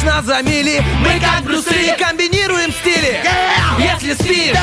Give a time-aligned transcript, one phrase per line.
[0.00, 3.20] Видишь нас за мили, мы как Брюсы Комбинируем стили,
[3.78, 4.56] если спишь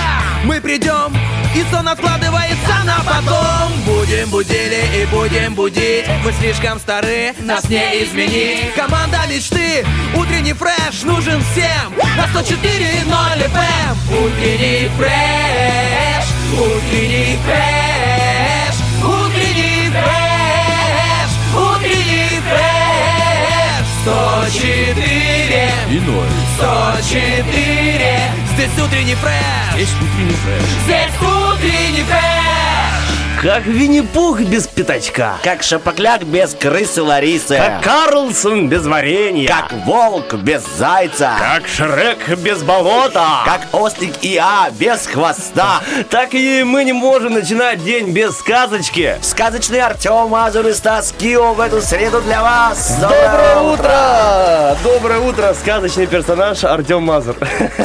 [0.45, 1.15] Мы придем,
[1.55, 3.71] и сон откладывается на потом.
[3.85, 6.05] Будем будили и будем будить.
[6.23, 8.73] Мы слишком стары, нас не изменить.
[8.75, 9.85] Команда мечты,
[10.15, 11.93] утренний фреш нужен всем.
[12.17, 22.87] На 104.0 FM Утренний фреш, утренний фреш Утренний фреш, утренний фреш.
[24.03, 25.26] 104
[25.89, 26.27] И ноль.
[26.57, 28.19] 104
[28.53, 30.63] Здесь утренний фреш Есть утренний фреш.
[30.85, 32.56] Здесь утренний фреш
[33.41, 35.35] Как Винни-Пух без пятачка.
[35.43, 37.55] Как Шапокляк без крысы Ларисы.
[37.55, 39.47] Как Карлсон без варенья.
[39.47, 41.33] Как волк без зайца.
[41.37, 43.43] Как Шрек без болота.
[43.45, 45.81] Как ослик Иа без хвоста.
[46.09, 49.17] Так и мы не можем начинать день без сказочки.
[49.21, 52.97] Сказочный Артем Мазур и Стас Кио в эту среду для вас.
[52.99, 54.77] Доброе утро!
[54.83, 57.35] Доброе утро, сказочный персонаж Артем Мазур.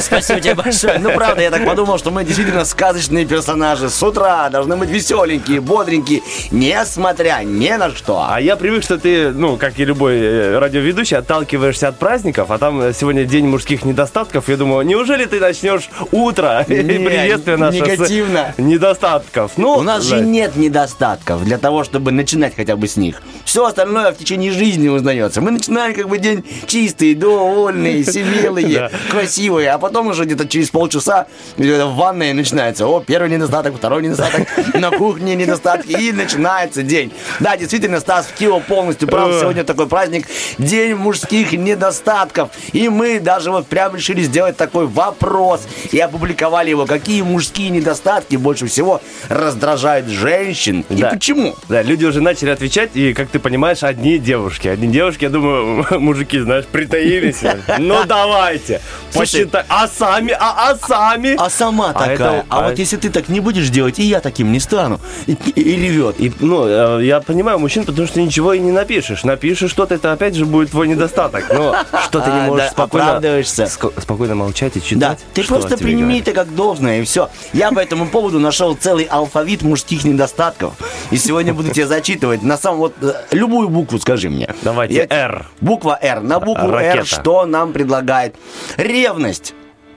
[0.01, 0.97] Спасибо тебе большое.
[0.97, 3.91] Ну, правда, я так подумал, что мы действительно сказочные персонажи.
[3.91, 8.25] С утра должны быть веселенькие, бодренькие, несмотря ни на что.
[8.29, 12.57] А я привык, что ты, ну, как и любой э, радиоведущий, отталкиваешься от праздников, а
[12.57, 14.49] там э, сегодня день мужских недостатков.
[14.49, 18.53] Я думаю, неужели ты начнешь утро и приветствие наше негативно.
[18.57, 19.51] недостатков?
[19.57, 20.21] Ну, У нас же да.
[20.23, 23.21] нет недостатков для того, чтобы начинать хотя бы с них.
[23.45, 25.41] Все остальное в течение жизни узнается.
[25.41, 28.91] Мы начинаем как бы день чистый, довольный, семелые, Да.
[29.09, 32.87] красивые, а потом уже где-то через полчаса где-то в ванной начинается.
[32.87, 37.11] О, первый недостаток, второй недостаток, на кухне недостатки, и начинается день.
[37.39, 39.31] Да, действительно, Стас Кио полностью прав.
[39.39, 42.49] Сегодня такой праздник, день мужских недостатков.
[42.71, 45.61] И мы даже вот прям решили сделать такой вопрос
[45.91, 46.85] и опубликовали его.
[46.85, 51.09] Какие мужские недостатки больше всего раздражают женщин и Да.
[51.09, 51.55] почему?
[51.69, 54.67] Да, люди уже начали отвечать, и, как ты понимаешь, одни девушки.
[54.67, 57.41] Одни девушки, я думаю, мужики, знаешь, притаились.
[57.79, 58.81] Ну, давайте,
[59.13, 59.63] посчитай.
[59.67, 61.35] А сами, а, а сами?
[61.37, 62.13] А сама А такая.
[62.15, 64.99] это- а, а- вот если ты так не будешь делать, и я таким не стану.
[65.27, 66.19] И, и- ревет.
[66.19, 66.65] И, ну,
[66.99, 69.23] э, я понимаю мужчин, потому что ничего и не напишешь.
[69.23, 71.45] Напишешь что-то, это опять же будет твой недостаток.
[71.53, 73.63] Но что ты не А, можешь да, спокойно, оправдываешься.
[73.63, 74.99] ск- спокойно молчать и читать?
[74.99, 77.29] Да, ты просто прими это как должное, и все.
[77.53, 80.73] Я по этому поводу нашел целый алфавит мужских недостатков.
[81.11, 82.41] И сегодня буду тебе зачитывать.
[82.43, 84.53] На самом вот э, любую букву скажи мне.
[84.63, 85.47] Давайте, Я- «Р».
[85.61, 86.21] Буква Р.
[86.21, 86.97] На букву Ракета.
[86.99, 88.35] Р что нам предлагает?
[88.77, 89.53] Ревность.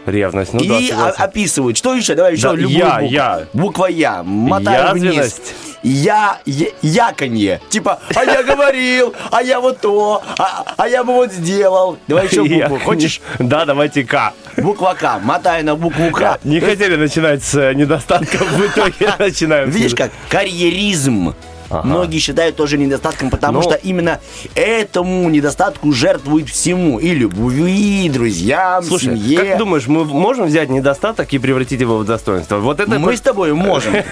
[0.06, 1.22] Ревность, ну и да, согласен.
[1.22, 1.76] описывает.
[1.76, 2.14] Что еще?
[2.14, 3.06] Давай еще Да, любую я, букву.
[3.10, 3.46] я.
[3.52, 4.22] Буква Я.
[4.22, 5.40] Мотай вниз.
[5.82, 7.60] Я, я, яконье.
[7.68, 11.98] Типа, а я говорил, а я вот то, а, а я бы вот сделал.
[12.08, 12.78] Давай еще букву.
[12.84, 13.20] Хочешь?
[13.38, 14.32] Да, давайте К.
[14.56, 15.20] Буква К.
[15.22, 16.38] Мотай на букву К.
[16.44, 19.70] Не хотели начинать с э, недостатков, в итоге начинаем.
[19.70, 20.10] Видишь как?
[20.28, 21.34] Карьеризм.
[21.70, 21.86] Ага.
[21.86, 23.62] Многие считают тоже недостатком, потому Ну.
[23.62, 24.20] что именно
[24.54, 26.98] этому недостатку жертвуют всему.
[26.98, 29.38] И любви, и друзьям, Слушай, семье.
[29.38, 32.58] как думаешь, мы можем взять недостаток и превратить его в достоинство?
[32.58, 33.94] Вот это Мы с тобой можем.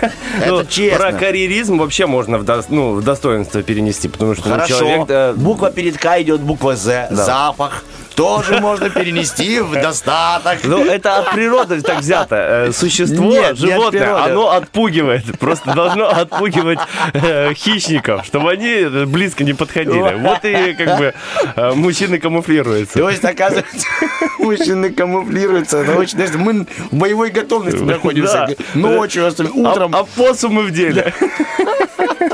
[0.46, 0.98] Ну, Это честно.
[0.98, 5.36] Про карьеризм вообще можно в, ну, достоинство перенести, потому что ну, человек...
[5.36, 7.08] Буква перед К идет буква З.
[7.10, 7.84] Запах.
[8.14, 10.58] Тоже можно перенести в достаток.
[10.64, 12.36] Ну, это от природы так взято.
[12.68, 14.30] Э, Существо, Нет, не от животное, природы.
[14.30, 15.38] оно отпугивает.
[15.38, 16.78] Просто должно отпугивать
[17.12, 20.14] э, хищников, чтобы они близко не подходили.
[20.18, 21.14] Вот и как бы
[21.56, 22.98] э, мужчины камуфлируются.
[22.98, 23.86] То есть, оказывается,
[24.38, 25.78] мужчины камуфлируются.
[25.78, 28.48] Это очень, знаешь, мы в боевой готовности находимся.
[28.48, 28.54] Да.
[28.74, 29.94] Ночью, утром.
[29.94, 31.12] А, опоссумы в деле.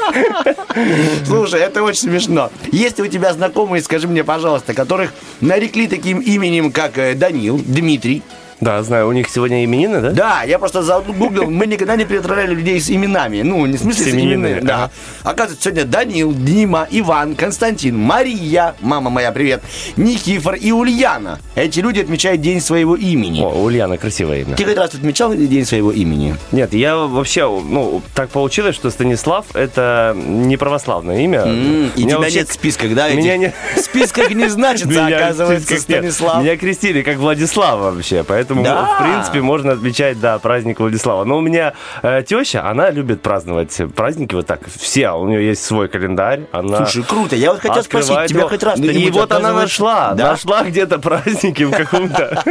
[1.26, 2.50] Слушай, это очень смешно.
[2.72, 8.22] Есть у тебя знакомые, скажи мне, пожалуйста, которых нарекли таким именем, как э, Данил, Дмитрий.
[8.60, 10.10] Да, знаю, у них сегодня именины, да?
[10.10, 13.43] Да, я просто загуглил, мы никогда не перетравляли людей с именами.
[13.43, 14.60] Ну, не в смысле С с, именами.
[14.60, 14.75] Да.
[14.84, 14.91] ага.
[15.22, 19.62] Оказывается, сегодня Данил, Дима, Иван, Константин, Мария, мама моя, привет,
[19.97, 21.38] Никифор и Ульяна.
[21.54, 23.41] Эти люди отмечают день своего имени.
[23.43, 24.56] О, Ульяна, красивое имя.
[24.56, 26.37] Ты хоть раз отмечал день своего имени?
[26.53, 31.41] Нет, я вообще, ну, так получилось, что Станислав это не православное имя.
[31.41, 33.09] М, И У меня тебя вообще- нет в списках, да?
[33.10, 35.78] Меня не- В списках не значится, оказывается.
[35.78, 36.42] Станислав.
[36.42, 38.84] Меня крестили как Владислава вообще, поэтому, Да.
[38.84, 41.24] в принципе, можно отмечать, да, праздник Владислава.
[41.24, 44.60] Но у меня э, теща, она любит праздновать праздники вот так.
[44.78, 46.42] Все, у нее есть свой календарь.
[46.52, 47.36] Она Слушай, круто.
[47.36, 50.32] Я вот хотел спросить, тебя хоть раз И кто-нибудь вот она нашла, Да?
[50.32, 52.42] нашла где-то праздники в каком-то,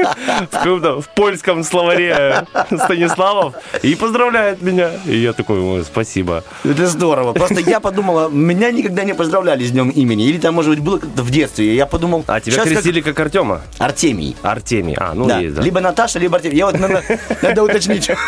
[0.51, 4.92] в каком-то, в польском словаре Станиславов и поздравляет меня.
[5.06, 6.44] И я такой, ой, спасибо.
[6.63, 7.34] Это здорово.
[7.34, 10.25] Просто я подумала, меня никогда не поздравляли с днем имени.
[10.25, 11.74] Или там, может быть, было в детстве.
[11.74, 13.62] И Я подумал, А тебя как крестили как, Артема?
[13.78, 14.36] Артемий.
[14.42, 14.95] Артемий.
[14.98, 15.40] А, ну да.
[15.40, 15.62] есть, да.
[15.62, 16.58] Либо Наташа, либо Артемий.
[16.58, 17.04] Я вот надо,
[17.42, 18.12] надо уточнить.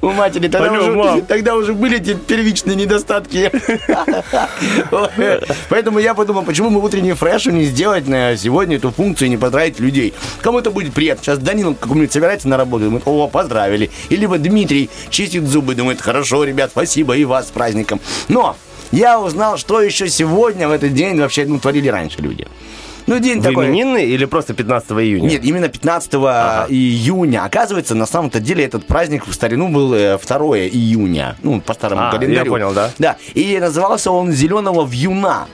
[0.00, 1.22] У матери тогда, Алло, уже, мам.
[1.22, 3.52] тогда уже были эти первичные недостатки.
[5.68, 9.36] Поэтому я подумал, почему мы утренний фреш не сделать на сегодня эту функцию и не
[9.36, 10.12] поздравить людей.
[10.40, 11.22] Кому это будет приятно.
[11.22, 13.90] Сейчас Данил какой-нибудь собирается на работу, думает, о, поздравили.
[14.08, 18.00] И либо Дмитрий чистит зубы, думает, хорошо, ребят, спасибо и вас с праздником.
[18.28, 18.56] Но
[18.90, 22.46] я узнал, что еще сегодня, в этот день, вообще ну, творили раньше люди.
[23.06, 23.66] Ну, день В такой.
[23.66, 25.28] именинный или просто 15 июня?
[25.28, 26.12] Нет, именно 15
[26.68, 27.44] июня.
[27.44, 30.38] Оказывается, на самом-то деле этот праздник в старину был э, 2
[30.68, 31.36] июня.
[31.42, 32.44] Ну, по старому А, календарю.
[32.44, 32.90] я понял, да.
[32.98, 33.16] Да.
[33.34, 35.46] И назывался он зеленого вьюна.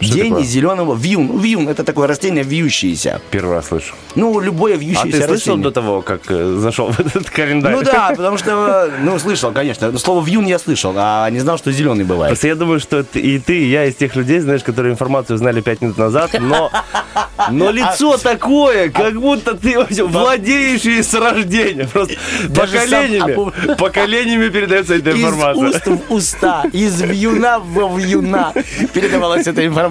[0.00, 0.44] Что День такое?
[0.44, 1.38] зеленого вьюн.
[1.40, 3.20] Вьюн это такое растение вьющееся.
[3.32, 3.94] Первый раз слышу.
[4.14, 5.62] Ну, любое А вьющееся ты слышал растение.
[5.64, 7.74] до того, как э, зашел в этот календарь?
[7.74, 9.96] Ну да, потому что, ну, слышал, конечно.
[9.98, 12.30] Слово вьюн я слышал, а не знал, что зеленый бывает.
[12.30, 15.60] Просто я думаю, что и ты, и я из тех людей, знаешь, которые информацию знали
[15.60, 16.70] пять минут назад, но,
[17.50, 21.88] но лицо такое, как будто ты вообще владеешь ей с рождения.
[21.92, 22.14] Просто
[22.48, 25.68] Даже сам поколениями, поколениями передается эта Из информация.
[25.70, 28.52] уст в уста, из вьюна в вьюна
[28.94, 29.87] передавалась эта информация.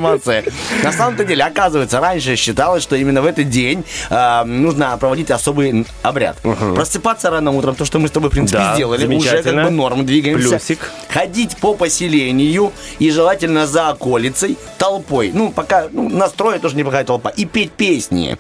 [0.84, 5.86] На самом-то деле, оказывается, раньше считалось, что именно в этот день э, нужно проводить особый
[6.04, 6.38] обряд.
[6.76, 9.70] Просыпаться рано утром, то, что мы с тобой, в принципе, Да, сделали, уже как бы
[9.70, 10.50] норм, двигаемся.
[10.50, 10.92] Плюсик.
[11.10, 15.32] Ходить по поселению и желательно за околицей толпой.
[15.34, 17.30] Ну, пока ну, настроя тоже неплохая толпа.
[17.30, 18.38] И петь песни.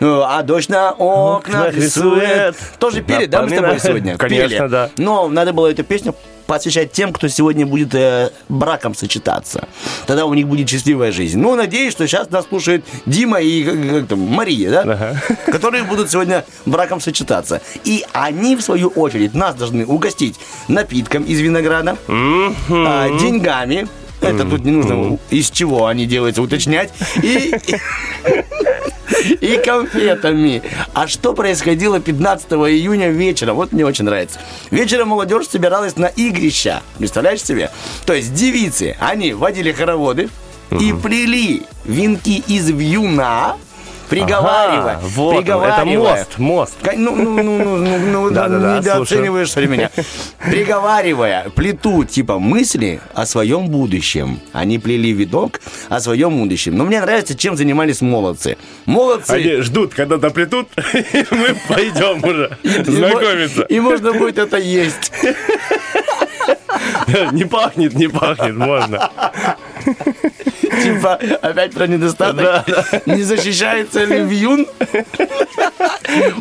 [0.00, 2.56] Э, А дождь на окнах рисует.
[2.78, 4.16] Тоже пели, да, мы с тобой сегодня?
[4.16, 4.68] Конечно, Пели.
[4.68, 4.90] да.
[4.96, 6.14] Но надо было эту песню
[6.46, 9.68] посвящать тем, кто сегодня будет э, браком сочетаться.
[10.06, 11.38] Тогда у них будет счастливая жизнь.
[11.38, 14.80] Ну, надеюсь, что сейчас нас слушает Дима и как, как там, Мария, да?
[14.80, 15.22] Ага.
[15.46, 17.60] Которые будут сегодня браком сочетаться.
[17.84, 20.36] И они, в свою очередь, нас должны угостить
[20.68, 23.88] напитком из винограда, а, деньгами.
[24.20, 26.92] Это тут не нужно, из чего они делаются, уточнять.
[27.22, 27.54] И,
[29.40, 30.62] и конфетами.
[30.94, 33.56] А что происходило 15 июня вечером?
[33.56, 34.40] Вот мне очень нравится.
[34.70, 36.82] Вечером молодежь собиралась на игрища.
[36.98, 37.70] Представляешь себе?
[38.04, 40.28] То есть девицы, они водили хороводы
[40.70, 43.56] и плели венки из вьюна,
[44.08, 46.16] приговаривая, Ага, вот он, это приговаривая.
[46.16, 46.74] мост, мост.
[46.96, 49.90] Ну, ну, ну, ну, ну, ну, Да-да-да, недооцениваешь что ли меня.
[50.44, 54.40] Приговаривая, плету типа мысли о своем будущем.
[54.52, 56.76] Они плели видок о своем будущем.
[56.76, 58.56] Но мне нравится, чем занимались молодцы.
[58.86, 59.30] Молодцы.
[59.30, 63.62] Они ждут, когда доплетут, и мы пойдем уже знакомиться.
[63.62, 65.12] И можно будет это есть.
[67.32, 69.10] Не пахнет, не пахнет, можно.
[70.82, 72.66] Типа, опять про недостаток.
[73.06, 74.66] Не защищается ли вьюн?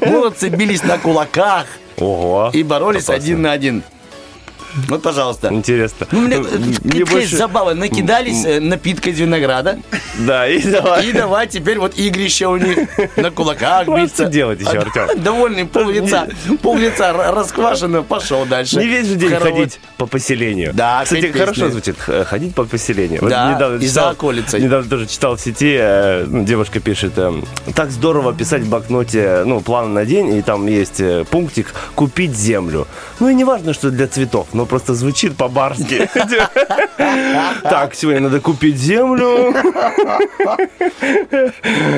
[0.05, 1.65] Молодцы бились на кулаках
[1.97, 2.51] Ого.
[2.53, 3.83] и боролись один на один.
[4.89, 5.49] Вот, пожалуйста.
[5.51, 6.07] Интересно.
[6.11, 6.37] Ну, мне,
[6.83, 7.73] Мне больше- забава.
[7.73, 9.79] Накидались напитка из винограда.
[10.19, 11.07] Да, и давай.
[11.07, 12.77] И давай теперь вот игрище у них
[13.15, 14.25] на кулаках биться.
[14.25, 15.07] делать еще, Артем.
[15.23, 16.27] Довольный, пол лица,
[16.61, 18.77] пол лица расквашено, пошел дальше.
[18.77, 20.71] Не весь же день ходить по поселению.
[20.73, 23.21] Да, Кстати, хорошо звучит ходить по поселению.
[23.21, 24.61] Да, и за околицей.
[24.61, 27.33] Недавно тоже читал в сети, э, ну, девушка пишет, э,
[27.75, 32.35] так здорово писать в блокноте, ну, план на день, и там есть э, пунктик «купить
[32.35, 32.87] землю».
[33.19, 36.09] Ну, и не важно, что для цветов, но просто звучит по-барски.
[37.63, 39.53] Так, сегодня надо купить землю.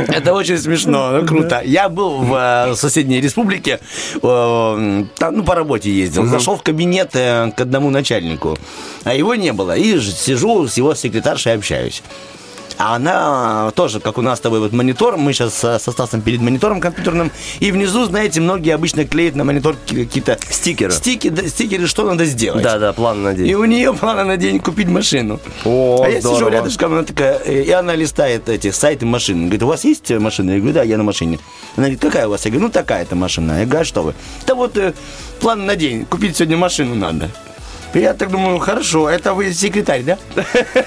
[0.08, 1.62] Это очень смешно, ну, круто.
[1.64, 3.80] Я был в э, соседней республике,
[4.16, 6.25] э, там, ну, по работе ездил.
[6.25, 8.58] Зашел в кабинет э, к одному начальнику,
[9.04, 9.76] а его не было.
[9.76, 12.02] И сижу с его секретаршей общаюсь.
[12.80, 16.22] А она тоже, как у нас с тобой, вот монитор, мы сейчас со, со Стасом
[16.22, 20.92] перед монитором компьютерным, и внизу, знаете, многие обычно клеят на монитор ки- какие-то Стикеры.
[20.92, 22.62] стики, да, стикеры, что надо сделать.
[22.64, 23.54] Да-да, план на И день.
[23.56, 25.40] у нее планы на день купить машину.
[25.66, 26.50] О, а я сижу здорово.
[26.54, 29.46] рядышком, она такая, э, и она листает эти сайты машин.
[29.46, 30.52] Говорит, у вас есть э, машина?
[30.52, 31.40] Я говорю, да, я на машине.
[31.78, 32.46] Она говорит, какая у вас?
[32.46, 33.60] Я говорю, ну такая-то машина.
[33.60, 34.14] Я говорю, а что вы?
[34.46, 34.94] Да вот э,
[35.40, 37.31] план на день, купить сегодня машину надо.
[37.99, 40.18] Я так думаю, хорошо, это вы секретарь, да?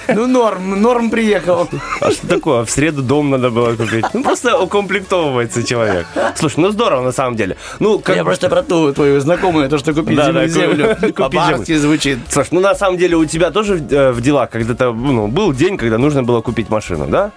[0.08, 1.68] Ну, норм, норм приехал.
[2.00, 2.64] А что такое?
[2.64, 4.04] В среду дом надо было купить.
[4.12, 6.06] Ну, просто укомплектовывается человек.
[6.36, 7.56] Слушай, ну здорово на самом деле.
[7.80, 10.96] Ну, как Я просто про ту твою знакомую, то, что купить Да, землю, да, землю.
[11.00, 12.18] купить По-барски звучит.
[12.28, 15.76] Слушай, ну на самом деле у тебя тоже э, в делах когда-то ну, был день,
[15.76, 17.32] когда нужно было купить машину, да?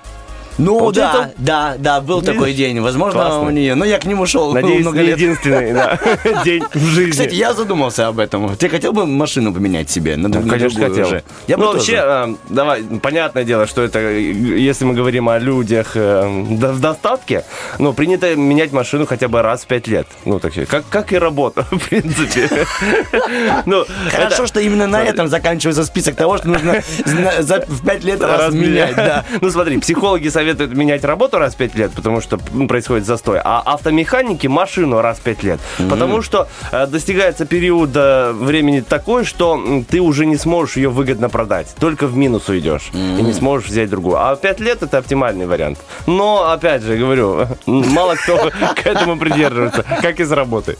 [0.57, 2.79] Ну Получается, да, да, да, был такой день.
[2.79, 3.41] Возможно, Классно.
[3.47, 3.75] у нее.
[3.75, 5.17] Но я к нему шел Надеюсь, много не лет.
[5.17, 5.97] единственный да,
[6.45, 7.11] день в жизни.
[7.11, 8.55] Кстати, я задумался об этом.
[8.55, 10.15] Ты хотел бы машину поменять себе?
[10.15, 11.07] На, друг- на Конечно, хотел.
[11.07, 11.23] уже?
[11.47, 15.93] Я бы ну, вообще, э, давай, понятное дело, что это, если мы говорим о людях
[15.95, 17.45] э, в достатке,
[17.79, 20.07] ну, принято менять машину хотя бы раз в пять лет.
[20.25, 22.49] Ну, так как, как и работа, в принципе.
[23.65, 26.81] Ну, Хорошо, это- что именно на этом заканчивается список того, что нужно
[27.39, 28.95] за, в пять лет раз, менять.
[28.95, 29.23] Да.
[29.41, 33.61] Ну смотри, психологи советуют менять работу раз в 5 лет, потому что происходит застой, а
[33.65, 35.59] автомеханики машину раз в 5 лет.
[35.89, 41.29] Потому что э, достигается период э, времени такой, что ты уже не сможешь ее выгодно
[41.29, 41.73] продать.
[41.79, 42.89] Только в минус уйдешь.
[42.93, 44.17] И не сможешь взять другую.
[44.17, 45.79] А 5 лет это оптимальный вариант.
[46.07, 48.37] Но, опять же, говорю, мало кто
[48.75, 50.77] к этому придерживается, как из работы.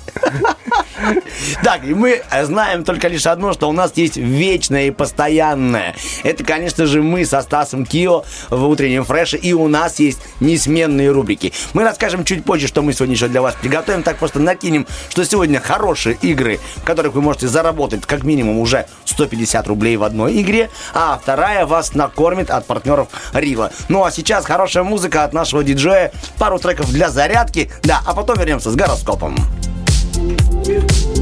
[1.64, 5.96] Так, и мы знаем только лишь одно, что у нас есть вечное и постоянное.
[6.24, 11.12] Это, конечно же, мы со Стасом Кио в утреннем фреше, и у нас есть несменные
[11.12, 11.54] рубрики.
[11.74, 14.04] Мы расскажем чуть позже, что мы сегодня еще для вас приготовим.
[14.04, 18.88] Так просто накинем, что сегодня хорошие игры, в которых вы можете заработать как минимум уже
[19.06, 23.72] 150 рублей в одной игре, а вторая вас накормит от партнеров Рила.
[23.90, 28.38] Ну а сейчас хорошая музыка от нашего диджея, пару треков для зарядки, да, а потом
[28.38, 29.36] вернемся с гороскопом.
[30.68, 31.13] you.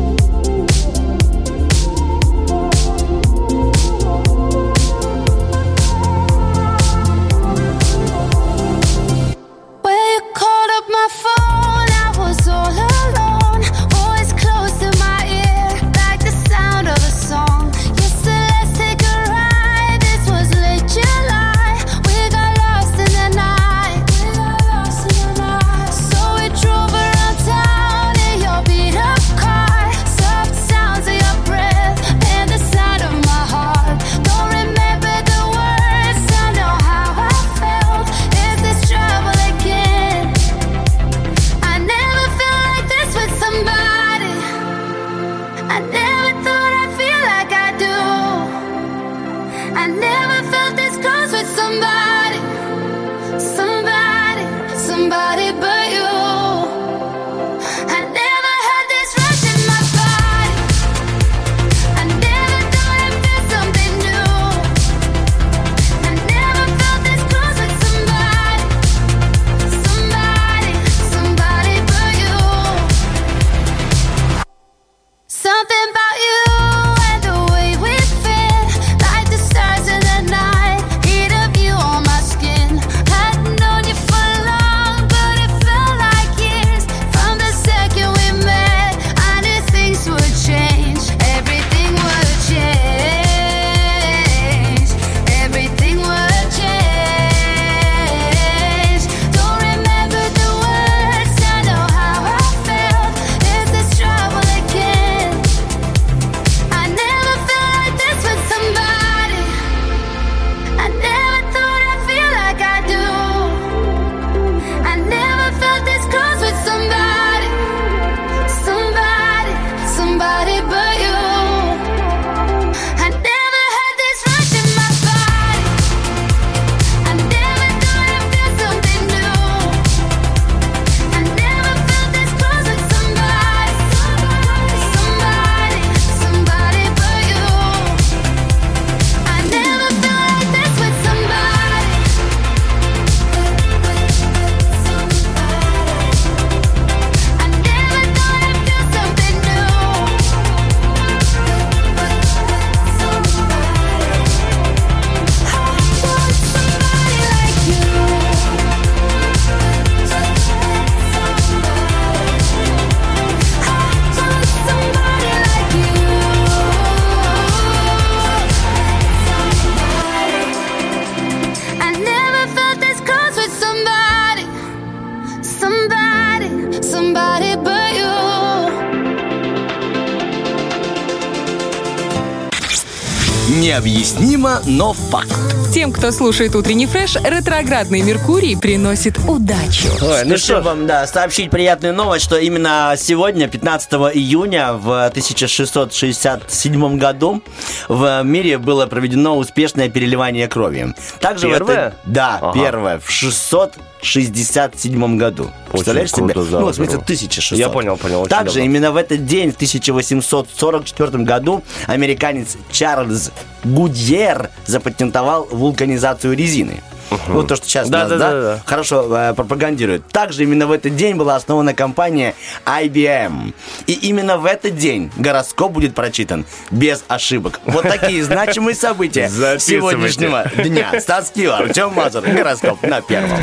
[183.82, 185.41] Необъяснимо, но факт.
[185.82, 189.88] Тем, кто слушает утренний фреш, ретроградный Меркурий приносит удачу.
[190.00, 197.00] Ой, ну что вам, да, сообщить приятную новость, что именно сегодня, 15 июня в 1667
[197.00, 197.42] году
[197.90, 200.94] в мире было проведено успешное переливание крови.
[201.20, 201.76] Также Первое?
[201.88, 202.54] это- да, Ага.
[202.54, 205.50] первое, в 667 году.
[205.72, 206.36] Представляешь себе?
[206.36, 207.04] да, ну, в смысле, здорово.
[207.06, 207.58] 1600.
[207.58, 208.70] Я понял, понял, Также давно.
[208.70, 213.32] именно в этот день, в 1844 году, американец Чарльз
[213.64, 216.82] Гудьер запатентовал вулканизацию резины.
[217.28, 218.60] Вот то, что сейчас Да, нас, да, да, да, да.
[218.66, 220.08] хорошо э, пропагандирует.
[220.08, 222.36] Также именно в этот день была основана компания
[222.66, 223.54] IBM.
[223.88, 227.60] И именно в этот день гороскоп будет прочитан без ошибок.
[227.66, 231.00] Вот такие значимые события сегодняшнего дня.
[231.02, 233.40] Стас Килл, Артем Мазур, гороскоп на первом.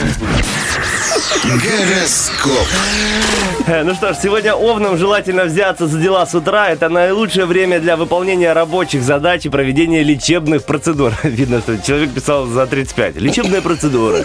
[1.35, 2.67] Гороскоп.
[3.67, 6.71] Э, Ну что ж, сегодня овнам желательно взяться за дела с утра.
[6.71, 11.13] Это наилучшее время для выполнения рабочих задач и проведения лечебных процедур.
[11.23, 13.17] Видно, что человек писал за 35.
[13.17, 14.25] Лечебные процедуры.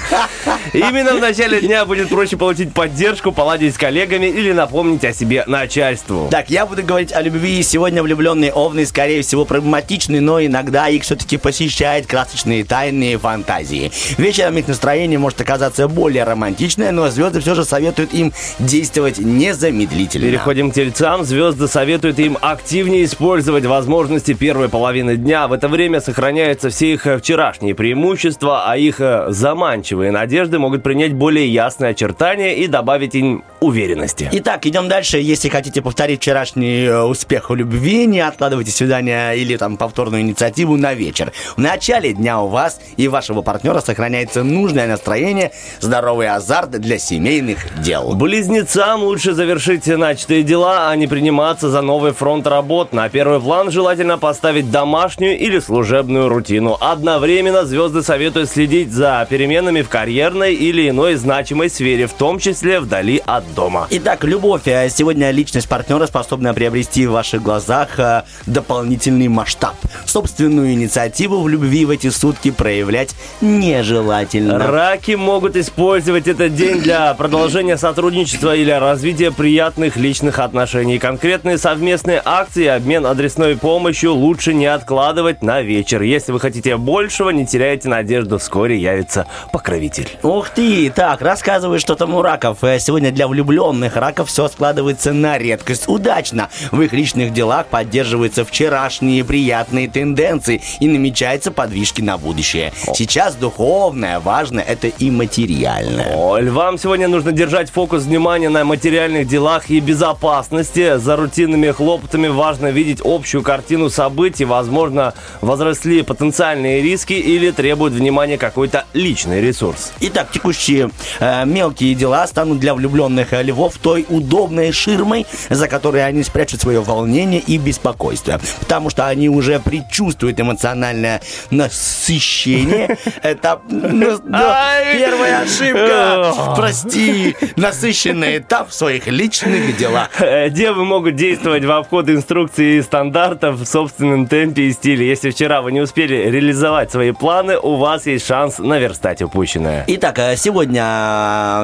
[0.73, 5.43] Именно в начале дня будет проще получить поддержку, поладить с коллегами или напомнить о себе
[5.45, 6.29] начальству.
[6.31, 7.61] Так, я буду говорить о любви.
[7.63, 13.91] Сегодня влюбленные овны, скорее всего, проблематичны, но иногда их все-таки посещают красочные тайные фантазии.
[14.17, 20.25] Вечером их настроение может оказаться более романтичное, но звезды все же советуют им действовать незамедлительно.
[20.25, 21.23] Переходим к тельцам.
[21.23, 25.47] Звезды советуют им активнее использовать возможности первой половины дня.
[25.47, 30.83] В это время сохраняются все их э, вчерашние преимущества, а их э, заманчивые надежды могут
[30.83, 34.29] принять более ясные очертания и добавить им уверенности.
[34.31, 35.17] Итак, идем дальше.
[35.17, 40.77] Если хотите повторить вчерашний э, успех в любви, не откладывайте свидание или там повторную инициативу
[40.77, 41.31] на вечер.
[41.55, 47.81] В начале дня у вас и вашего партнера сохраняется нужное настроение, здоровый азарт для семейных
[47.81, 48.13] дел.
[48.13, 52.93] Близнецам лучше завершить начатые дела, а не приниматься за новый фронт работ.
[52.93, 56.77] На первый план желательно поставить домашнюю или служебную рутину.
[56.79, 62.79] Одновременно звезды советуют следить за переменами в карьерной или иной значимой сфере, в том числе
[62.79, 63.87] вдали от дома.
[63.89, 64.67] Итак, любовь.
[64.67, 69.75] А Сегодня личность партнера способна приобрести в ваших глазах э, дополнительный масштаб.
[70.05, 74.59] Собственную инициативу в любви в эти сутки проявлять нежелательно.
[74.67, 80.99] Раки могут использовать этот день для продолжения сотрудничества или развития приятных личных отношений.
[80.99, 86.01] Конкретные совместные акции обмен адресной помощью лучше не откладывать на вечер.
[86.01, 90.09] Если вы хотите большего, не теряйте надежду, вскоре явится покровитель.
[90.23, 90.89] Ух ты!
[90.89, 92.63] Так, рассказывай, что там у раков.
[92.63, 96.49] Э, Сегодня для влюбленных раков все складывается на редкость удачно.
[96.71, 102.73] В их личных делах поддерживаются вчерашние приятные тенденции и намечаются подвижки на будущее.
[102.93, 106.15] Сейчас духовное, важное, это и материальное.
[106.15, 110.97] О, львам сегодня нужно держать фокус внимания на материальных делах и безопасности.
[110.97, 114.45] За рутинными хлопотами важно видеть общую картину событий.
[114.45, 119.91] Возможно, возросли потенциальные риски или требуют внимания какой-то личный ресурс.
[119.99, 120.89] Итак, текущие
[121.19, 126.61] э, мелкие дела станут для влюбленных э, львов той удобной ширмой, за которой они спрячут
[126.61, 128.39] свое волнение и беспокойство.
[128.61, 132.97] Потому что они уже предчувствуют эмоциональное насыщение.
[133.21, 136.52] Это ну, да, первая ошибка.
[136.55, 137.35] Прости.
[137.55, 140.09] Насыщенный этап в своих личных делах.
[140.19, 145.07] Э, Девы могут действовать в обход инструкций и стандартов в собственном темпе и стиле.
[145.07, 149.85] Если вчера вы не успели реализовать свои планы, у вас есть шанс наверстать упущенное.
[149.87, 150.83] Итак, э, сегодня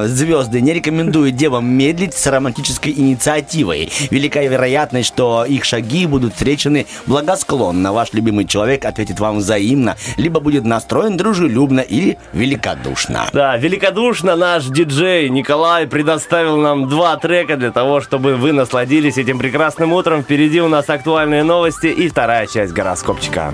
[0.02, 3.90] э, звезды не рекомендуют девам медлить с романтической инициативой.
[4.10, 7.92] Велика вероятность, что их шаги будут встречены благосклонно.
[7.92, 13.28] Ваш любимый человек ответит вам взаимно, либо будет настроен дружелюбно или великодушно.
[13.32, 19.38] Да, великодушно наш диджей Николай предоставил нам два трека для того, чтобы вы насладились этим
[19.38, 20.22] прекрасным утром.
[20.22, 23.52] Впереди у нас актуальные новости и вторая часть гороскопчика.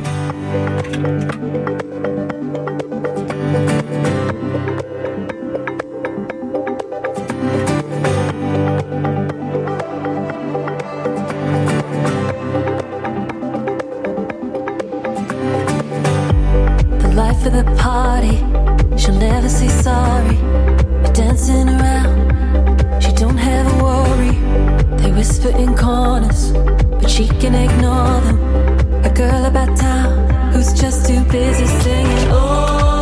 [0.96, 1.36] the
[21.48, 24.35] Around, she don't have a worry.
[24.96, 26.50] They whisper in corners,
[27.00, 28.38] but she can ignore them.
[29.04, 32.28] A girl about town who's just too busy singing.
[32.32, 32.95] Oh,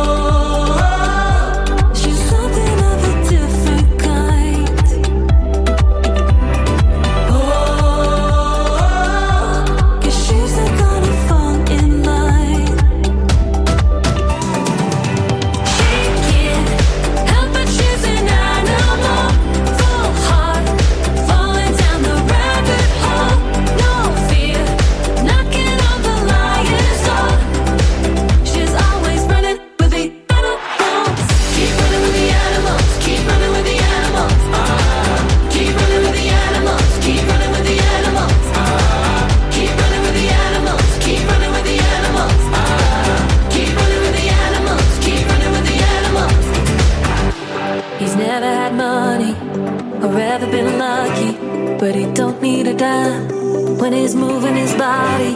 [54.05, 55.33] he's moving his body.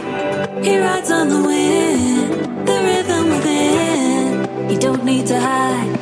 [0.62, 4.70] He rides on the wind, the rhythm within.
[4.70, 5.99] He don't need to hide,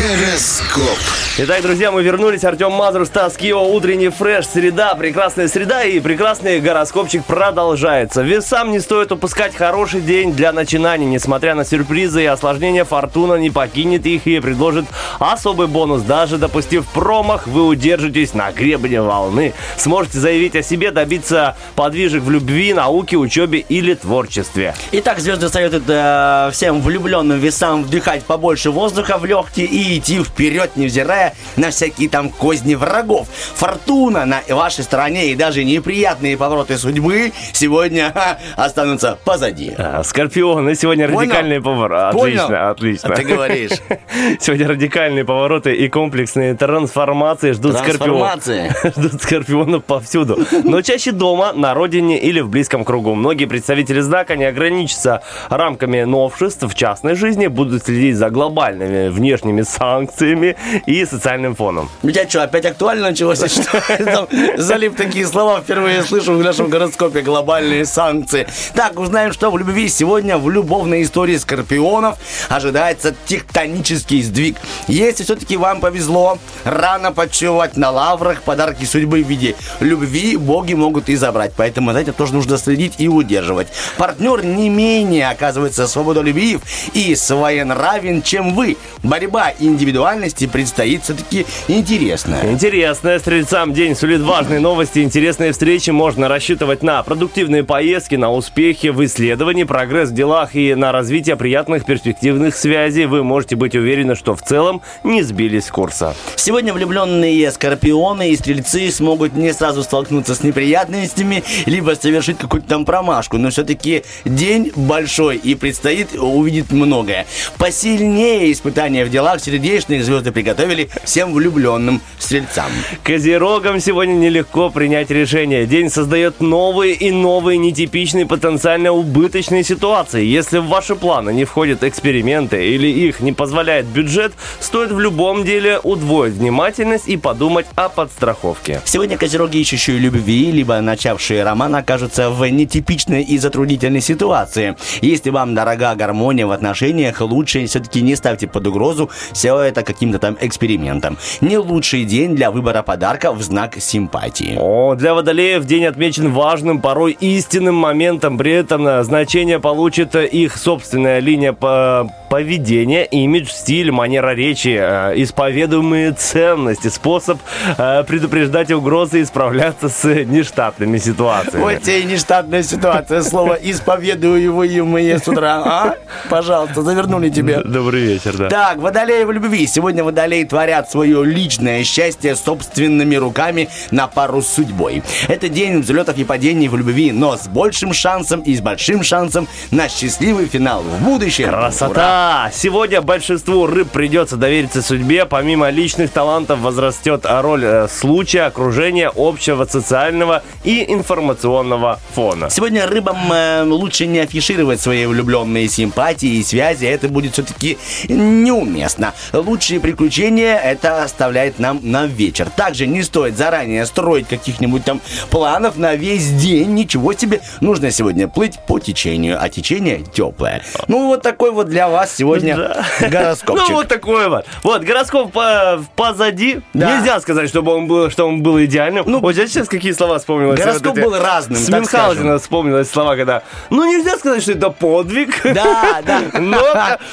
[0.00, 0.98] Гороскоп.
[1.36, 2.42] Итак, друзья, мы вернулись.
[2.44, 8.22] Артем Мазур, Стас Кио, утренний фреш, среда, прекрасная среда и прекрасный гороскопчик продолжается.
[8.22, 11.04] Весам не стоит упускать хороший день для начинаний.
[11.04, 14.86] Несмотря на сюрпризы и осложнения, фортуна не покинет их и предложит
[15.18, 16.02] особый бонус.
[16.02, 19.52] Даже допустив промах, вы удержитесь на гребне волны.
[19.76, 24.74] Сможете заявить о себе, добиться подвижек в любви, науке, учебе или творчестве.
[24.92, 30.72] Итак, звезды советуют э, всем влюбленным весам вдыхать побольше воздуха в легкие и идти вперед,
[30.76, 33.28] невзирая на всякие там козни врагов.
[33.54, 39.72] Фортуна на вашей стороне и даже неприятные повороты судьбы сегодня ха, останутся позади.
[39.76, 41.20] А, Скорпионы, сегодня Понял?
[41.20, 42.16] радикальные повороты.
[42.16, 42.42] Понял?
[42.44, 43.08] Отлично, отлично.
[43.10, 43.70] А ты говоришь.
[44.40, 48.42] Сегодня радикальные повороты и комплексные трансформации ждут скорпионов.
[48.44, 48.92] Трансформации.
[48.96, 50.38] Ждут скорпионов повсюду.
[50.64, 53.14] Но чаще дома, на родине или в близком кругу.
[53.14, 59.62] Многие представители знака не ограничатся рамками новшеств в частной жизни, будут следить за глобальными внешними
[59.80, 61.88] санкциями и социальным фоном.
[62.02, 63.38] Тебя что, опять актуально началось?
[64.58, 68.46] Залип такие слова впервые слышу в нашем гороскопе глобальные санкции.
[68.74, 72.18] Так, узнаем, что в любви сегодня в любовной истории скорпионов
[72.50, 74.58] ожидается тектонический сдвиг.
[74.86, 81.08] Если все-таки вам повезло рано почивать на лаврах, подарки судьбы в виде любви боги могут
[81.08, 81.52] и забрать.
[81.56, 83.68] Поэтому этим тоже нужно следить и удерживать.
[83.96, 86.60] Партнер не менее оказывается свободолюбив
[86.92, 88.76] и своенравен, чем вы.
[89.02, 92.50] Борьба индивидуальности предстоит все-таки интересная.
[92.50, 95.90] Интересно, стрельцам день сулит важные новости, интересные встречи.
[95.90, 101.36] Можно рассчитывать на продуктивные поездки, на успехи в исследовании, прогресс в делах и на развитие
[101.36, 103.06] приятных перспективных связей.
[103.06, 106.14] Вы можете быть уверены, что в целом не сбились с курса.
[106.36, 112.84] Сегодня влюбленные скорпионы и стрельцы смогут не сразу столкнуться с неприятностями, либо совершить какую-то там
[112.84, 113.38] промашку.
[113.38, 117.26] Но все-таки день большой и предстоит увидеть многое.
[117.58, 122.70] Посильнее испытания в делах сердечных звезды приготовили всем влюбленным стрельцам.
[123.02, 125.66] Козерогам сегодня нелегко принять решение.
[125.66, 130.24] День создает новые и новые нетипичные потенциально убыточные ситуации.
[130.24, 135.44] Если в ваши планы не входят эксперименты или их не позволяет бюджет, стоит в любом
[135.44, 138.80] деле удвоить внимательность и подумать о подстраховке.
[138.86, 144.76] Сегодня козероги, ищущие любви, либо начавшие роман, окажутся в нетипичной и затруднительной ситуации.
[145.02, 150.18] Если вам дорога гармония в отношениях, лучше все-таки не ставьте под угрозу все это каким-то
[150.18, 151.18] там экспериментом.
[151.40, 154.56] Не лучший день для выбора подарка в знак симпатии.
[154.58, 158.38] О, для водолеев день отмечен важным, порой истинным моментом.
[158.38, 164.76] При этом э, значение получит э, их собственная линия по- поведения, имидж, стиль, манера речи,
[164.80, 167.38] э, исповедуемые ценности, способ
[167.76, 171.62] предупреждать угрозы и справляться с нештатными ситуациями.
[171.62, 173.22] Вот тебе и нештатная ситуация.
[173.22, 175.62] Слово «исповедуемые» с утра.
[175.64, 175.94] А?
[176.28, 177.60] Пожалуйста, завернули тебе.
[177.64, 178.48] Добрый вечер, да.
[178.48, 179.66] Так, водолеи в любви.
[179.66, 185.02] Сегодня водолеи творят свое личное счастье собственными руками на пару с судьбой.
[185.28, 189.48] Это день взлетов и падений в любви, но с большим шансом и с большим шансом
[189.70, 191.48] на счастливый финал в будущем.
[191.48, 191.58] Ура!
[191.58, 192.50] Красота!
[192.52, 195.24] Сегодня большинству рыб придется довериться судьбе.
[195.24, 202.50] Помимо личных талантов возрастет роль э, случая, окружения, общего социального и информационного фона.
[202.50, 206.84] Сегодня рыбам э, лучше не афишировать свои влюбленные симпатии и связи.
[206.84, 209.14] Это будет все-таки неуместно.
[209.32, 212.48] Лучшие приключения это оставляет нам на вечер.
[212.54, 216.74] Также не стоит заранее строить каких-нибудь там планов на весь день.
[216.74, 217.40] Ничего себе.
[217.60, 220.62] Нужно сегодня плыть по течению, а течение теплое.
[220.88, 223.68] Ну, вот такой вот для вас сегодня гороскопчик.
[223.68, 224.44] Ну, вот такой вот.
[224.62, 226.60] Вот, гороскоп по- позади.
[226.74, 226.96] Да.
[226.98, 229.04] Нельзя сказать, чтобы он был, что он был идеальным.
[229.06, 230.60] Ну, вот я сейчас какие слова вспомнилось.
[230.60, 233.42] Гороскоп Вот был разным, С Мюнхгаузена вспомнилось слова, когда...
[233.70, 235.40] Ну, нельзя сказать, что это подвиг.
[235.42, 236.20] Да, да.
[236.38, 236.60] Но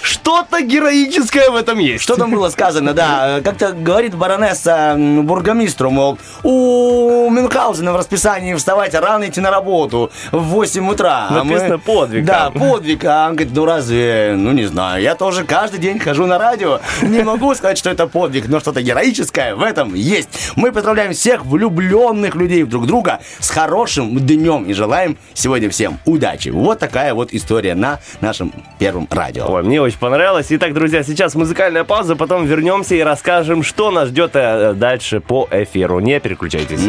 [0.02, 2.04] что-то героическое в этом там есть.
[2.04, 3.42] Что там было сказано, да.
[3.44, 10.40] Как-то говорит баронесса бургомистру, мол, у Мюнхгаузена в расписании вставать рано идти на работу в
[10.42, 11.28] 8 утра.
[11.30, 12.54] А мы- Написано подвиг Да, там.
[12.54, 13.04] подвиг.
[13.06, 16.80] А он говорит, ну разве, ну не знаю, я тоже каждый день хожу на радио.
[17.02, 20.30] Не могу сказать, что это подвиг, но что-то героическое в этом есть.
[20.56, 26.50] Мы поздравляем всех влюбленных людей друг друга с хорошим днем и желаем сегодня всем удачи.
[26.50, 29.46] Вот такая вот история на нашем первом радио.
[29.52, 30.48] Ой, мне очень понравилось.
[30.50, 35.48] Итак, друзья, сейчас музыкальная пауза, потом вернемся и расскажем, что нас ждет э, дальше по
[35.50, 36.00] эфиру.
[36.00, 36.86] Не переключайтесь.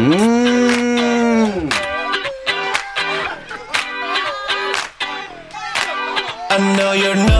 [6.51, 7.38] I know you're not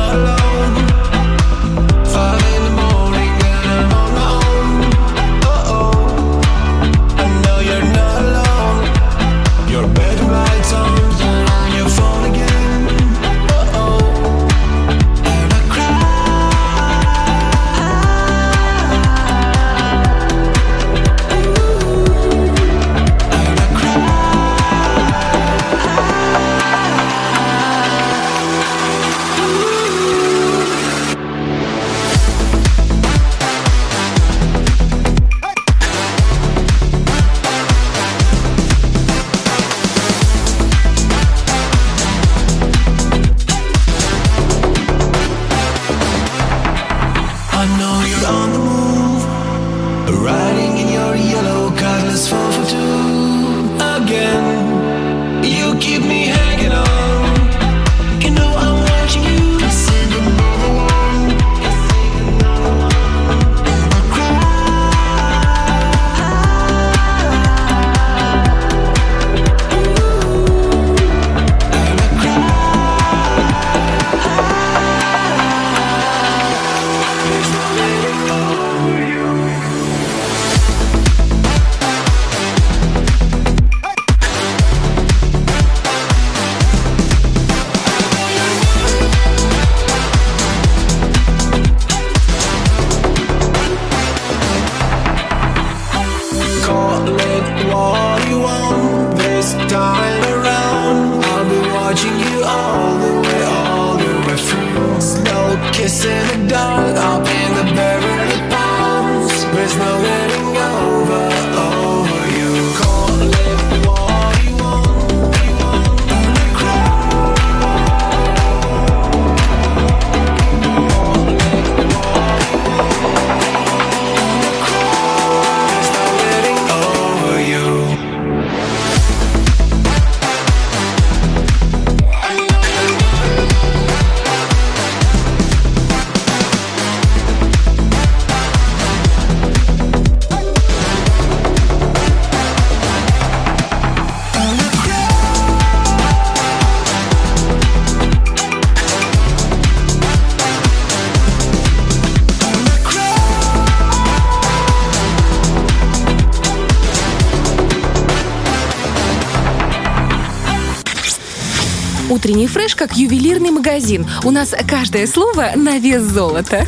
[162.29, 164.05] Утренний фреш как ювелирный магазин.
[164.23, 166.67] У нас каждое слово на вес золота.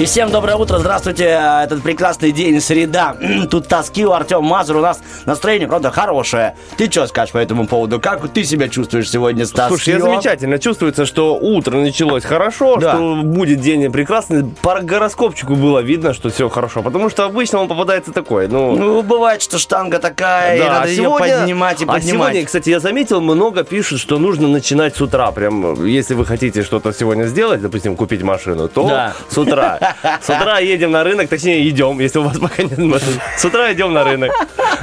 [0.00, 1.40] И всем доброе утро, здравствуйте.
[1.62, 3.14] Этот прекрасный день, среда.
[3.48, 4.78] Тут тоски у Артем Мазур.
[4.78, 6.56] У нас настроение, правда, хорошее.
[6.76, 8.00] Ты что скажешь по этому поводу?
[8.00, 9.68] Как ты себя чувствуешь сегодня с тоскью?
[9.68, 10.58] Слушай, я замечательно.
[10.58, 12.94] Чувствуется, что утро началось хорошо, Да.
[12.96, 14.44] что будет день прекрасный.
[14.62, 16.82] По гороскопчику было видно, что все хорошо.
[16.82, 18.48] Потому что обычно он попадается такой.
[18.48, 22.02] Ну, Ну, бывает, что штанга такая, и Да, надо ее поднимать и а поднимать.
[22.04, 25.30] сегодня, кстати, я заметил, много пишут, что нужно начинать с утра.
[25.30, 29.13] Прям, если вы хотите что-то сегодня сделать, допустим, купить машину, то Да.
[29.28, 29.78] С утра.
[30.20, 33.20] С утра едем на рынок, точнее, идем, если у вас пока нет машины.
[33.36, 34.30] С утра идем на рынок.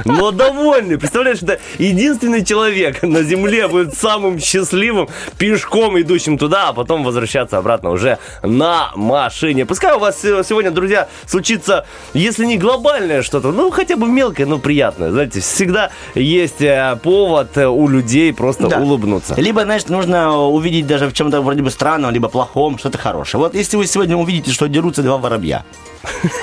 [0.04, 0.98] Но довольны.
[0.98, 7.58] Представляешь, это единственный человек на земле будет самым счастливым пешком идущим туда, а потом возвращаться
[7.58, 9.66] обратно уже на машине.
[9.66, 14.58] Пускай у вас сегодня, друзья, случится, если не глобальное что-то, ну, хотя бы мелкое, но
[14.58, 15.10] приятное.
[15.10, 18.78] Знаете, всегда есть э, повод э, у людей просто Да.
[18.78, 19.34] улыбнуться.
[19.36, 23.40] Либо, знаешь, нужно увидеть даже в чем-то вроде бы странном, либо плохом, что-то хорошее.
[23.40, 25.64] Вот если вы сегодня увидите, что дерутся два воробья,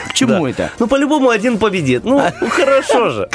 [0.10, 0.50] к чему Да.
[0.50, 0.70] это?
[0.80, 2.04] Ну, по-любому один победит.
[2.06, 3.30] Ну, хорошо же.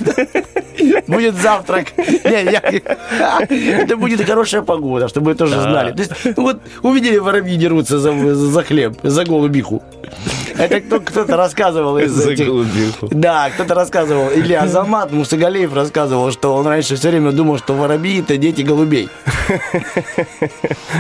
[1.06, 1.92] Будет завтрак.
[1.98, 5.92] Это будет хорошая погода, чтобы вы тоже знали.
[5.92, 9.82] То есть, ну вот увидели воробьи дерутся за, хлеб, за голубиху.
[10.56, 12.48] Это кто, кто-то рассказывал из этих...
[13.10, 14.30] Да, кто-то рассказывал.
[14.30, 19.08] Или Азамат Мусагалеев рассказывал, что он раньше все время думал, что воробьи это дети голубей.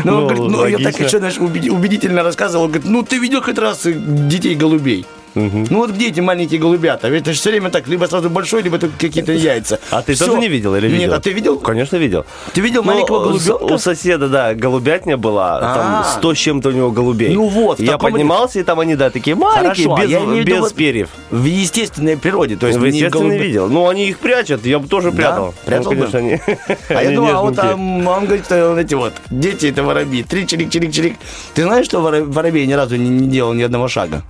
[0.04, 2.64] Ну, он говорит, ну, я так еще, знаешь, убеди- убедительно рассказывал.
[2.64, 5.06] Он говорит, ну, ты видел хоть раз э, детей голубей?
[5.34, 7.08] Ну вот где эти маленькие голубята?
[7.08, 9.78] Ведь это же все время так, либо сразу большой, либо только какие-то яйца.
[9.90, 10.26] А ты Всё.
[10.26, 10.98] тоже не видел или видел?
[11.00, 11.58] Нет, а ты видел?
[11.58, 12.24] Конечно, видел.
[12.52, 13.64] Ты видел Ну, маленького голубенка?
[13.64, 16.04] У соседа, да, голубятня была, там А.
[16.18, 17.34] 100 с чем-то у него голубей.
[17.34, 20.44] Ну вот, Я поднимался, и там они, да, такие маленькие, Хорошо, а без, я имею
[20.44, 21.08] в виду без перьев.
[21.30, 23.68] В естественной природе, то есть в естественно, голубе- видел.
[23.68, 25.16] Ну, они их прячут, я бы тоже Да?
[25.16, 25.54] прятал.
[25.64, 26.06] Прятал ну, бы?
[26.06, 26.40] конечно, они,
[26.88, 30.22] А я думал, а вот там, он говорит, что вот эти вот дети это воробьи.
[30.22, 31.16] Три чирик, чирик, чирик.
[31.54, 34.22] Ты знаешь, что воро- воробей ни разу не делал ни одного шага?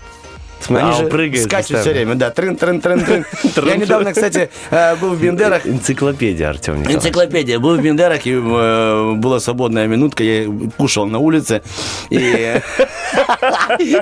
[0.65, 1.83] Смотри, Они а, же прыгает скачут постоянно.
[1.83, 2.31] все время, да.
[2.31, 3.25] Трын, трын, трын, трын.
[3.67, 5.67] Я недавно, кстати, э, был в Бендерах.
[5.67, 7.05] Энциклопедия, Артем Николаевич.
[7.05, 7.59] Энциклопедия.
[7.59, 10.49] Был в Бендерах, и э, была свободная минутка, я
[10.79, 11.63] кушал на улице.
[12.09, 12.17] И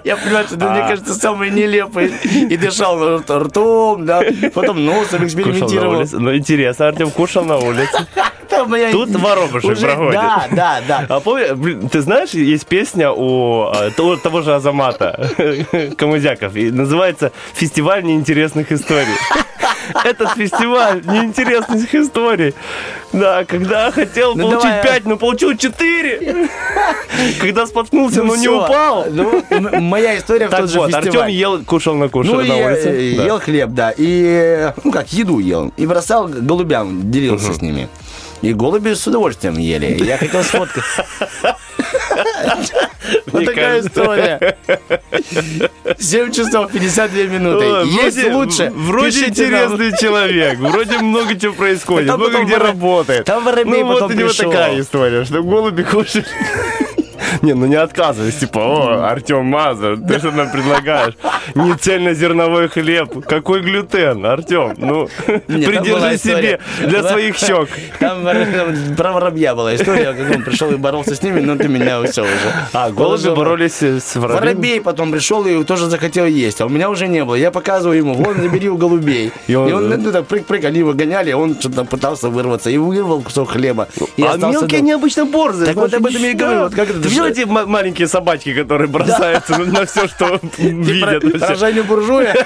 [0.04, 2.12] я понимаю, что мне кажется, самое нелепое.
[2.24, 4.22] И дышал рт- ртом, да.
[4.54, 6.04] Потом носом экспериментировал.
[6.12, 8.06] Ну, интересно, Артем кушал на улице.
[8.52, 10.12] Там моя- Тут воробушек уже- проходит.
[10.12, 11.06] Да, да, да.
[11.08, 15.30] А помни, блин, ты знаешь, есть песня у а, того, того же Азамата
[15.96, 19.06] Камызяков, и называется «Фестиваль неинтересных историй».
[20.04, 22.54] Этот фестиваль неинтересных историй.
[23.12, 24.82] Да, когда хотел Ну, получить давай.
[24.82, 26.48] 5, но получил 4.
[27.40, 29.06] Когда споткнулся, но не упал.
[29.10, 29.42] Ну,
[29.80, 31.30] моя история в Так тот же вот, Артем фестиваль.
[31.32, 32.88] ел, кушал на кушал Ну, на улице.
[32.88, 33.24] э, Да.
[33.24, 33.92] ел хлеб, да.
[33.96, 35.72] И, ну как, еду ел.
[35.76, 37.88] И бросал голубям, делился с ними.
[38.42, 40.02] И голуби с удовольствием ели.
[40.04, 40.82] Я хотел сфоткать.
[43.26, 44.56] Вот такая история.
[45.98, 47.64] 7 часов 52 минуты.
[47.66, 48.72] Ой, Есть лучше.
[48.74, 53.24] Вроде интересный человек, вроде много чего происходит, много потом где работает.
[53.24, 54.50] там воробей ну, вот потом у него пришел.
[54.50, 56.28] такая история, что голуби кушают.
[57.42, 61.14] Не, ну не отказывайся, типа, о, Артем Мазур, ты что нам предлагаешь?
[61.54, 65.08] Не цельнозерновой хлеб, какой глютен, Артем, ну,
[65.48, 67.68] Нет, придержи себе для своих щек.
[67.98, 68.26] Там
[68.96, 72.22] про воробья была история, как он пришел и боролся с ними, но ты меня все
[72.22, 72.52] уже.
[72.72, 74.46] А, голуби боролись с воробьями?
[74.46, 77.34] Воробей потом пришел и тоже захотел есть, а у меня уже не было.
[77.34, 79.32] Я показываю ему, вон, забери у голубей.
[79.46, 83.22] И И он, ну, так прыг-прыг, они его гоняли, он что-то пытался вырваться и вырвал
[83.22, 83.88] кусок хлеба.
[84.16, 85.66] И а мелкие необычно борзые.
[85.66, 88.52] Так вот об этом я и говорю, вот как это видел эти ма- маленькие собачки,
[88.54, 91.38] которые бросаются на- все, что видят?
[91.40, 92.34] про Женю буржуя?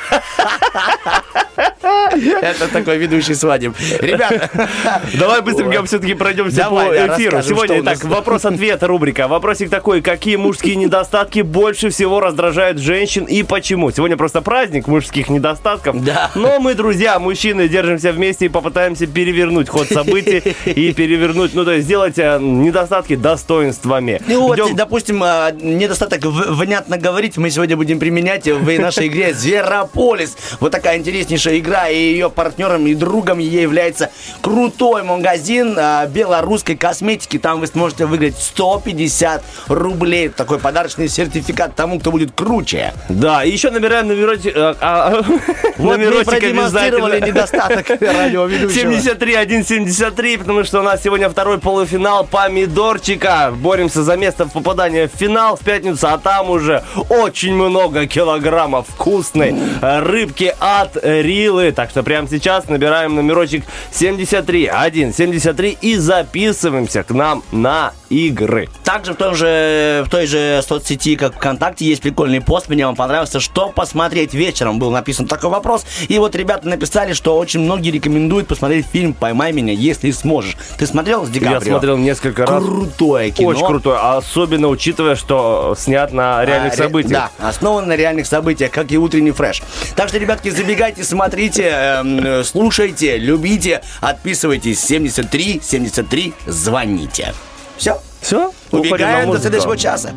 [2.13, 3.75] Это такой ведущий свадеб.
[4.01, 4.51] Ребята,
[5.15, 7.43] Давай быстренько все-таки пройдемся по эфиру.
[7.43, 8.03] Сегодня, нас.
[8.05, 9.29] вопрос-ответ рубрика.
[9.29, 13.91] Вопросик такой, какие мужские недостатки больше всего раздражают женщин и почему?
[13.91, 16.03] Сегодня просто праздник мужских недостатков.
[16.05, 16.31] Да.
[16.35, 21.73] Но мы, друзья, мужчины, держимся вместе и попытаемся перевернуть ход событий и перевернуть, ну, то
[21.73, 24.21] есть сделать э, недостатки достоинствами.
[24.27, 29.35] Ну вот, Идем- допустим, а, недостаток внятно говорить мы сегодня будем применять в нашей игре
[29.35, 30.37] «Зверополис».
[30.61, 36.77] Вот такая интереснейшая игра, и ее партнером и другом ей является крутой магазин а, белорусской
[36.77, 37.39] косметики.
[37.39, 40.29] Там вы сможете выиграть 150 рублей.
[40.29, 42.93] Такой подарочный сертификат тому, кто будет круче.
[43.09, 45.23] Да, и еще набираем номерочек, э, а,
[45.79, 48.73] Вот мы продемонстрировали недостаток радиоведущего.
[48.73, 53.53] 73, 173, потому что у нас сегодня второй полуфинал помидорчика.
[53.55, 58.87] Боремся за место в попадания в финал в пятницу, а там уже очень много килограммов
[58.89, 61.73] вкусной э, рыбки от Рилы.
[61.73, 64.71] Так что прямо сейчас набираем номерочек 73,
[65.13, 68.69] 173 и записываемся к нам на игры.
[68.85, 72.69] Также в, том же, в той же соцсети, как ВКонтакте, есть прикольный пост.
[72.69, 73.41] Мне он понравился.
[73.41, 74.79] Что посмотреть вечером?
[74.79, 75.85] Был написан такой вопрос.
[76.09, 80.57] И вот ребята написали, что очень многие рекомендуют посмотреть фильм «Поймай меня, если сможешь».
[80.79, 82.63] Ты смотрел с Ди Я смотрел несколько раз.
[82.63, 83.49] Крутое кино.
[83.49, 87.31] Очень крутой, особенно учитывая, что снят на реальных А, ре- событиях.
[87.39, 89.63] Да, основан на реальных событиях, как и утренний фреш.
[89.95, 94.81] Так что, ребятки, забегайте, смотрите, эм, э, слушайте, любите, отписывайтесь.
[94.81, 97.35] 73 73 звоните.
[97.77, 98.01] Все.
[98.21, 98.53] Все?
[98.73, 100.11] Убегаем до следующего часа.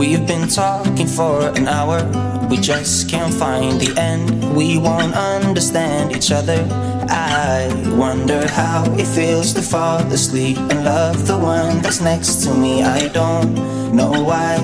[0.00, 2.00] We've been talking for an hour.
[2.48, 4.56] We just can't find the end.
[4.56, 6.66] We won't understand each other.
[7.10, 12.54] I wonder how it feels to fall asleep and love the one that's next to
[12.54, 12.82] me.
[12.82, 13.54] I don't
[13.94, 14.56] know why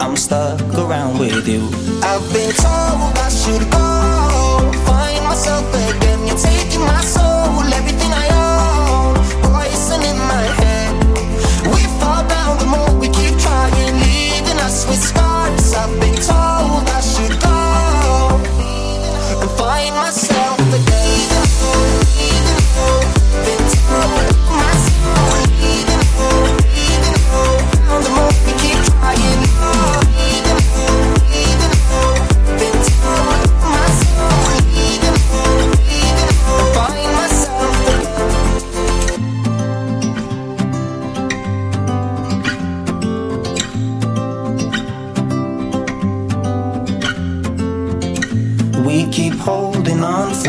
[0.00, 1.68] I'm stuck around with you.
[2.02, 6.26] I've been told I should go find myself again.
[6.26, 8.07] You're taking my soul, everything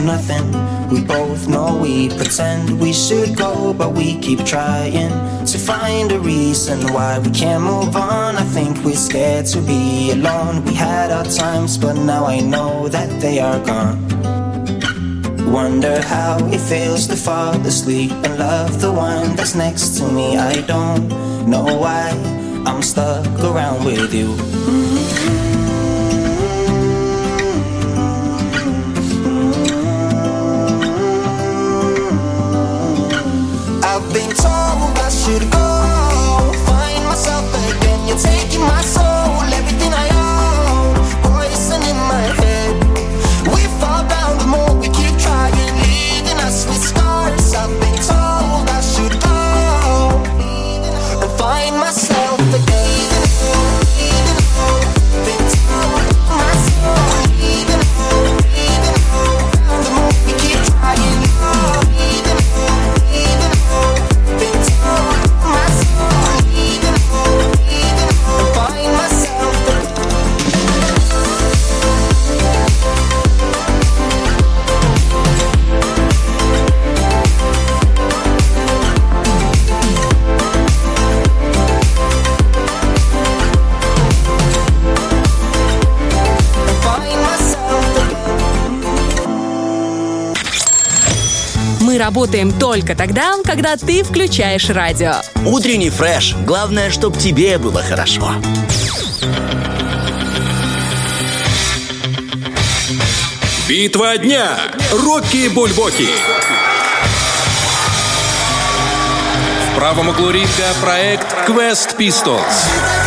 [0.09, 0.47] nothing.
[0.89, 5.11] We both know we pretend we should go, but we keep trying
[5.51, 8.31] to find a reason why we can't move on.
[8.43, 10.65] I think we're scared to be alone.
[10.65, 13.97] We had our times, but now I know that they are gone.
[15.59, 20.37] Wonder how it feels to fall asleep and love the one that's next to me.
[20.37, 21.07] I don't
[21.53, 22.03] know why
[22.67, 24.29] I'm stuck around with you.
[34.43, 35.67] Told I should go
[36.67, 38.07] find myself again.
[38.07, 39.18] You're taking my soul,
[92.09, 95.17] работаем только тогда, когда ты включаешь радио.
[95.45, 96.35] Утренний фреш.
[96.43, 98.33] Главное, чтобы тебе было хорошо.
[103.67, 104.57] Битва дня.
[104.91, 106.07] Рокки Бульбоки.
[109.71, 112.98] В правом углу ринга проект Quest Pistols.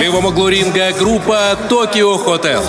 [0.00, 0.28] В левом
[0.94, 2.62] группа Токио Хотел.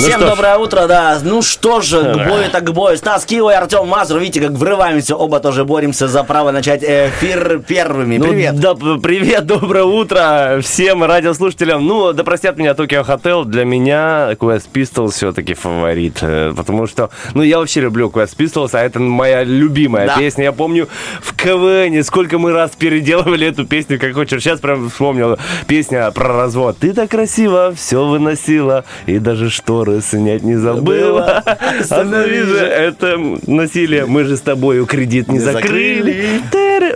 [0.00, 0.10] Бою!
[0.10, 0.26] Всем ж.
[0.30, 1.18] доброе утро, да.
[1.22, 2.96] Ну что же, к бою так к бою.
[2.96, 7.60] Стас Кио и Артем Мазур, видите, как врываемся, оба тоже боремся за право начать эфир
[7.66, 8.16] первыми.
[8.18, 8.58] Ну, Привет.
[8.60, 11.86] да, привет, доброе утро всем радиослушателям.
[11.86, 13.44] Ну, да простят меня Tokyo Hotel.
[13.44, 16.18] Для меня Quest Pistols все-таки фаворит.
[16.22, 20.16] э, Потому что, ну, я вообще люблю Quest Pistols, а это моя любимая Да.
[20.16, 20.44] песня.
[20.44, 20.88] Я помню
[21.22, 24.42] в КВН сколько мы раз переделывали эту песню, как хочешь.
[24.42, 26.76] Сейчас прям вспомнил песня про развод.
[26.78, 31.42] Ты так красиво все выносила, и даже шторы снять не забыла.
[31.80, 33.16] Останови же это
[33.46, 34.06] насилие.
[34.06, 36.40] Мы же с тобою кредит не закрыли.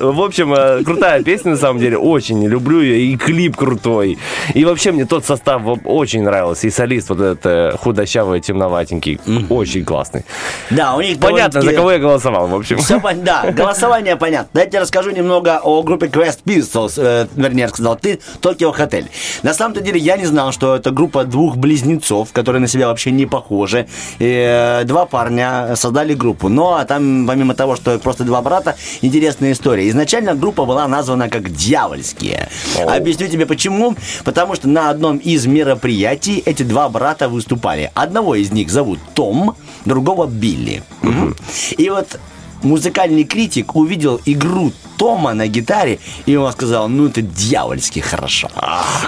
[0.01, 4.18] В общем, э, крутая песня, на самом деле, очень люблю ее, и клип крутой.
[4.55, 9.84] И вообще мне тот состав очень нравился, и солист вот этот э, худощавый, темноватенький, очень
[9.84, 10.24] классный.
[10.70, 12.78] Да, у них Понятно, за кого я голосовал, в общем.
[12.78, 14.49] Все да, голосование понятно.
[14.53, 19.09] Дайте я расскажу немного о группе Quest Pistols, э, вернее, сказал ты, Токио Хотель.
[19.42, 23.11] На самом-то деле я не знал, что это группа двух близнецов, которые на себя вообще
[23.11, 23.87] не похожи.
[24.18, 26.49] И, э, два парня создали группу.
[26.49, 29.89] Но а там, помимо того, что просто два брата, интересная история.
[29.89, 32.49] Изначально группа была названа как «Дьявольские».
[32.87, 33.95] Объясню тебе почему.
[34.24, 37.91] Потому что на одном из мероприятий эти два брата выступали.
[37.95, 40.82] Одного из них зовут Том, другого Билли.
[41.03, 41.37] Мгм.
[41.76, 42.18] И вот
[42.62, 48.49] музыкальный критик увидел игру Тома на гитаре, и он сказал, ну это дьявольски хорошо.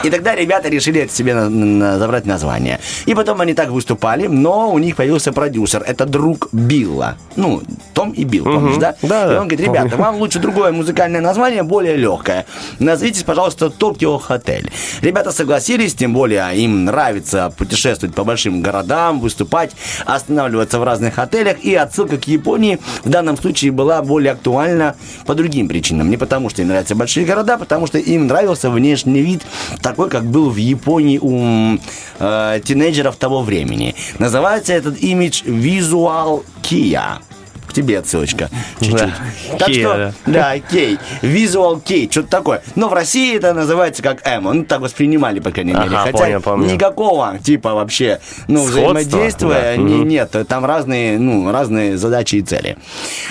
[0.05, 2.80] И тогда ребята решили это себе на- на- забрать название.
[3.07, 7.16] И потом они так выступали, но у них появился продюсер, это друг Билла.
[7.37, 7.62] Ну,
[7.95, 8.95] Том и Билл, помнишь, да?
[9.03, 12.47] Да, и он говорит, ребята, вам лучше другое музыкальное название, более легкое.
[12.78, 14.70] Назовитесь, пожалуйста, Токио Хотель.
[15.03, 19.72] Ребята согласились, тем более им нравится путешествовать по большим городам, выступать,
[20.05, 24.95] останавливаться в разных отелях, и отсылка к Японии в данном случае была более актуальна
[25.26, 25.76] по другим причинам.
[25.81, 29.43] Не потому, что им нравятся большие города, а потому что им нравился внешний вид
[29.83, 31.79] такой, как был в Японии у
[32.18, 33.95] э, тинейджеров того времени.
[34.18, 37.18] Называется этот имидж Visual Kia.
[37.67, 38.49] К тебе отсылочка.
[38.81, 38.97] Чуть-чуть.
[38.99, 39.57] Да.
[39.59, 40.33] Так что, да.
[40.55, 40.99] да, Кей.
[41.23, 42.62] Visual Key, что-то такое.
[42.75, 44.53] Но в России это называется как эмо.
[44.53, 45.87] Ну, так воспринимали, по крайней мере.
[45.87, 46.73] Ага, Хотя понял, помню.
[46.73, 49.77] никакого, типа, вообще, ну, Сходства, взаимодействия да.
[49.77, 50.09] не- Мгм.
[50.09, 50.37] нет.
[50.49, 52.77] Там разные, ну, разные задачи и цели.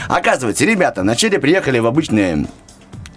[0.07, 2.45] Оказывается, ребята вначале приехали в обычные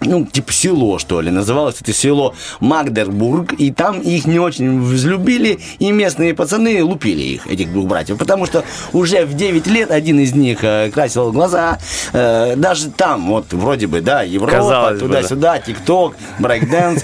[0.01, 1.31] ну, типа село, что ли.
[1.31, 3.53] Называлось это село Магдербург.
[3.53, 5.59] И там их не очень взлюбили.
[5.79, 8.17] И местные пацаны лупили их, этих двух братьев.
[8.17, 11.79] Потому что уже в 9 лет один из них э, красил глаза.
[12.13, 17.03] Э, даже там, вот, вроде бы, да, Европа, туда-сюда, ТикТок, брейкдэнс.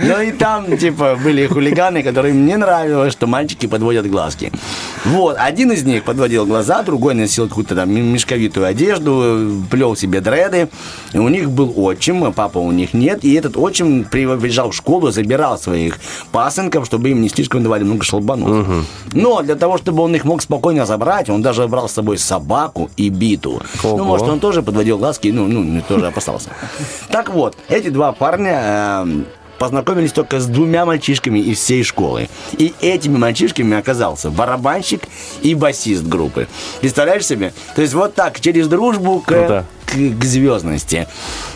[0.00, 4.52] Ну и там, типа, были хулиганы, которым не нравилось, что мальчики подводят глазки.
[5.04, 10.68] Вот, один из них подводил глаза, другой носил какую-то там мешковитую одежду, плел себе дреды.
[11.12, 13.24] И у них был отчим, а папа у них нет.
[13.24, 15.98] И этот отчим приезжал в школу, забирал своих
[16.32, 18.66] пасынков, чтобы им не слишком давали много шалбанов.
[19.12, 22.90] Но для того, чтобы он их мог спокойно забрать, он даже брал с собой собаку
[22.96, 23.62] и биту.
[23.82, 23.96] Ого.
[23.98, 26.50] Ну, может, он тоже подводил глазки, ну, ну, тоже опасался.
[27.10, 29.26] Так вот, эти два парня эм,
[29.64, 32.28] познакомились только с двумя мальчишками из всей школы.
[32.58, 35.00] И этими мальчишками оказался барабанщик
[35.40, 36.48] и басист группы.
[36.82, 37.54] Представляешь себе?
[37.74, 39.64] То есть вот так, через дружбу к, Круто.
[39.86, 41.06] к, к звездности.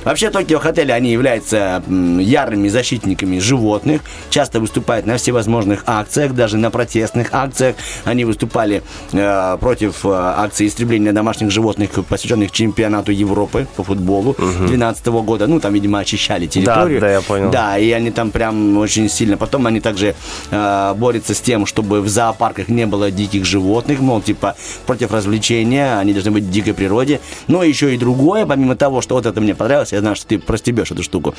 [0.05, 4.01] Вообще, Токио Хотели, они являются ярыми защитниками животных,
[4.31, 7.77] часто выступают на всевозможных акциях, даже на протестных акциях.
[8.05, 8.83] Они выступали
[9.13, 15.47] э, против э, акции истребления домашних животных, посвященных чемпионату Европы по футболу 2012 года.
[15.47, 17.01] Ну, там, видимо, очищали территорию.
[17.01, 17.51] да, я понял.
[17.51, 19.37] Да, и они там прям очень сильно.
[19.37, 20.15] Потом они также
[20.51, 25.99] э, борются с тем, чтобы в зоопарках не было диких животных, мол, типа против развлечения,
[25.99, 27.21] они должны быть в дикой природе.
[27.47, 30.39] Но еще и другое, помимо того, что вот это мне понравилось, я знаю, что ты
[30.39, 31.35] простебешь эту штуку.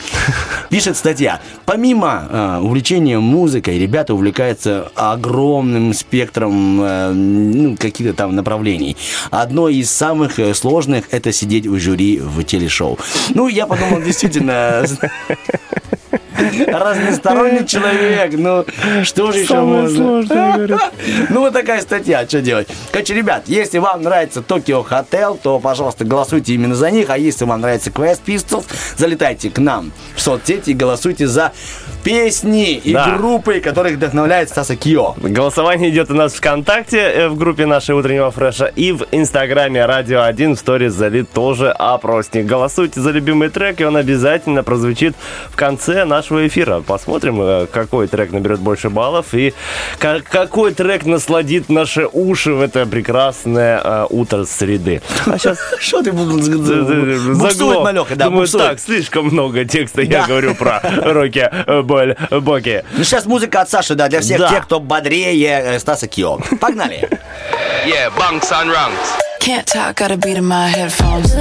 [0.69, 1.41] Пишет статья.
[1.65, 8.97] Помимо э, увлечения музыкой, ребята увлекаются огромным спектром э, ну, каких-то там направлений.
[9.31, 12.97] Одно из самых э, сложных это сидеть в жюри в телешоу.
[13.33, 14.85] Ну, я подумал, действительно,
[16.67, 18.33] разносторонний человек.
[18.33, 18.65] Ну,
[19.03, 20.19] что же еще можно?
[21.29, 22.67] Ну, вот такая статья, что делать?
[22.91, 27.09] Короче, ребят, если вам нравится Токио Хотел, то, пожалуйста, голосуйте именно за них.
[27.09, 28.65] А если вам нравится Quest Pistols,
[28.97, 31.51] залетайте к нам в соцсети и голосуйте за
[32.09, 33.15] песни и Да.
[33.17, 35.13] группы, которых вдохновляет Стаса Кио.
[35.17, 40.23] Голосование идет у нас ВКонтакте э, в группе нашей утреннего фреша и в Инстаграме Радио
[40.23, 42.47] 1 в сторис залит тоже опросник.
[42.47, 45.15] Голосуйте за любимый трек, и он обязательно прозвучит
[45.51, 46.79] в конце нашего эфира.
[46.81, 49.53] Посмотрим, э, какой трек наберет больше баллов и
[49.99, 55.01] ка- какой трек насладит наши уши в это прекрасное э, утро среды.
[55.27, 60.81] А сейчас Что ты буксует, малеха, да, Думаю, так, слишком много текста я говорю про
[61.03, 61.47] Рокки
[62.01, 62.83] э, Боль Боки.
[62.93, 64.49] Ну, сейчас музыка от Саши, да, для всех Да.
[64.49, 66.39] тех, кто бодрее э, Стаса Кио.
[66.59, 67.07] Погнали.
[67.85, 69.19] Yeah, bunks and ranks.
[69.39, 71.33] Can't talk, got a beat in my headphones.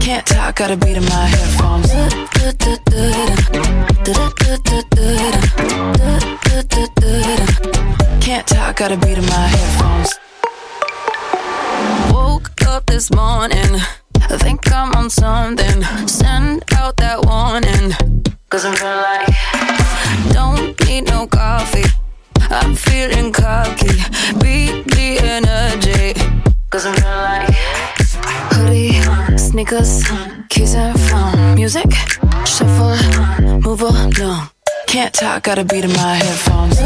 [0.00, 1.88] Can't talk, got a beat in my headphones.
[8.20, 10.18] Can't talk, got a beat in my headphones.
[12.12, 13.80] Woke up this morning,
[14.30, 15.82] I think I'm on something.
[16.06, 17.92] Send out that warning,
[18.50, 21.88] cause I'm feeling like don't need no coffee.
[22.50, 23.88] I'm feeling cocky.
[24.40, 26.14] Beat the energy.
[26.70, 27.54] Cause I'm feeling like
[28.52, 30.04] hoodie, sneakers,
[30.50, 31.54] keys and phone.
[31.54, 31.90] Music,
[32.44, 32.96] shuffle,
[33.60, 34.50] move along.
[34.86, 36.78] Can't talk, got a beat in my headphones.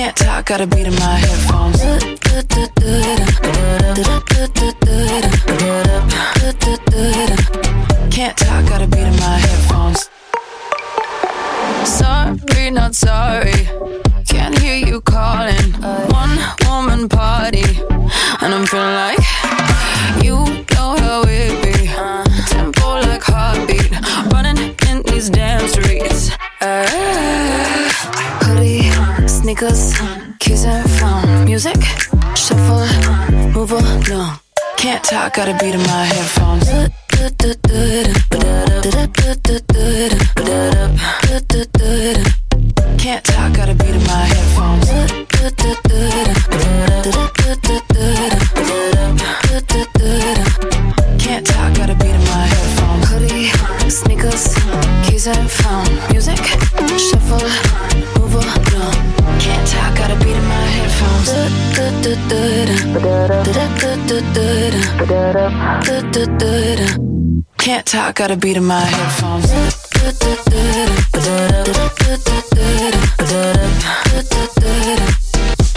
[0.00, 1.78] Can't talk, got a beat in my headphones.
[8.10, 10.08] Can't talk, got a beat in my headphones.
[11.84, 13.68] Sorry, not sorry.
[14.26, 15.74] Can't hear you calling.
[16.08, 17.64] One woman party,
[18.40, 19.18] and I'm feeling like
[20.24, 21.88] you know how it be.
[22.46, 23.92] Tempo like heartbeat,
[24.32, 26.30] running in these damn streets.
[26.62, 26.86] Uh,
[28.44, 28.88] hoodie,
[29.40, 29.94] sneakers,
[30.38, 31.44] keys and phone.
[31.46, 31.80] Music,
[32.36, 32.86] shuffle,
[33.54, 34.38] move along.
[34.76, 36.68] Can't talk, got a beat in my headphones.
[42.98, 44.88] Can't talk, got a beat in my headphones.
[51.18, 53.08] Can't talk, got a beat in my headphones.
[53.08, 53.48] Hoodie,
[53.88, 54.54] sneakers,
[55.04, 55.88] keys and phone.
[56.12, 56.44] Music,
[56.98, 57.69] shuffle,
[67.56, 69.50] Can't talk, got a beat in my headphones.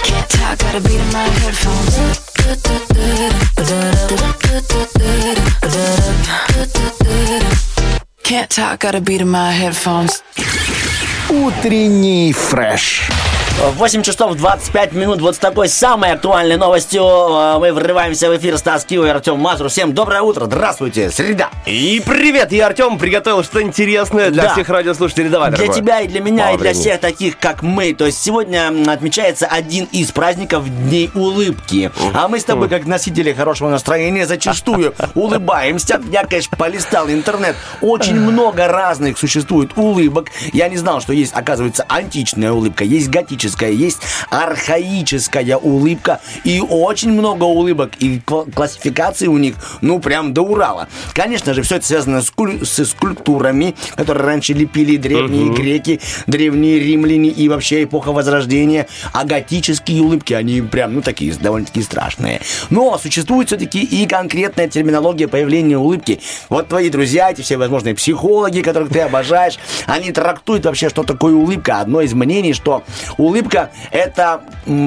[0.04, 1.96] Can't talk, got a beat in my headphones.
[8.24, 10.22] Can't talk, got a beat in my headphones.
[11.30, 13.10] Утренний фреш.
[13.78, 15.22] 8 часов 25 минут.
[15.22, 19.38] Вот с такой самой актуальной новостью э, мы врываемся в эфир Стас Кио и Артем
[19.40, 19.70] Мазур.
[19.70, 20.46] Всем доброе утро.
[20.46, 21.12] Здравствуйте.
[21.12, 21.50] Среда.
[21.68, 24.54] И привет, я Артем приготовил что-то интересное для Да.
[24.54, 25.30] всех радиослушателей.
[25.30, 25.76] Давай, Для дорогой.
[25.76, 26.82] тебя и для меня, Мало и для времени.
[26.82, 27.94] всех таких, как мы.
[27.94, 31.92] То есть сегодня отмечается один из праздников Дней улыбки.
[32.16, 36.02] А мы с тобой, как носители хорошего настроения, зачастую улыбаемся.
[36.12, 37.56] Я, конечно, полистал интернет.
[37.82, 40.30] Очень много разных существует улыбок.
[40.54, 44.00] Я не знал, что есть, оказывается, античная улыбка, есть готическая, есть
[44.30, 46.20] архаическая улыбка.
[46.44, 47.92] И очень много улыбок.
[48.00, 50.88] И кла- классификации у них, ну, прям до Урала.
[51.14, 56.80] Конечно же, все это связано с, куль- с скульптурами, которые раньше лепили древние греки, древние
[56.80, 58.88] римляне и вообще эпоха Возрождения.
[59.12, 62.42] А готические улыбки, они прям, ну, такие довольно-таки страшные.
[62.70, 66.22] Но существует все-таки и конкретная терминология появления улыбки.
[66.50, 69.58] Вот твои друзья, эти все возможные психологи, которых ты обожаешь,
[69.88, 71.80] они трактуют вообще, что такое улыбка.
[71.82, 72.84] Одно из мнений, что
[73.18, 74.42] улыбка– это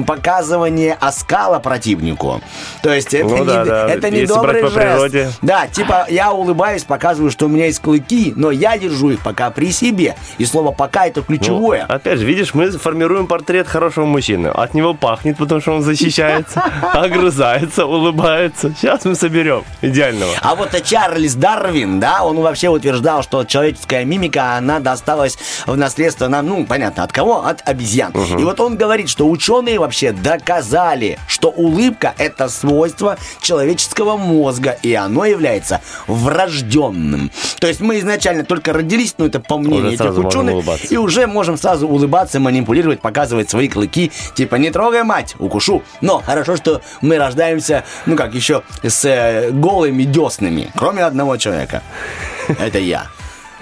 [0.05, 2.41] показывание оскала противнику.
[2.81, 3.87] То есть это, Ну не, да, да.
[3.89, 4.75] это не Если добрый по жест.
[4.75, 5.31] природе.
[5.41, 9.49] Да, типа я улыбаюсь, показываю, что у меня есть клыки, но я держу их пока
[9.51, 10.15] при себе.
[10.37, 11.83] И слово «пока» это Ну, ключевое.
[11.87, 14.47] опять же, видишь, мы формируем портрет хорошего мужчины.
[14.47, 16.63] От него пахнет, потому что он защищается,
[16.93, 18.73] огрызается, улыбается.
[18.79, 20.31] Сейчас мы соберем идеального.
[20.41, 26.06] А вот Чарльз Дарвин, да, он вообще утверждал, что человеческая мимика, она досталась в наследство
[26.29, 27.45] нам, ну, понятно, от кого?
[27.45, 28.11] От обезьян.
[28.11, 34.93] И вот он говорит, что ученые вообще доказали, что улыбка– это свойство человеческого мозга, и
[34.93, 37.31] оно является врожденным.
[37.59, 41.27] То есть мы изначально только родились, ну, это по мнению Уже этих ученых, и уже
[41.27, 45.83] можем сразу улыбаться, манипулировать, показывать свои клыки, типа «не трогай, мать, укушу».
[46.01, 51.83] Но хорошо, что мы рождаемся, ну как еще, с э, голыми деснами, кроме одного человека.
[52.47, 53.07] Это я.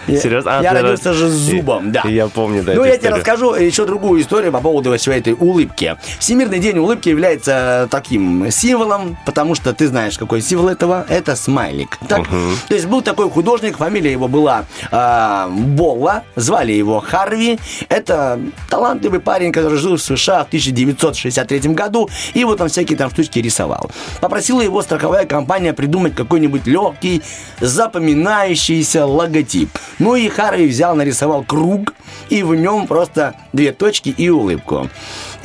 [0.08, 0.60] Серьезно?
[0.60, 2.04] А, я ты родился род- же с зубом, да.
[2.06, 5.98] Я помню, да, Ну, я тебе расскажу еще другую историю по поводу всей этой улыбки.
[6.20, 11.06] Всемирный день улыбки является таким символом, потому что ты знаешь, какой символ этого?
[11.10, 11.98] Это смайлик.
[12.08, 12.28] Так?
[12.28, 17.60] То есть был такой художник, фамилия его была а, Болла, звали его Харви.
[17.90, 18.40] Это
[18.70, 23.40] талантливый парень, который жил в США в 1963 году, и вот он всякие там штучки
[23.40, 23.90] рисовал.
[24.22, 27.22] Попросила его страховая компания придумать какой-нибудь легкий,
[27.60, 29.70] запоминающийся логотип.
[30.00, 31.94] Ну и Харви взял, нарисовал круг,
[32.30, 34.90] и в нем просто две точки и улыбку.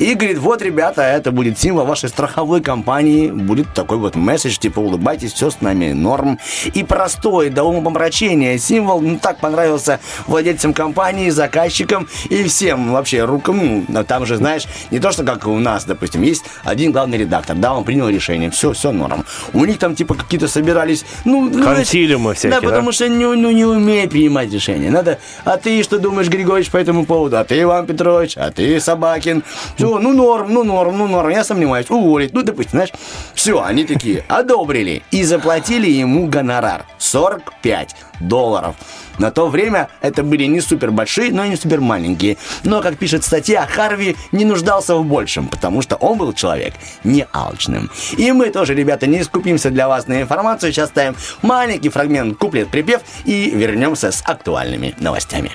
[0.01, 4.79] И говорит, вот, ребята, это будет символ вашей страховой компании, будет такой вот месседж, типа,
[4.79, 6.39] улыбайтесь, все с нами норм.
[6.73, 13.85] И простой, до умопомрачения символ, ну, так понравился владельцам компании, заказчикам и всем вообще рукам.
[13.87, 17.55] Ну, там же, знаешь, не то, что как у нас, допустим, есть один главный редактор,
[17.55, 19.23] да, он принял решение, все, все норм.
[19.53, 22.67] У них там, типа, какие-то собирались, ну, ну, Консилиумы всякие, Да, да?
[22.69, 24.89] потому что не, ну, не умеет принимать решения.
[24.89, 27.37] Надо, а ты что думаешь, Григорьевич, по этому поводу?
[27.37, 28.35] А ты, Иван Петрович?
[28.35, 29.43] А ты, Собакин?
[29.75, 31.89] Все, ну норм, ну норм, ну норм, я сомневаюсь.
[31.89, 32.33] Уволить.
[32.33, 32.91] Ну, допустим, знаешь,
[33.33, 38.75] все, они такие одобрили и заплатили ему гонорар 45 долларов.
[39.17, 42.37] На то время это были не супер большие, но и не супер маленькие.
[42.63, 46.73] Но, как пишет статья, Харви не нуждался в большем, потому что он был человек
[47.03, 47.91] не алчным.
[48.17, 50.71] И мы тоже, ребята, не скупимся для вас на информацию.
[50.71, 55.51] Сейчас ставим маленький фрагмент куплет-припев и вернемся с актуальными новостями.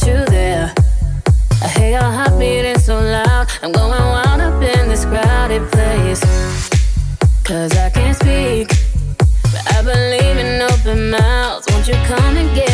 [0.00, 0.72] You there?
[1.60, 3.46] I hear your heart beating so loud.
[3.62, 6.20] I'm going wild up in this crowded place.
[7.44, 8.68] Cause I can't speak,
[9.52, 11.66] but I believe in open mouths.
[11.70, 12.71] Won't you come and get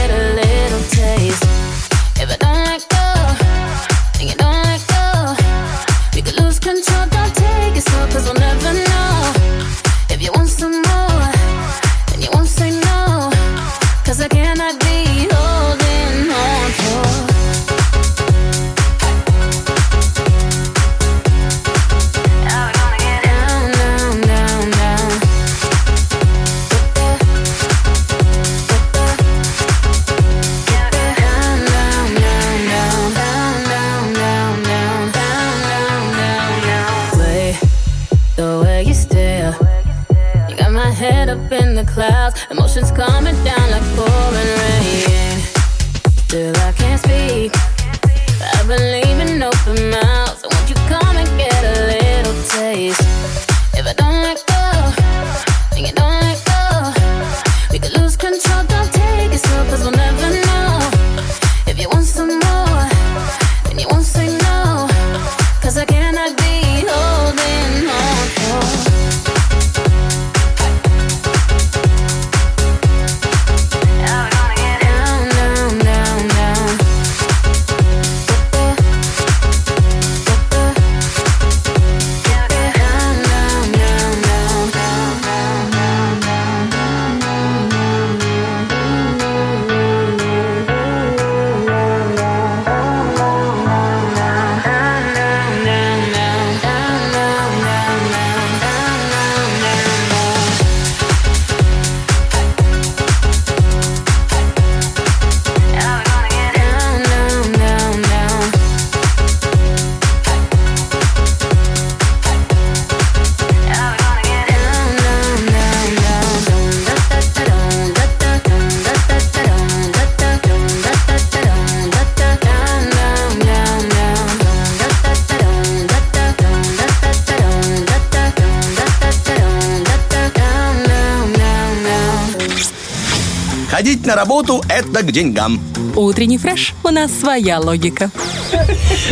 [134.91, 135.61] это к деньгам.
[135.97, 136.75] Утренний фреш.
[136.85, 138.11] У нас своя логика.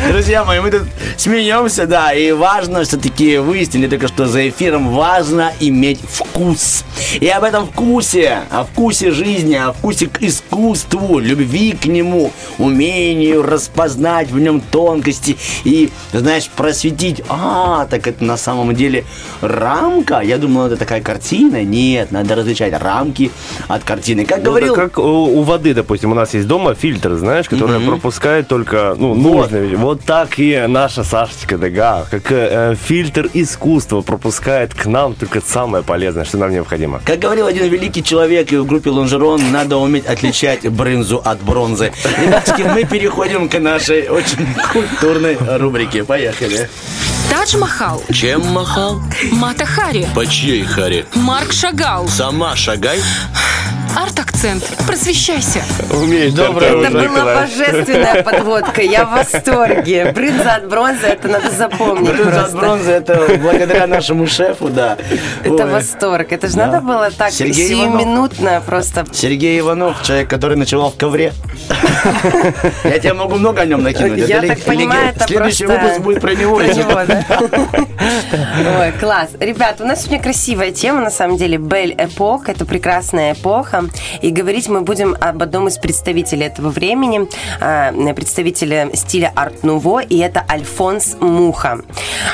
[0.09, 0.83] Друзья мои, мы тут
[1.17, 6.85] смеемся, да, и важно все-таки выяснили только что за эфиром, важно иметь вкус.
[7.21, 13.43] И об этом вкусе, о вкусе жизни, о вкусе к искусству, любви к нему, умению
[13.43, 17.23] распознать в нем тонкости и, знаешь, просветить.
[17.29, 19.05] А, так это на самом деле
[19.41, 20.21] рамка?
[20.21, 21.63] Я думал, это такая картина.
[21.63, 23.31] Нет, надо различать рамки
[23.69, 24.25] от картины.
[24.25, 24.75] Как Ну, говорил...
[24.75, 29.15] это как у, воды, допустим, у нас есть дома фильтр, знаешь, который пропускает только ну,
[29.15, 29.75] нужные вещи.
[29.77, 35.83] Вот так и наша Сашечка Дега, как э, фильтр искусства, пропускает к нам только самое
[35.85, 37.01] полезное, что нам необходимо.
[37.05, 41.93] Как говорил один великий человек в группе Лонжерон, надо уметь отличать брынзу от бронзы.
[42.21, 46.05] Ребятки, мы переходим к нашей очень культурной рубрике.
[46.05, 46.69] Поехали.
[47.37, 49.03] Тадж Махал, Чем махал?
[49.31, 51.05] Мата Хари, По чьей харе?
[51.15, 52.99] Марк Шагал, Сама шагай.
[53.97, 54.63] Арт-акцент.
[54.87, 55.63] Просвещайся.
[55.91, 57.37] Умеешь Доброе Это уже, была Николай.
[57.47, 58.83] божественная подводка.
[58.83, 60.13] Я в восторге.
[60.15, 62.57] Брынза от бронзы, это надо запомнить Брынза от просто.
[62.59, 64.97] бронзы, это благодаря нашему шефу, да.
[65.43, 65.71] Это Ой.
[65.71, 66.31] восторг.
[66.33, 66.67] Это же Да.
[66.67, 69.05] надо было так Сергей сиюминутно просто.
[69.13, 71.33] Сергей Иванов, человек, который ночевал в ковре.
[72.85, 74.29] Я тебе могу много о нем накинуть.
[74.29, 76.57] Я Это так лег- понимаю, это Следующий просто выпуск будет про него.
[76.57, 77.25] про если- него, да?
[78.81, 79.31] Ой, класс.
[79.41, 81.57] Ребят, у нас сегодня красивая тема, на самом деле.
[81.59, 82.49] Бель Эпох.
[82.49, 83.85] Это прекрасная эпоха.
[84.23, 87.29] И говорить мы будем об одном из представителей этого времени,
[87.61, 91.81] а, представителя стиля арт-нуво, и это Альфонс Муха.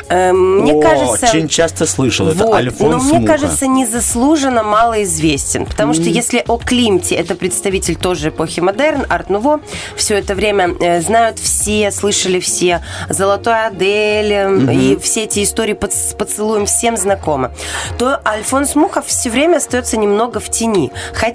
[0.08, 1.26] Э, Мне О, кажется...
[1.26, 2.44] Очень часто слышал это.
[2.44, 3.32] Вот, Альфонс но мне Муха.
[3.32, 5.66] кажется, незаслуженно малоизвестен.
[5.66, 9.60] Потому что если о Климте, это представитель тоже эпохи модерн, арт-нуво,
[9.96, 15.74] все это время э, знают все, слышали все, Золотой Адель э, и все эти истории
[15.74, 17.50] под, с поцелуем всем знакомы,
[17.98, 20.92] то Альфонс Мухов все время остается немного в тени.
[21.12, 21.31] Хотя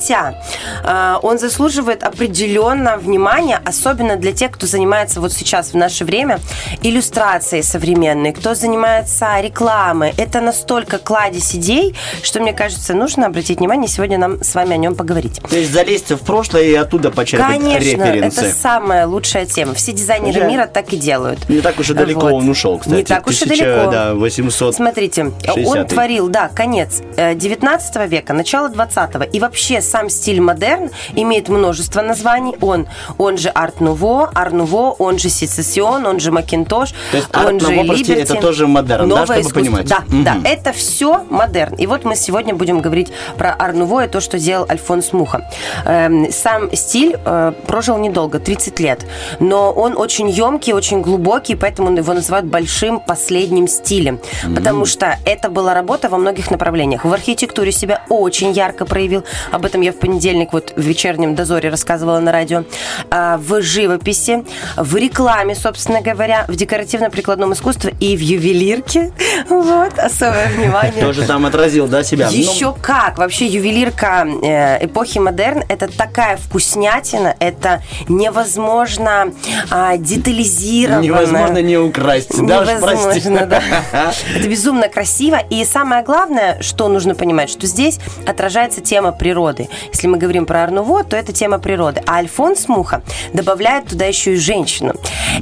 [0.84, 6.40] э, он заслуживает определенно внимания, особенно для тех, кто занимается вот сейчас в наше время
[6.82, 10.14] иллюстрацией современной, кто занимается рекламой.
[10.18, 14.78] Это настолько кладезь идей, что, мне кажется, нужно обратить внимание, сегодня нам с вами о
[14.78, 15.42] нем поговорить.
[15.50, 18.42] То есть залезть в прошлое и оттуда почерпать Конечно, референсы.
[18.42, 19.74] это самая лучшая тема.
[19.74, 20.48] Все дизайнеры Да.
[20.48, 21.48] мира так и делают.
[21.50, 22.34] Не так уж и далеко Вот.
[22.34, 22.96] он ушел, кстати.
[22.96, 23.92] Не так уж и 1000, далеко.
[23.92, 24.76] Да, 800.
[24.76, 25.88] Смотрите, он 60-й.
[25.88, 32.02] творил, да, конец э, 19 века, начало 20 И вообще сам стиль модерн имеет множество
[32.02, 32.56] названий.
[32.62, 37.68] Он, он же арт-нуво, ар-нуво, он же сецессион, он же макинтош, То есть он же
[37.68, 38.12] арт-нуво, либерти.
[38.12, 39.60] это тоже модерн, да, Новое чтобы искусство.
[39.60, 39.88] понимать?
[39.88, 40.24] Да, Мгм.
[40.24, 41.76] да, это все модерн.
[41.76, 45.50] И вот мы сегодня будем говорить про ар-нуво и то, что делал Альфонс Муха.
[45.86, 49.06] Эм, Сам стиль э, прожил недолго, 30 лет,
[49.40, 54.20] но он очень емкий, очень глубокий, поэтому его называют большим последним стилем,
[54.56, 57.06] потому что это была работа во многих направлениях.
[57.06, 61.70] В архитектуре себя очень ярко проявил, об этом я в понедельник вот в вечернем дозоре
[61.70, 62.64] рассказывала на радио,
[63.10, 64.44] А, в живописи,
[64.76, 69.12] в рекламе, собственно говоря, в декоративно-прикладном искусстве и в ювелирке.
[69.50, 71.02] Вот, особое внимание.
[71.02, 72.30] Тоже там отразил, да, себя?
[72.30, 73.18] Ну, Еще как!
[73.18, 79.32] Вообще ювелирка э, эпохи модерн это такая вкуснятина, это невозможно
[79.70, 81.02] а, детализированно.
[81.02, 82.34] Невозможно не украсть.
[82.34, 83.62] Невозможно, да.
[84.36, 85.40] Это безумно красиво.
[85.50, 89.67] И самое главное, что нужно понимать, что здесь отражается тема природы.
[89.92, 92.02] Если мы говорим про Арнуво, то это тема природы.
[92.06, 93.02] А Альфонс Муха
[93.34, 94.94] добавляет туда еще и женщину.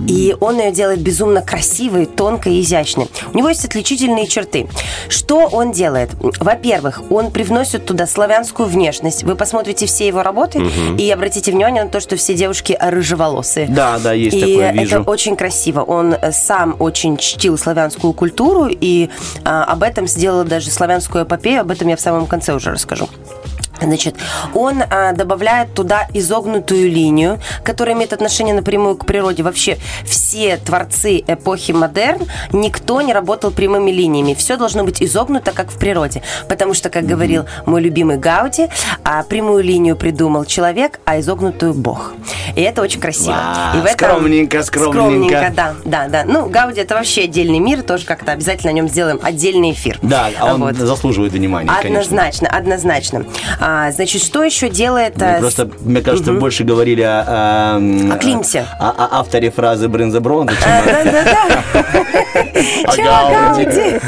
[0.07, 3.07] И он ее делает безумно красивой, тонкой и изящной.
[3.33, 4.67] У него есть отличительные черты.
[5.07, 6.11] Что он делает?
[6.39, 9.23] Во-первых, он привносит туда славянскую внешность.
[9.23, 10.61] Вы посмотрите все его работы
[10.97, 13.67] и обратите внимание на то, что все девушки рыжеволосые.
[13.67, 15.03] Да, да, есть и такое, это вижу.
[15.03, 15.81] очень красиво.
[15.81, 19.09] Он э, сам очень чтил славянскую культуру, и
[19.43, 23.07] а, об этом сделал даже славянскую эпопею, об этом я в самом конце уже расскажу.
[23.81, 24.15] Значит,
[24.53, 29.43] он а, добавляет туда изогнутую линию, которая имеет отношение напрямую к природе.
[29.43, 34.33] Вообще все творцы эпохи модерн, никто не работал прямыми линиями.
[34.33, 36.21] Все должно быть изогнуто, как в природе.
[36.47, 38.67] Потому что, как говорил мой любимый Гауди,
[39.03, 42.13] а, прямую линию придумал человек, а изогнутую Бог.
[42.55, 43.35] И это очень красиво.
[43.35, 45.51] Вау, И в этом- скромненько, скромненько.
[45.55, 46.23] да, да, да.
[46.25, 49.99] Ну, Гауди это вообще отдельный мир, тоже как-то обязательно о нем сделаем отдельный эфир.
[50.01, 50.75] Да, а он Вот.
[50.75, 52.01] заслуживает внимания, конечно.
[52.01, 53.25] Однозначно, однозначно.
[53.67, 55.17] А, значит, что еще делает...
[55.17, 57.77] Мы а, просто, мне кажется, больше говорили о...
[57.79, 58.67] О, О Климте.
[58.79, 61.63] О, о авторе фразы Брынза Бронза, чем А, о- Да-да-да.
[62.85, 63.99] О Чё, Гауди.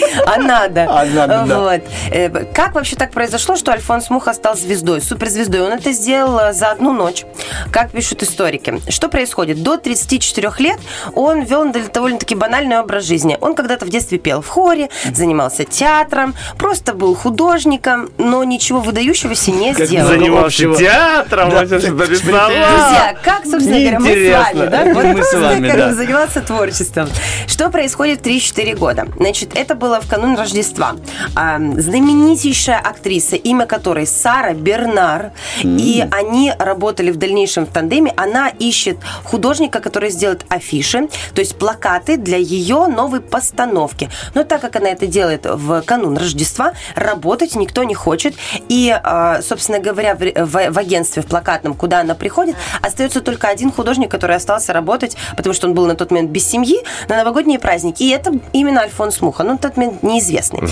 [0.26, 0.86] А надо.
[0.88, 1.58] А надо, да.
[1.60, 1.80] Вот.
[2.10, 5.60] Э, Как вообще так произошло, что Альфонс Муха стал звездой, суперзвездой?
[5.62, 7.24] Он это сделал э, за одну ночь,
[7.70, 8.80] как пишут историки.
[8.88, 9.62] Что происходит?
[9.62, 10.78] До 34 лет
[11.14, 13.38] он вел дов- довольно-таки банальный образ жизни.
[13.40, 19.50] Он когда-то в детстве пел в хоре, занимался театром, просто был художником, но ничего выдающегося
[19.52, 20.08] не сделал.
[20.08, 21.64] Занимался театром, Да.
[21.64, 24.84] Друзья, как, собственно говоря, мы с вами, да?
[24.94, 25.88] Вот Мы с вами, как да.
[25.88, 27.08] бы заниматься творчеством.
[27.46, 29.06] Что происходит в 3-4 года?
[29.16, 30.96] Значит, это было в канун Рождества.
[31.34, 38.14] А, знаменитейшая актриса, имя которой Сара Бернар, и они работали в дальнейшем в тандеме.
[38.16, 44.08] Она ищет художника, который сделает афиши, то есть плакаты для ее новой постановки.
[44.34, 48.34] Но так как она это делает в канун Рождества, работать никто не хочет.
[48.70, 54.10] И, а, собственно говоря, в, агентстве, в плакатном, куда она приходит, остается только один художник,
[54.10, 58.02] который остался работать, потому что он был на тот момент без семьи, на новогодние праздники.
[58.02, 59.44] И это именно Альфонс Муха.
[59.44, 60.62] Ну, на тот момент неизвестный.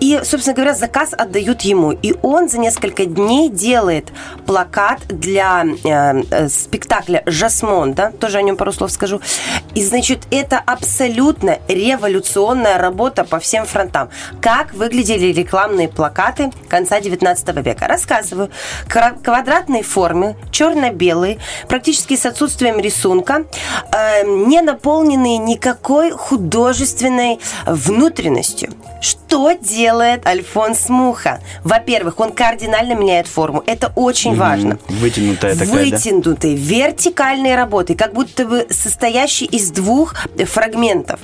[0.00, 1.92] И, собственно говоря, заказ отдают ему.
[1.92, 4.12] И он за несколько дней делает
[4.46, 8.12] плакат для э, э, спектакля «Жасмонда».
[8.20, 9.20] Тоже о нем пару слов скажу.
[9.74, 14.10] И, значит, это абсолютно революционная работа по всем фронтам.
[14.40, 17.88] Как выглядели рекламные плакаты конца 19 века?
[17.88, 18.50] Рассказываю.
[18.88, 23.44] Квадратной формы, черно-белые, практически с отсутствием рисунка,
[23.92, 28.65] э, не наполненные никакой художественной внутренностью.
[29.00, 31.40] Что делает Альфонс Муха?
[31.64, 33.62] Во-первых, он кардинально меняет форму.
[33.66, 34.78] Это очень важно.
[34.88, 35.96] Вытянутая такая, да?
[35.96, 40.14] Вытянутые, вертикальные работы, как будто бы состоящие из двух
[40.46, 41.20] фрагментов.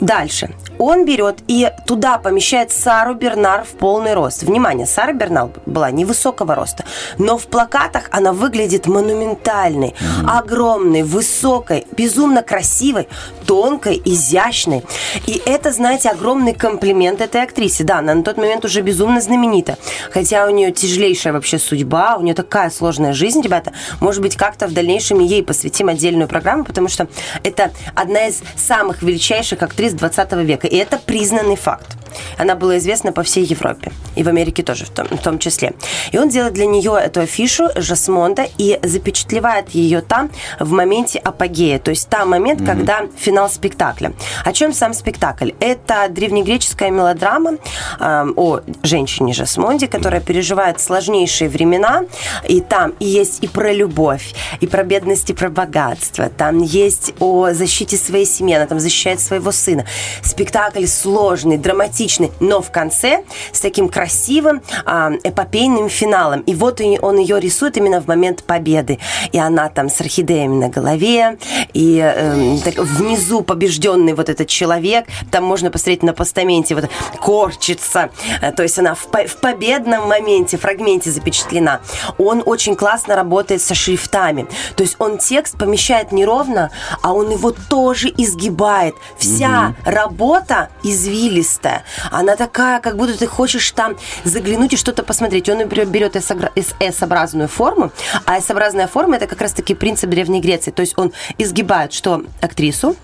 [0.00, 0.50] Дальше.
[0.78, 4.42] Он берет и туда помещает Сару Бернар в полный рост.
[4.42, 6.84] Внимание, Сара Бернар была невысокого роста,
[7.16, 9.94] но в плакатах она выглядит монументальной,
[10.26, 13.08] огромной, высокой, безумно красивой,
[13.46, 14.82] тонкой, изящной.
[15.26, 17.84] И это, знаете, огромный комплимент этой актрисе.
[17.84, 19.78] Да, она на тот момент уже безумно знаменита.
[20.10, 23.72] Хотя у нее тяжелейшая вообще судьба, у нее такая сложная жизнь, ребята.
[24.00, 27.06] Может быть, как-то в дальнейшем ей посвятим отдельную программу, потому что
[27.44, 30.66] это одна из самых величайших актрис 20 века.
[30.66, 32.03] И это признанный факт.
[32.38, 33.92] Она была известна по всей Европе.
[34.14, 35.74] И в Америке тоже в том, в том числе.
[36.12, 41.78] И он делает для нее эту афишу Жасмонда и запечатлевает ее там в моменте апогея.
[41.78, 44.12] То есть там момент, когда финал спектакля.
[44.44, 45.50] О чем сам спектакль?
[45.60, 47.56] Это древнегреческая мелодрама
[48.00, 52.04] э, о женщине Жасмонде, которая переживает сложнейшие времена.
[52.48, 56.28] И там и есть и про любовь, и про бедность, и про богатство.
[56.28, 58.54] Там есть о защите своей семьи.
[58.54, 59.86] Она там защищает своего сына.
[60.22, 62.03] Спектакль сложный, драматичный,
[62.40, 66.40] но в конце с таким красивым а, эпопейным финалом.
[66.40, 68.98] И вот он ее рисует именно в момент победы.
[69.32, 71.38] И она там с орхидеями на голове,
[71.72, 75.06] и эм, так внизу побежденный вот этот человек.
[75.30, 76.88] Там можно посмотреть на постаменте, вот
[77.20, 78.10] корчится.
[78.40, 81.80] Э, То есть она в, по- в победном моменте, фрагменте запечатлена.
[82.18, 84.46] Он очень классно работает со шрифтами.
[84.76, 86.70] То есть он текст помещает не ровно,
[87.02, 88.94] а он его тоже изгибает.
[89.18, 91.84] Вся работа извилистая.
[92.10, 95.48] Она такая, как будто ты хочешь там заглянуть и что-то посмотреть.
[95.48, 97.92] Он например, берет S-образную форму,
[98.26, 100.70] а S-образная форма это как раз-таки принцип Древней Греции.
[100.70, 102.96] То есть он изгибает что актрису,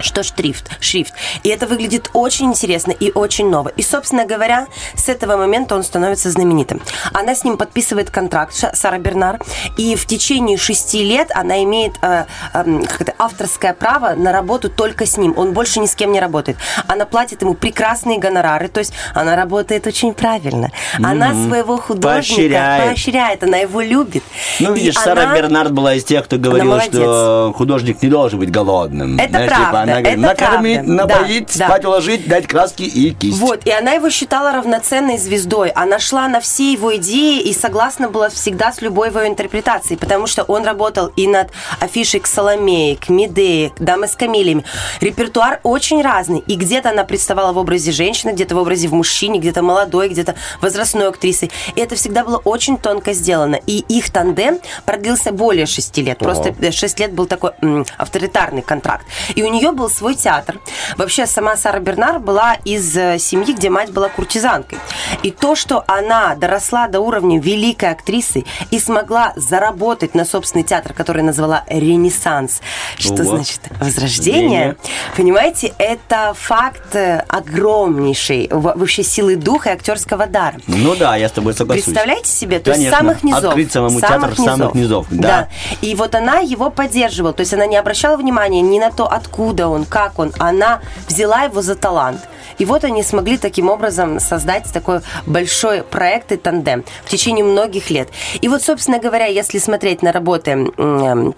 [0.00, 1.12] что шрифт, шрифт.
[1.42, 3.68] И это выглядит очень интересно и очень ново.
[3.76, 6.80] И, собственно говоря, с этого момента он становится знаменитым.
[7.12, 9.40] Она с ним подписывает контракт, Сара Бернар,
[9.76, 15.06] и в течение шести лет она имеет э, как это, авторское право на работу только
[15.06, 15.34] с ним.
[15.36, 16.56] Он больше ни с кем не работает.
[16.86, 20.70] Она платит ему прекрасные гонорары, то есть она работает очень правильно.
[21.02, 21.48] Она Мгм.
[21.48, 22.84] своего художника Поощряет.
[22.84, 24.22] поощряет, она его любит.
[24.60, 26.92] Ну, И видишь, Сара она- Бернард была из тех, кто говорил, молодец.
[26.94, 29.18] что художник не должен быть голодным.
[29.18, 30.92] Это Знаешь, правда, типа, она говорит, это накормить, правда.
[30.92, 31.88] напоить, Да, спать да.
[31.88, 33.38] уложить, дать краски и кисть.
[33.38, 35.70] Вот, и она его считала равноценной звездой.
[35.70, 40.26] Она шла на все его идеи и согласна была всегда с любой его интерпретацией, потому
[40.26, 44.64] что он работал и над афишей к Соломее, к Медее, к Дамы с камелиями.
[45.00, 46.42] Репертуар очень разный.
[46.46, 50.34] И где-то она представала в образе женщины, где-то в образе в мужчине, где-то молодой, где-то
[50.60, 51.50] возрастной актрисой.
[51.74, 53.56] И это всегда было очень тонко сделано.
[53.66, 56.18] И их тандем продлился более шести лет.
[56.18, 59.06] Просто э, шесть лет был такой м, авторитарный контракт.
[59.34, 60.58] И у нее был свой театр.
[60.96, 64.78] Вообще, сама Сара Бернар была из э, семьи, где мать была куртизанкой.
[65.22, 70.92] И то, что она доросла до уровня великой актрисы и смогла заработать на собственный театр,
[70.92, 72.60] который назвала «Ренессанс»,
[72.98, 73.36] что Ого.
[73.36, 74.76] значит «возрождение»,
[75.16, 80.56] понимаете, это факт э, огромнейшей во- вообще силы духа и актерского дара.
[80.66, 81.84] Ну да, я с тобой соглашусь.
[81.84, 82.58] Представляете себе?
[82.58, 82.96] То есть Конечно.
[82.96, 83.44] с самых низов.
[83.44, 85.48] Открыть самому театр с самых низов, да.
[85.82, 87.32] И вот она его поддерживала.
[87.32, 90.32] То есть она не обращала внимания ни на то, откуда он, как он.
[90.38, 92.20] Она взяла его за талант.
[92.58, 97.90] И вот они смогли таким образом создать такой большой проект и тандем в течение многих
[97.90, 98.08] лет.
[98.40, 101.34] И вот, собственно говоря, если смотреть на работы м,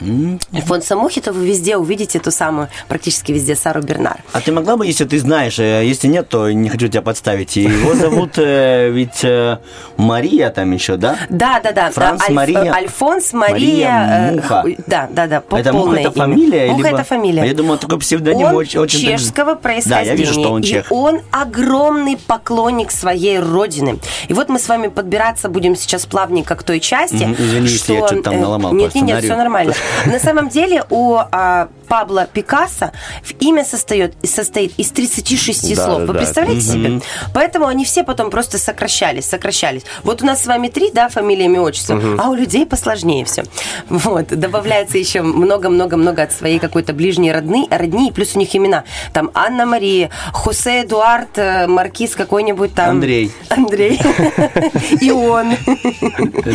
[0.54, 4.18] Альфонса Мухи, то вы везде увидите ту самую, практически везде, Сару Бернар.
[4.32, 7.56] А ты могла бы, если ты знаешь, э, если нет, то не хочу тебя подставить.
[7.56, 9.58] Его зовут э, ведь э,
[9.96, 11.16] Мария там еще, да?
[11.28, 11.90] Да, да, да.
[11.90, 13.90] Франц Альф- Мария- Альфонс Мария.
[13.90, 14.64] Мария Муха.
[14.86, 15.42] Да, да, да.
[15.50, 16.66] это Муха это фамилия?
[16.70, 17.42] Муха либо- это фамилия.
[17.42, 20.04] А я думал, такой псевдоним он очень, чешского происхождения.
[20.04, 20.86] Да, я вижу, что он и чех.
[21.08, 23.98] Он огромный поклонник своей родины.
[24.28, 27.24] И вот мы с вами подбираться будем сейчас плавненько к той части.
[27.24, 29.30] Мгм, извини, если я что, что-то там э, наломал Нет, по нет, нет, сценарию.
[29.30, 29.74] все нормально.
[30.06, 35.98] На самом деле у а, Пабло Пикассо в имя состоит, состоит из 36 Да, слов.
[36.00, 36.18] да, Вы да.
[36.20, 37.00] представляете себе?
[37.34, 39.82] Поэтому они все потом просто сокращались, сокращались.
[40.04, 43.44] Вот у нас с вами три, да, фамилия, имя, отчество, а у людей посложнее все.
[43.88, 44.28] Вот.
[44.28, 48.84] Добавляется еще много-много-много от своей какой-то ближней родны, родни, и плюс у них имена.
[49.12, 52.90] Там Анна Мария, Хосе Эдуард, э, Маркиз какой-нибудь там.
[52.90, 53.32] Андрей.
[53.48, 54.00] Андрей.
[55.00, 55.54] И он.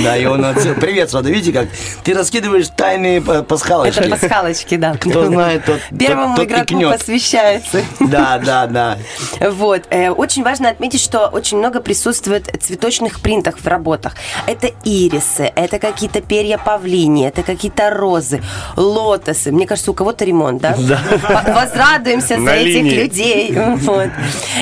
[0.04, 0.46] Да, и он.
[0.80, 1.68] Привет, Свада, видите как?
[2.04, 4.00] Ты раскидываешь тайные па- пасхалочки.
[4.00, 4.94] Это пасхалочки, да.
[5.00, 6.98] Кто знает, тот, Первому тот, тот игроку икнет.
[7.00, 7.82] посвящается.
[8.00, 8.98] Да, да, да.
[9.40, 9.84] Вот.
[9.90, 14.16] Э, Очень важно отметить, что очень много присутствует цветочных принтов в работах.
[14.48, 18.42] Это ирисы, это какие-то перья павлини, это какие-то розы,
[18.76, 19.52] лотосы.
[19.52, 20.76] Мне кажется, у кого-то ремонт, да?
[21.22, 23.54] По- Возрадуемся за этих людей.
[23.84, 24.10] Вот.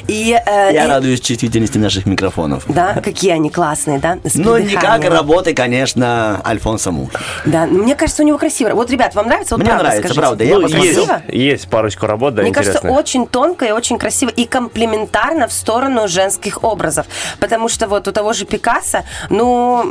[0.07, 2.65] И, э, Я и- радуюсь чувствительности наших микрофонов.
[2.67, 4.17] Да, какие они классные, да?
[4.35, 7.17] Ну, не как работы, конечно, Альфонса Мухи.
[7.45, 8.69] Да, ну, мне кажется, у него красиво.
[8.71, 9.55] Вот, ребят, вам нравится?
[9.55, 10.21] Вот Мне правда нравится, скажите.
[10.21, 10.43] правда.
[10.43, 11.21] Я Ну, есть, Красиво?
[11.29, 12.99] есть парочку работ, да, Мне кажется, интересных.
[12.99, 17.05] очень тонко и очень красиво и комплементарно в сторону женских образов.
[17.39, 19.83] Потому что вот у того же Пикассо, ну,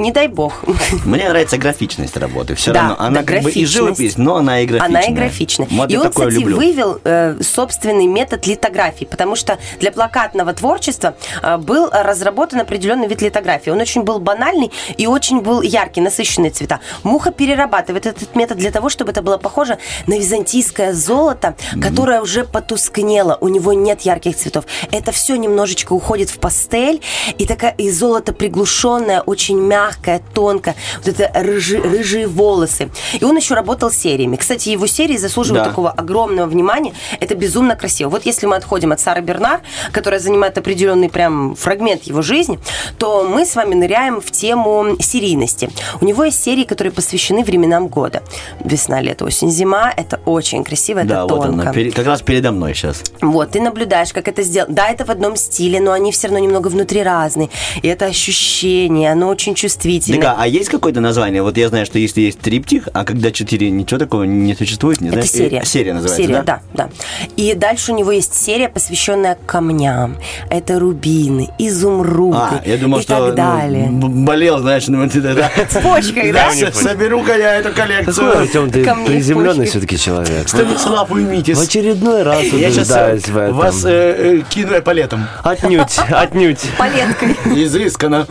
[0.00, 0.64] не дай бог.
[1.04, 2.54] Мне нравится графичность работы.
[2.54, 2.96] Все Да, равно.
[2.98, 5.00] Она да, как бы и живопись, но она и графичная.
[5.00, 5.68] Она и графичная.
[5.70, 6.56] Вот и он, такое кстати, люблю.
[6.56, 13.22] вывел э, собственный метод литографии, потому что для плакатного творчества э, был разработан определенный вид
[13.22, 13.70] литографии.
[13.70, 16.80] Он очень был банальный и очень был яркий, насыщенные цвета.
[17.02, 17.30] Муха
[17.68, 23.36] перерабатывает этот метод для того, чтобы это было похоже на византийское золото, которое уже потускнело.
[23.40, 24.64] У него нет ярких цветов.
[24.90, 27.00] Это все немножечко уходит в пастель,
[27.36, 30.74] и такая и золото приглушенное, очень мягкое, тонкое.
[30.98, 32.90] Вот это рыжи- рыжие волосы.
[33.20, 34.36] И он еще работал сериями.
[34.36, 35.70] Кстати, его серии заслуживают Да.
[35.70, 36.94] такого огромного внимания.
[37.20, 38.08] Это безумно красиво.
[38.08, 39.60] Вот если мы отходим от Сары Бернар,
[39.92, 42.58] которая занимает определенный прям фрагмент его жизни,
[42.98, 45.70] то мы с вами ныряем в тему серийности.
[46.00, 48.22] У него есть серии, которые посвящены временам года.
[48.64, 49.92] Весна, лето, осень, зима.
[49.96, 51.62] Это очень красиво, это Да, вот тонко.
[51.62, 53.02] она, пере- как раз передо мной сейчас.
[53.20, 54.74] Вот, ты наблюдаешь, как это сделано.
[54.74, 57.50] Да, это в одном стиле, но они все равно немного внутри разные.
[57.82, 60.20] И это ощущение, оно очень чувствительное.
[60.22, 61.42] Так, а, есть какое-то название?
[61.42, 65.08] Вот я знаю, что если есть триптих, а когда четыре, ничего такого не существует, не
[65.08, 65.30] Это знаешь?
[65.30, 65.58] серия.
[65.62, 66.60] Э, Серия называется, Серия, да?
[66.74, 66.90] да, да.
[67.36, 70.16] И дальше у него есть серия, посвященная камням.
[70.50, 73.86] Это рубины, изумруды А, я думал, и что так ну, далее.
[73.90, 75.50] б- болел, знаешь, ну вот это, да.
[75.70, 76.48] С почкой, да?
[76.60, 78.38] Да, соберу-ка я эту Какой, коллекцию.
[78.38, 80.48] Артем, ты приземленный все-таки человек.
[80.48, 81.58] Станислав, уймитесь.
[81.58, 83.56] В очередной раз Я сейчас убеждаюсь в этом.
[83.56, 85.26] вас э, э, кину эполетом.
[85.42, 86.60] Отнюдь, отнюдь.
[86.78, 88.26] Палеткой Изысканно.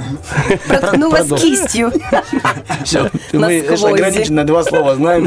[0.68, 1.50] проткнула с Продолжим.
[1.50, 1.92] кистью.
[2.84, 3.10] Все.
[3.34, 5.26] Мы ограниченно два слова знаем.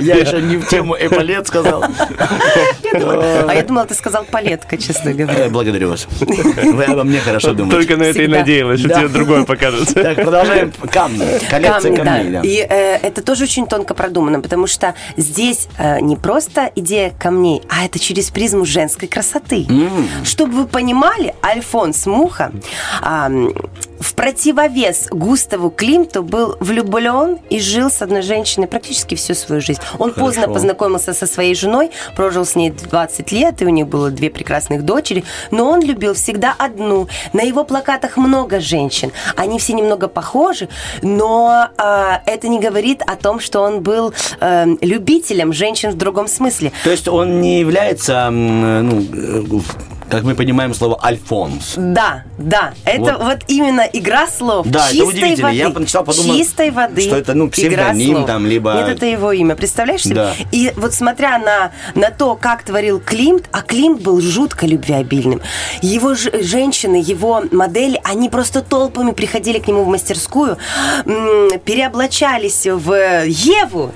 [0.00, 1.84] Я еще не в тему эполет сказал.
[2.92, 5.46] А я думала, ты сказал палетка, честно говоря.
[5.46, 6.06] Э, Благодарю вас.
[6.20, 7.76] Вы обо мне хорошо думаете.
[7.76, 9.92] Только на это и надеялась, что тебе другое покажут.
[9.94, 10.72] Так, продолжаем.
[10.92, 11.24] Камни.
[11.50, 12.40] Коллекция камней.
[12.42, 17.62] И э, это тоже очень тонко продумано, потому что здесь э, не просто идея камней,
[17.68, 19.66] а это через призму женской красоты.
[20.24, 22.52] Чтобы вы понимали, Альфонс Муха
[23.02, 23.54] м,
[24.00, 29.80] в противовес Густаву Климту был влюблен и жил с одной женщиной практически всю свою жизнь.
[29.98, 34.10] Он поздно познакомился со своей женой, прожил с ней 20 лет, и у них было
[34.10, 37.08] две прекрасных дочери, но он любил всегда одну.
[37.32, 39.12] На его плакатах много женщин.
[39.36, 40.68] Они все немного похожи,
[41.02, 46.28] но а, это не говорит о том, что он был э, любителем женщин в другом
[46.28, 46.72] смысле.
[46.84, 49.60] То есть он не является, м, ну, э,
[50.10, 51.74] как мы понимаем слово «альфонс».
[51.76, 53.22] Да, да, это Вот.
[53.22, 54.66] вот, именно игра слов.
[54.66, 55.48] Да, это чистой удивительно.
[55.48, 57.00] Воды, Я поначалу подумал, чистой воды.
[57.02, 59.54] что это, ну, псевдоним там, либо- Нет, это его имя.
[59.56, 60.14] Представляешь себе?
[60.14, 60.34] Да.
[60.52, 65.40] И вот смотря на, на то, как творил Климт, а Климт был жутко любвеобильным.
[65.82, 70.58] Его ж- женщины, его модели, они просто толпами приходили к нему в мастерскую,
[71.06, 73.92] м, переоблачались в Еву,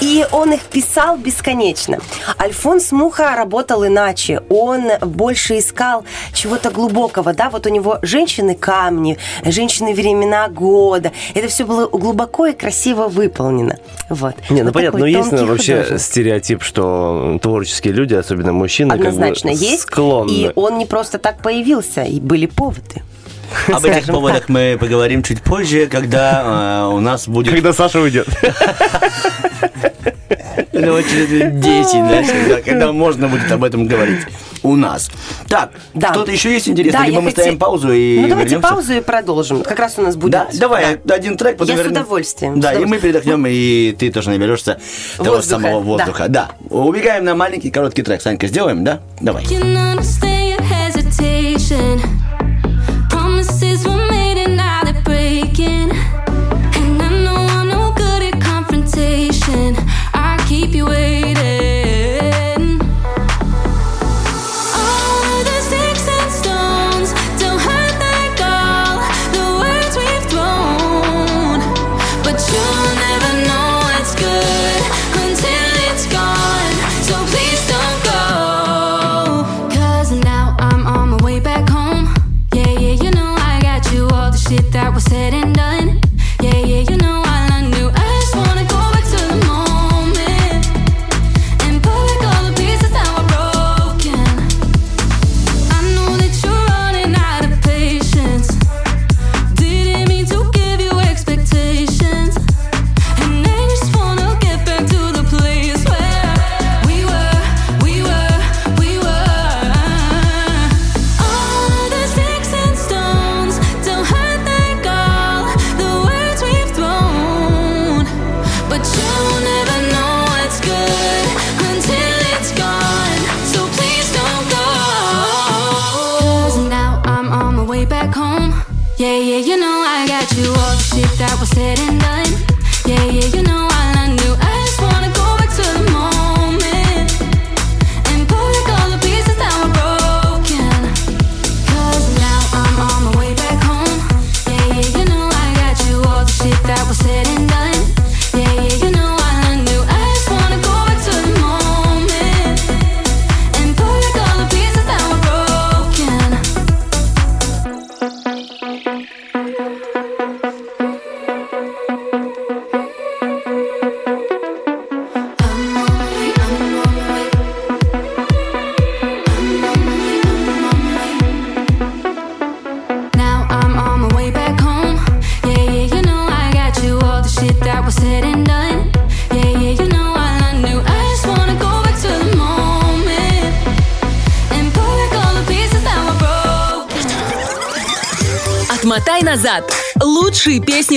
[0.00, 1.98] и он их писал бесконечно.
[2.40, 4.42] Альфонс Муха работал иначе.
[4.48, 11.12] Он больше искал чего-то глубокого, да, вот у него женщины камни, женщины времена года.
[11.34, 13.78] Это все было глубоко и красиво выполнено.
[14.08, 14.34] Вот.
[14.50, 16.00] Не, ну Вот понятно, но есть ну, вообще художник.
[16.00, 19.82] стереотип, что творческие люди, особенно мужчины, Однозначно как бы есть.
[19.82, 20.30] склонны.
[20.30, 23.02] И он не просто так появился, и были поводы.
[23.68, 24.48] Об этих поводах так.
[24.48, 27.52] мы поговорим чуть позже, когда э, у нас будет...
[27.52, 28.26] Когда Саша уйдет.
[30.72, 34.20] Ну, через лет 10, да, когда- можно будет об этом говорить
[34.62, 35.10] у нас.
[35.48, 36.12] Так, Да.
[36.12, 37.00] что-то еще есть интересное?
[37.00, 38.74] Да, Либо мы хоте- ставим паузу и Ну, давайте вернемся?
[38.74, 39.62] паузу и продолжим.
[39.62, 40.32] Как раз у нас будет...
[40.32, 42.60] Да, давай один трек, потом Я с вернем- удовольствием.
[42.60, 43.12] Да, с и мы удовольствием.
[43.14, 44.78] передохнем, и ты тоже наберешься
[45.16, 46.04] того Воздуха, самого да.
[46.04, 46.26] воздуха.
[46.28, 46.50] Да.
[46.70, 48.22] Убегаем на маленький короткий трек.
[48.22, 49.00] Санька, сделаем, да?
[49.20, 49.44] Давай.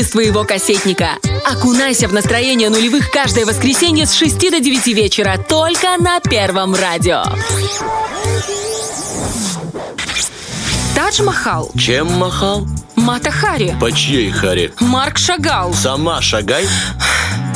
[0.05, 1.17] С твоего кассетника.
[1.51, 7.23] Окунайся в настроение нулевых каждое воскресенье с 6 до 9 вечера только на Первом радио.
[10.93, 12.67] Тадж Махал, Чем махал?
[12.95, 14.71] Мата Хари, По чьей харе?
[14.79, 16.67] Марк Шагал, Сама шагай.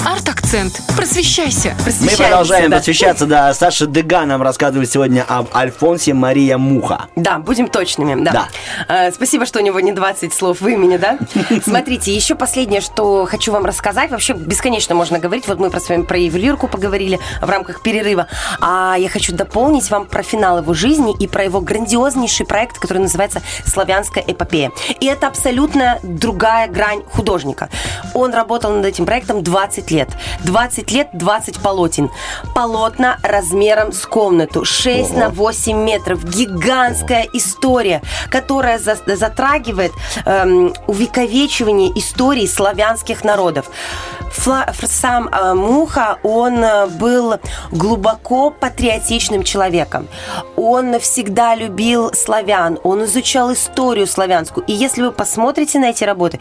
[0.05, 0.81] арт-акцент.
[0.95, 1.75] Просвещайся.
[2.01, 2.77] Мы продолжаем да.
[2.77, 3.53] посвящаться, да.
[3.53, 7.07] Саша Дега нам рассказывает сегодня об Альфонсе Мария Муха.
[7.15, 8.31] Да, будем точными, да.
[8.31, 8.47] Да.
[8.89, 11.19] Э, спасибо, что у него не 20 слов в имени, да?
[11.63, 14.09] Смотрите, еще последнее, что хочу вам рассказать.
[14.09, 15.47] Вообще бесконечно можно говорить.
[15.47, 18.27] Вот мы про, с вами про ювелирку поговорили в рамках перерыва.
[18.59, 22.97] А я хочу дополнить вам про финал его жизни и про его грандиознейший проект, который
[22.97, 24.71] называется «Славянская эпопея».
[24.99, 27.69] И это абсолютно другая грань художника.
[28.15, 30.09] Он работал над этим проектом 20 лет.
[30.45, 32.09] 20 лет, 20 полотен.
[32.55, 34.65] Полотна размером с комнату.
[34.65, 36.23] 6 на 8 метров.
[36.23, 38.01] Гигантская история,
[38.31, 39.91] которая за- затрагивает
[40.25, 43.69] эм, увековечивание истории славянских народов.
[44.35, 47.35] Фла- сам э, Муха, он э, был
[47.71, 50.07] глубоко патриотичным человеком.
[50.55, 54.63] Он всегда любил славян, он изучал историю славянскую.
[54.67, 56.39] И если вы посмотрите на эти работы,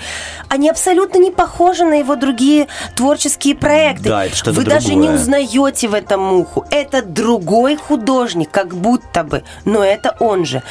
[0.49, 4.09] они абсолютно не похожи на его другие творческие проекты.
[4.11, 5.15] Да, это что-то Вы даже не другое.
[5.17, 6.65] узнаете в этом Муху.
[6.71, 10.63] Это другой художник, как будто бы, но это он же.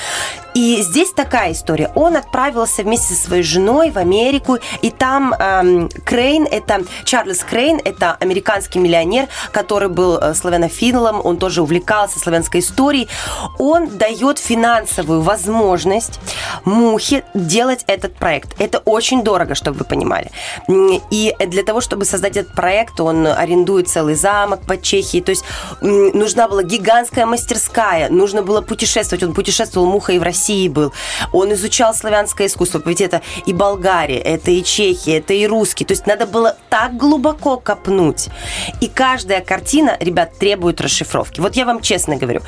[0.57, 1.91] И здесь такая история.
[1.93, 7.79] Он отправился вместе со своей женой в Америку, и там эм, Крейн, это Чарльз Крейн,
[7.85, 13.07] это американский миллионер, который был э, славянофилом, он тоже увлекался славянской историей.
[13.59, 16.19] Он дает финансовую возможность
[16.65, 18.59] Мухе делать этот проект.
[18.59, 20.31] Это очень дорого, чтобы вы понимали.
[21.11, 25.21] И для того, чтобы создать этот проект, он арендует целый замок по Чехии.
[25.21, 25.43] То есть
[25.81, 29.21] нужна была гигантская мастерская, нужно было путешествовать.
[29.21, 30.93] Он путешествовал, Муха и в России был.
[31.33, 32.81] Он изучал славянское искусство.
[32.85, 35.85] Ведь это и Болгария, это и Чехия, это и русский.
[35.85, 38.29] То есть надо было так глубоко копнуть.
[38.81, 41.39] И каждая картина, ребят, требует расшифровки.
[41.39, 42.41] Вот я вам честно говорю,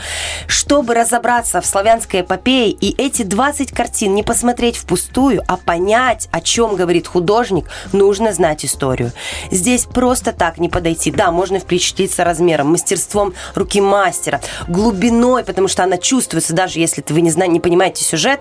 [0.48, 6.42] чтобы разобраться в славянской эпопее и эти 20 картин не посмотреть впустую, а понять, о
[6.42, 9.12] чем говорит художник, нужно знать историю.
[9.52, 11.12] Здесь просто так не подойти.
[11.12, 17.22] Да, можно впечатлиться размером, мастерством руки мастера, глубиной, потому что она чувствуется, даже если вы
[17.22, 18.40] не, знаете, не понимаете сюжет,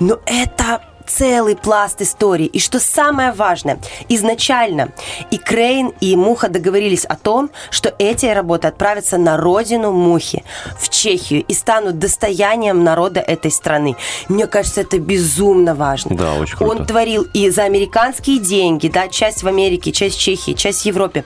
[0.00, 2.46] но это целый пласт истории.
[2.46, 3.78] И что самое важное,
[4.08, 4.92] изначально
[5.30, 10.44] и Крейн, и Муха договорились о том, что эти работы отправятся на родину Мухи,
[10.78, 13.96] в Чехию, и станут достоянием народа этой страны.
[14.28, 16.16] Мне кажется, это безумно важно.
[16.16, 16.80] Да, очень круто.
[16.80, 20.86] Он творил и за американские деньги, да, часть в Америке, часть в Чехии, часть в
[20.86, 21.24] Европе.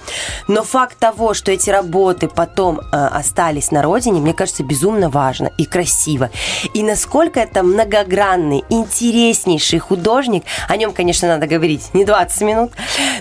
[0.49, 5.51] Но факт того, что эти работы потом э, остались на родине, мне кажется, безумно важно
[5.59, 6.31] и красиво.
[6.75, 12.73] И насколько это многогранный, интереснейший художник, о нем, конечно, надо говорить не 20 минут,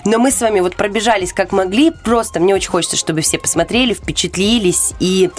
[0.04, 3.92] но мы с вами вот пробежались как могли, просто мне очень хочется, чтобы все посмотрели,
[3.92, 5.30] впечатлились и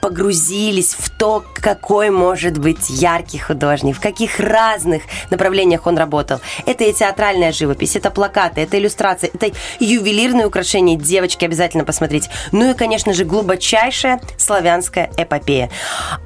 [0.00, 6.40] погрузились в то, какой может быть яркий художник, в каких разных направлениях он работал.
[6.66, 12.30] Это и театральная живопись, это плакаты, это иллюстрации, это ювелирные украшения, девочки, обязательно посмотрите.
[12.52, 15.70] Ну и, конечно же, глубочайшая славянская эпопея.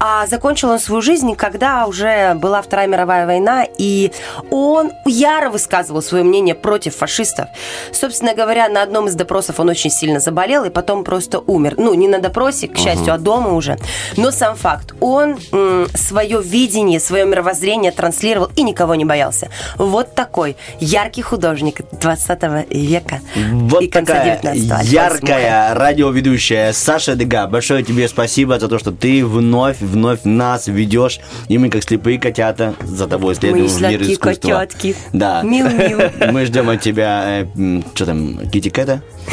[0.00, 4.12] А закончил он свою жизнь, когда уже была Вторая мировая война, и
[4.50, 7.46] он яро высказывал свое мнение против фашистов.
[7.92, 11.74] Собственно говоря, на одном из допросов он очень сильно заболел и потом просто умер.
[11.78, 13.78] Ну, не на допросе, к счастью, а дома уже.
[14.16, 19.48] Но сам факт, он м, свое видение, свое мировоззрение транслировал и никого не боялся.
[19.76, 23.20] Вот такой яркий художник 20 века
[23.52, 24.82] Вот и такая 19-го.
[24.82, 27.46] яркая радиоведущая Саша Дега.
[27.46, 31.20] Большое тебе спасибо за то, что ты вновь, вновь нас ведешь.
[31.48, 34.21] И мы, как слепые котята, за тобой следуем Мы в мир искусства.
[34.22, 34.96] Котятки.
[35.12, 35.42] Да.
[35.42, 36.00] Мил-мил.
[36.30, 37.46] Мы ждем от тебя,
[37.94, 39.02] что там, Кити Кэта?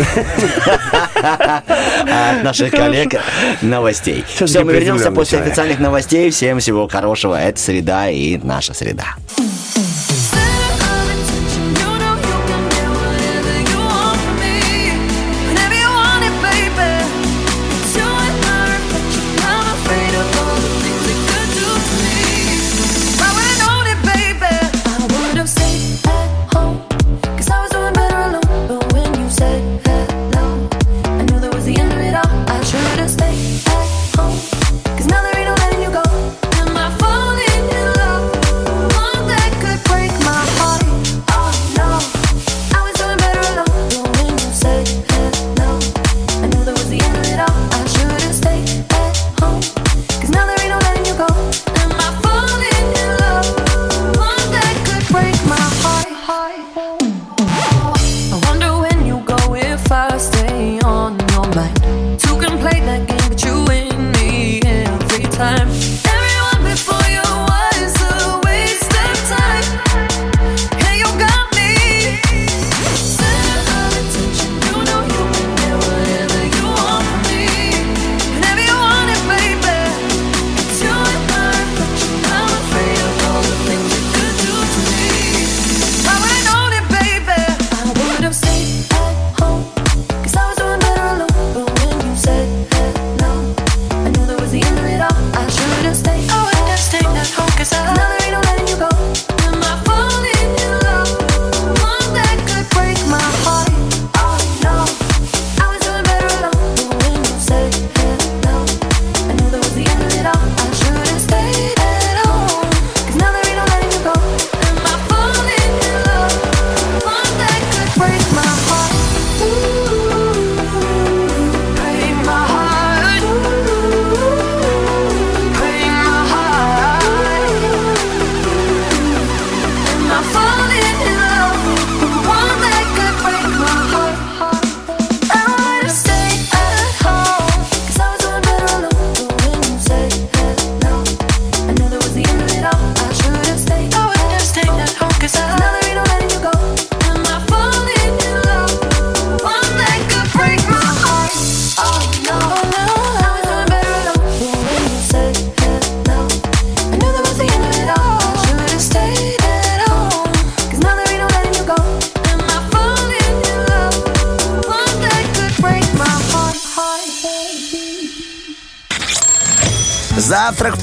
[1.15, 3.13] От наших коллег
[3.61, 4.23] новостей.
[4.27, 6.29] Все, мы вернемся после официальных новостей.
[6.29, 7.39] Всем всего хорошего.
[7.39, 9.15] Это среда и наша среда.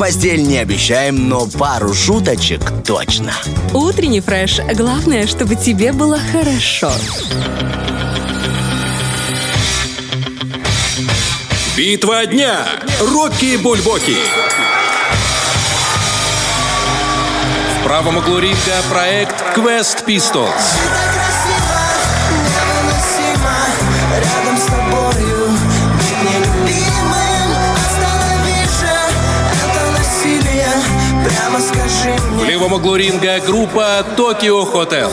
[0.07, 3.33] Постель не обещаем, но пару шуточек точно.
[3.74, 4.61] Утренний фреш.
[4.73, 6.93] Главное, чтобы тебе было хорошо.
[11.77, 12.69] Битва дня.
[13.01, 14.16] Рокки Бульбоки.
[17.81, 21.15] В правом углу ринга проект Quest Pistols.
[31.37, 35.11] В мне левом углу ринга группа Токио Хотел.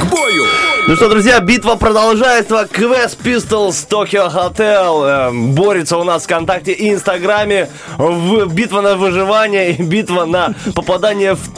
[0.00, 0.44] К бою!
[0.86, 2.68] Ну что, друзья, битва продолжается.
[2.70, 7.70] Quest Pistols Tokyo Hotel эм, борется у нас в ВКонтакте и Инстаграме.
[7.96, 11.52] В- битва на выживание и битва на попадание в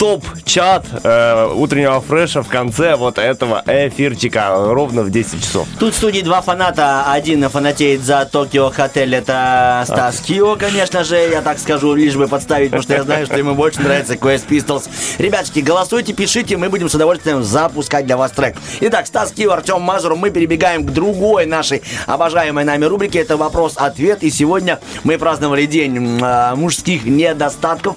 [0.47, 5.67] топ-чат э, утреннего фреша в конце вот этого эфирчика ровно в 10 часов.
[5.79, 7.11] Тут в студии два фаната.
[7.11, 9.15] Один фанатеет за Токио Хотель.
[9.15, 11.17] Это Стас Кио, конечно же.
[11.17, 14.47] Я так скажу, лишь бы подставить, потому что я знаю, что ему больше нравится Quest
[14.49, 14.89] Pistols.
[15.19, 16.57] Ребяточки, голосуйте, пишите.
[16.57, 18.57] Мы будем с удовольствием запускать для вас трек.
[18.81, 20.15] Итак, Стас Кио, Артем Мазур.
[20.15, 23.19] Мы перебегаем к другой нашей обожаемой нами рубрике.
[23.19, 24.23] Это вопрос-ответ.
[24.23, 27.97] И сегодня мы праздновали день а, мужских недостатков.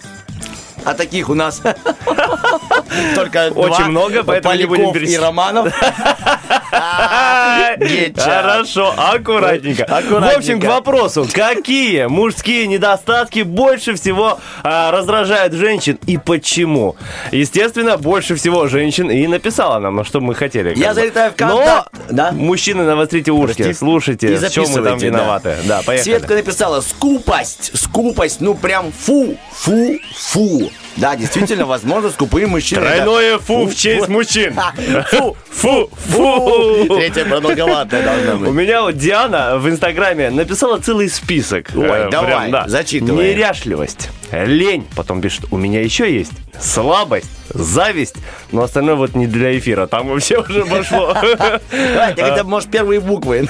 [0.85, 1.61] А таких у нас
[3.15, 5.17] только Очень много, поэтому не будем и.
[5.17, 5.73] Романов.
[6.71, 8.21] Геча.
[8.21, 9.85] Хорошо, аккуратненько.
[9.87, 11.27] В общем, к вопросу.
[11.31, 16.95] Какие мужские недостатки больше всего а, раздражают женщин и почему?
[17.31, 20.77] Естественно, больше всего женщин и написала нам, на что мы хотели.
[20.77, 21.91] Я залетаю в Но, контакт.
[22.09, 22.31] Да?
[22.31, 25.55] мужчины, навострите ушки, слушайте, в чем мы там виноваты.
[25.65, 26.03] Да, поехали.
[26.03, 30.71] Светка написала скупость, скупость, ну прям фу, фу, фу.
[30.99, 32.81] Да, действительно, возможно, скупые мужчины.
[32.81, 34.53] это- Тройное фу в честь мужчин.
[35.11, 36.85] Фу, Фу, фу.
[36.97, 38.49] Третья продолговатая должна У быть.
[38.51, 41.67] меня вот Диана в Инстаграме написала целый список.
[41.75, 43.29] Ой, Э, давай, зачитывай.
[43.33, 46.31] Неряшливость, лень, потом пишет, у меня еще есть
[46.61, 48.15] слабость, зависть,
[48.51, 51.13] но остальное вот не для эфира, там вообще уже пошло.
[51.13, 53.47] Давай, ты хотя бы, может, первые буквы.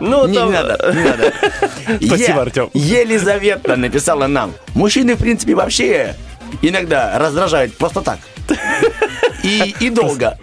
[0.00, 1.32] Ну, Не там- надо, не надо.
[2.06, 2.70] Спасибо, Артем.
[2.74, 4.52] Елизавета написала нам.
[4.74, 6.14] Мужчины, в принципе, вообще
[6.62, 8.18] иногда раздражают просто так.
[9.44, 10.38] И, и долго.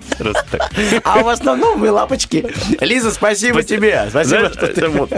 [1.04, 2.46] А в основном вы лапочки.
[2.80, 4.06] Лиза, спасибо тебе.
[4.10, 4.88] Спасибо, Знаешь, что ты...
[4.90, 5.12] вот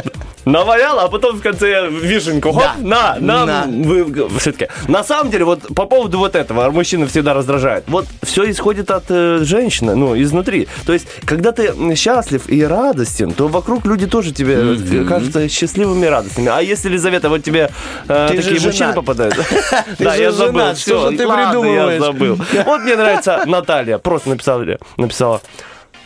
[0.46, 2.52] а потом в конце вишенку.
[2.52, 2.76] Хоп, Да.
[2.80, 3.64] на, на, На.
[3.68, 4.06] вы
[4.40, 4.68] все-таки.
[4.88, 7.86] На самом деле, вот по поводу вот этого, мужчины всегда раздражают.
[7.88, 10.68] Вот все исходит от э, женщины, ну, изнутри.
[10.86, 16.06] То есть, когда ты счастлив и радостен, то вокруг люди тоже тебе э, кажутся счастливыми
[16.06, 16.50] и радостными.
[16.50, 17.70] А если, Елизавета, вот тебе
[18.08, 19.36] э, Ты такие мужчины попадают...
[20.00, 20.76] Да, я забыл.
[20.76, 22.02] же ты ладно, я придумываешь?
[22.02, 22.40] забыл.
[22.66, 23.73] Вот мне нравится Наталья.
[24.00, 24.66] Просто написала,
[24.98, 25.42] написала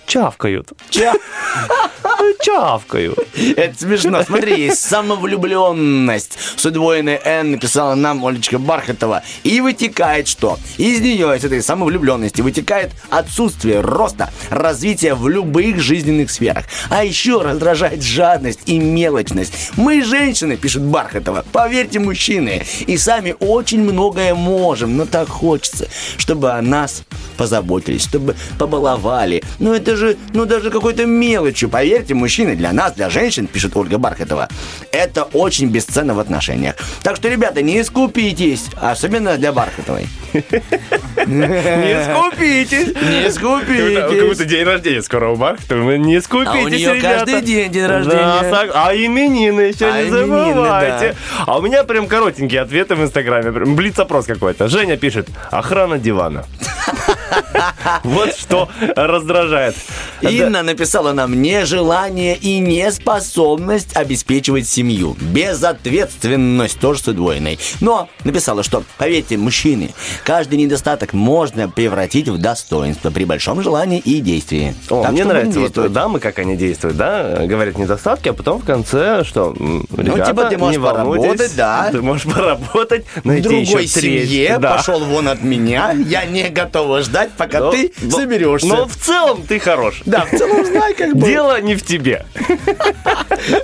[0.07, 0.71] чавкают.
[2.41, 3.19] Чавкают.
[3.55, 4.23] Это смешно.
[4.23, 6.38] Смотри, есть самовлюбленность.
[6.55, 9.23] С удвоенной Н написала нам Олечка Бархатова.
[9.43, 10.57] И вытекает что?
[10.77, 16.65] Из нее, из этой самовлюбленности, вытекает отсутствие роста, развития в любых жизненных сферах.
[16.89, 19.71] А еще раздражает жадность и мелочность.
[19.75, 26.51] Мы, женщины, пишет Бархатова, поверьте, мужчины, и сами очень многое можем, но так хочется, чтобы
[26.51, 27.03] о нас
[27.38, 29.43] позаботились, чтобы побаловали.
[29.59, 33.98] Ну это же, ну даже какой-то мелочью, поверьте, мужчины, для нас, для женщин, пишет Ольга
[33.98, 34.48] Бархатова,
[34.91, 36.76] это очень бесценно в отношениях.
[37.03, 40.07] Так что, ребята, не скупитесь, особенно для Бархатовой.
[40.34, 42.88] Не скупитесь.
[42.88, 44.45] Не Какой-то скупитесь.
[44.45, 45.98] день рождения скоро у Бархатова.
[45.98, 48.72] Не скупитесь, А у нее каждый день день рождения.
[48.74, 51.15] а именины еще А не именины, забывайте.
[51.45, 53.52] А у меня прям коротенькие ответы в Инстаграме.
[53.52, 54.68] Блиц-опрос какой-то.
[54.68, 56.45] Женя пишет, охрана дивана.
[58.03, 59.76] Вот что раздражает.
[60.22, 65.15] Инна написала нам нежелание и неспособность обеспечивать семью.
[65.22, 67.59] Безответственность тоже с удвоенной.
[67.81, 69.91] Но написала, что, поверьте, мужчины,
[70.23, 74.76] каждый недостаток можно превратить в достоинство при большом желании и действии.
[74.89, 78.65] О, Так мне нравится вот дамы, как они действуют, да, говорят недостатки, а потом в
[78.65, 79.53] конце, что,
[79.95, 81.89] ребята, типа, ты можешь не поработать, да.
[81.91, 84.76] ты можешь поработать, найти другой еще треть, семье да.
[84.77, 85.91] пошел вон от меня.
[85.91, 88.68] Я не готова ждать, пока Но- ты но- соберешься.
[88.68, 90.02] Но в целом ты хорош.
[90.06, 91.28] Да, в целом знай, как бы.
[91.28, 92.26] Дело не в тебе.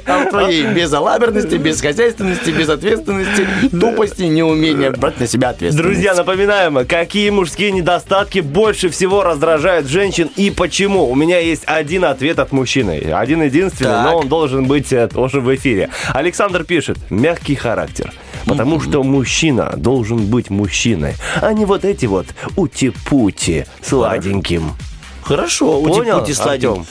[0.06, 5.78] А в твоей безалаберности, безхозяйственности, безответственности, тупости, неумения брать на себя ответственность.
[5.78, 11.10] Друзья, напоминаем, какие мужские недостатки больше всего раздражают женщин и почему.
[11.10, 13.12] У меня есть один ответ от мужчины.
[13.14, 14.06] Один единственный, Так.
[14.06, 15.90] но он должен быть э, тоже в эфире.
[16.14, 18.14] Александр пишет, мягкий характер.
[18.46, 22.28] Потому что мужчина должен быть мужчиной, а не вот эти вот
[22.58, 24.64] ути-пути сладеньким.
[24.64, 24.93] Хорошо,
[25.28, 26.86] Понял, ути-пути сладим.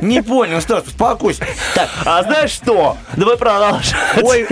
[0.00, 1.46] Не понял, Стас, успокойся.
[1.74, 2.96] Так, А знаешь что?
[3.16, 3.96] Давай продолжим.
[4.22, 4.46] ой,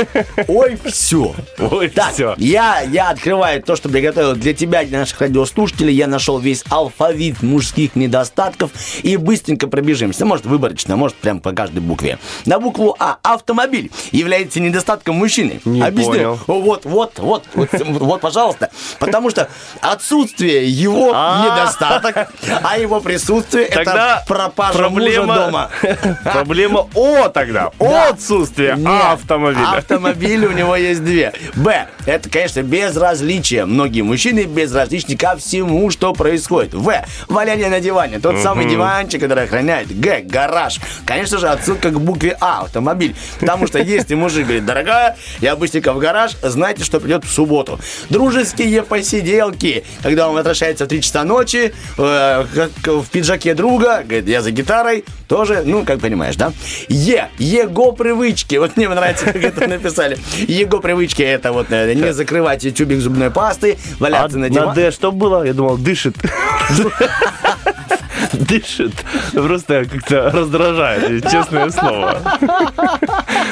[0.48, 1.34] ой, все.
[1.58, 2.34] Ой, Так, всё.
[2.38, 5.94] я, я открываю то, что приготовил для тебя, для наших радиослушателей.
[5.94, 8.70] Я нашел весь алфавит мужских недостатков
[9.02, 10.24] и быстренько пробежимся.
[10.24, 12.18] Может, выборочно, может, прям по каждой букве.
[12.46, 13.18] На букву А.
[13.22, 15.60] Автомобиль является недостатком мужчины.
[15.64, 16.12] Не Объясню.
[16.12, 16.38] понял.
[16.46, 18.70] Вот, вот, вот, вот, вот, пожалуйста.
[18.98, 19.48] Потому что
[19.80, 22.28] отсутствие его недостаток,
[22.62, 25.70] а его присутствие Тогда это пропажа проблема мужа дома.
[26.24, 27.70] Проблема О тогда.
[27.78, 29.78] О отсутствие автомобиля.
[29.78, 31.32] Автомобили у него есть две.
[31.54, 31.86] Б.
[32.06, 33.64] Это, конечно, безразличие.
[33.66, 36.74] Многие мужчины безразличны ко всему, что происходит.
[36.74, 36.92] В.
[37.28, 38.18] Валяние на диване.
[38.18, 39.88] Тот самый диванчик, который охраняет.
[39.98, 40.22] Г.
[40.22, 40.80] Гараж.
[41.06, 42.62] Конечно же, отсылка к букве А.
[42.62, 43.14] Автомобиль.
[43.40, 47.78] Потому что если мужик говорит, дорогая, я быстренько в гараж, знайте, что придет в субботу.
[48.10, 49.84] Дружеские посиделки.
[50.02, 52.70] Когда он возвращается в 3 часа ночи, э, как
[53.04, 56.52] в пиджаке друга, говорит, я за гитарой, тоже, ну, как понимаешь, да?
[56.88, 57.28] Е.
[57.38, 58.56] Его привычки.
[58.56, 60.18] Вот мне нравится, как это написали.
[60.48, 64.74] Его привычки это вот э, не закрывать тюбик зубной пасты, А валяться на на диване.
[64.74, 65.44] Д что было?
[65.44, 66.16] Я думал, дышит.
[68.32, 68.92] Дышит.
[69.32, 72.20] Просто как-то раздражает, честное слово.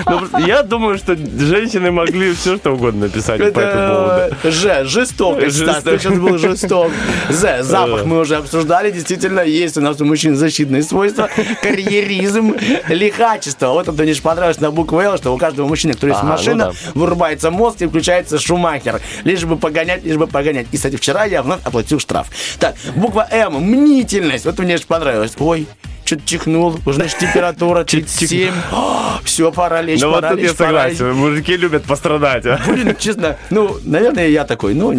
[0.07, 4.36] Ну, Я думаю, что женщины могли все что угодно написать по этому поводу.
[4.53, 5.57] Ж, жестокость.
[5.57, 5.85] Стас, Жестокость.
[5.85, 6.90] ты сейчас был жесток.
[7.31, 8.90] З, запах мы уже обсуждали.
[8.90, 11.28] Действительно, есть у нас у мужчин защитные свойства.
[11.62, 12.55] Карьеризм,
[12.89, 13.69] лихачество.
[13.69, 16.28] Вот это мне же понравилось на букву Л, что у каждого мужчины, который есть ну
[16.28, 16.73] машина, да.
[16.94, 19.01] вырубается мозг и включается шумахер.
[19.24, 20.66] Лишь бы погонять, лишь бы погонять.
[20.73, 22.28] И, кстати, вчера я вновь оплатил штраф.
[22.59, 24.44] Так, буква М, мнительность.
[24.44, 25.35] Вот мне же понравилось.
[25.39, 25.66] Ой,
[26.05, 28.53] что-то чихнул, уже значит, температура 37.
[29.24, 31.15] Все, пора лечь, Ну вот тут я согласен.
[31.15, 32.45] Мужики любят пострадать.
[32.66, 34.93] Блин, честно, ну, наверное, я такой, ну,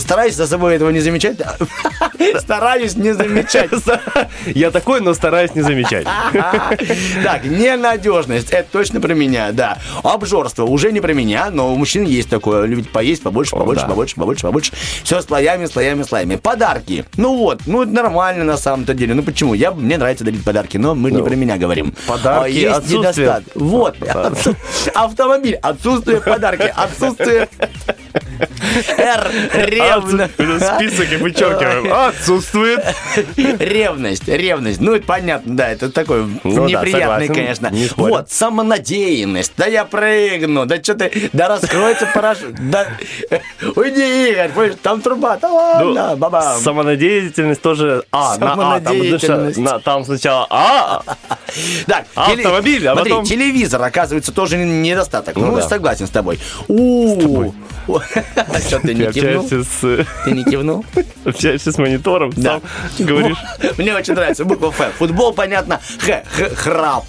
[0.00, 1.38] стараюсь за собой этого не замечать.
[2.38, 3.70] Стараюсь не замечать.
[4.46, 6.06] Я такой, но стараюсь не замечать.
[7.22, 9.78] Так, ненадежность, это точно про меня, да.
[10.02, 14.14] Обжорство уже не про меня, но у мужчин есть такое, любить поесть побольше, побольше, побольше,
[14.16, 14.72] побольше, побольше.
[15.02, 16.36] Все слоями, слоями, слоями.
[16.36, 17.04] Подарки.
[17.16, 19.14] Ну вот, ну это нормально на самом-то деле.
[19.14, 19.54] Ну почему?
[19.54, 21.92] Я, мне нравится дарить подарки, но мы не про меня говорим.
[22.06, 23.00] подарки, А есть отсутствие.
[23.00, 23.52] недостаток.
[23.56, 23.96] Вот,
[24.94, 27.48] автомобиль, отсутствие подарки, отсутствие...
[28.96, 30.28] Р, ревно.
[30.36, 31.92] Отсу- Список и вычеркиваем.
[31.92, 32.80] Отсутствует.
[33.36, 34.80] Ревность, ревность.
[34.80, 37.68] Ну, это понятно, да, это такой Ну неприятный, конечно.
[37.70, 37.88] не.
[37.96, 39.52] Вот, самонадеянность.
[39.56, 42.86] Да я прыгну, да что ты, да раскроется парашют, да
[43.76, 46.60] уйди, Игорь, понимаешь, там труба, да ладно, Ну, бабам.
[46.60, 48.56] Самонадеятельность тоже А, на А.
[48.56, 49.58] Там, Самонадеятельность.
[49.58, 51.02] на- там сначала А,
[51.86, 55.36] Так, Автомобиль, а смотри, потом- телевизор, оказывается, тоже недостаток.
[55.36, 55.68] Ну, Ну да.
[55.68, 56.38] согласен с тобой.
[56.68, 57.52] У
[58.66, 59.48] Что ты не кивнул?
[59.48, 60.84] с, Ты не кивнул?
[61.24, 62.60] общаешься с монитором, Да.
[62.96, 63.36] сам говоришь.
[63.78, 64.94] Мне очень нравится буква Ф.
[64.98, 65.80] Футбол, понятно.
[66.00, 67.04] Х, х- храп.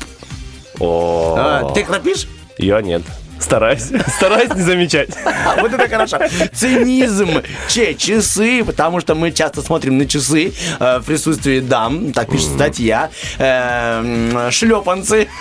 [0.80, 2.28] О, А, Ты храпишь?
[2.58, 3.02] я нет.
[3.40, 3.84] Стараюсь.
[4.18, 5.10] Стараюсь не замечать.
[5.62, 6.20] Вот это хорошо.
[6.54, 7.30] Цинизм.
[7.70, 12.12] Че, часы, потому что мы часто смотрим на часы э, в присутствии дам.
[12.12, 13.10] Так пишет статья.
[13.38, 15.28] Э, шлепанцы.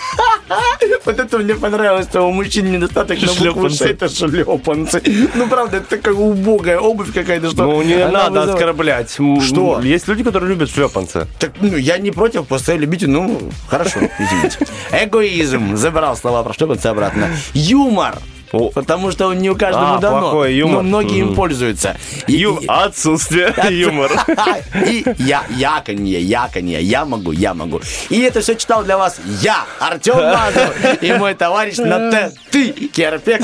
[1.05, 3.85] Вот это мне понравилось, что у мужчин недостаток на букву Ш, Шлепанцы.
[3.85, 5.03] это шлепанцы.
[5.35, 7.65] Ну, правда, это такая убогая обувь какая-то, что...
[7.65, 9.11] Ну, не надо вызывает- оскорблять.
[9.11, 9.81] Что?
[9.83, 11.27] Есть люди, которые любят шлепанцы.
[11.39, 14.59] Так, ну, я не против, просто любите, ну, хорошо, извините.
[14.93, 15.77] Эгоизм.
[15.77, 17.29] Забрал слова про шлепанцы обратно.
[17.55, 18.34] Юмор юмор.
[18.53, 18.71] О.
[18.71, 20.21] Потому что он не у каждому А, дано.
[20.21, 20.77] плохой юмор.
[20.77, 21.97] Но многие им пользуются.
[22.27, 24.25] И- Ю- и- Отсутствие юмора.
[24.87, 27.81] И я, яконье, яконье, я могу, я могу.
[28.11, 32.71] И это все читал для вас я, Артем Мазов, и мой товарищ на Т, ты,
[32.73, 33.43] Керпек,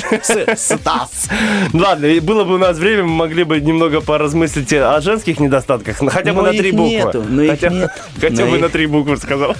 [0.59, 1.29] Стас.
[1.73, 6.33] Ладно, было бы у нас время, мы могли бы немного поразмыслить о женских недостатках, хотя
[6.33, 7.25] бы на их три буквы.
[7.29, 7.91] но их хотя, нет.
[8.21, 9.55] хотя бы их- на три буквы сказал.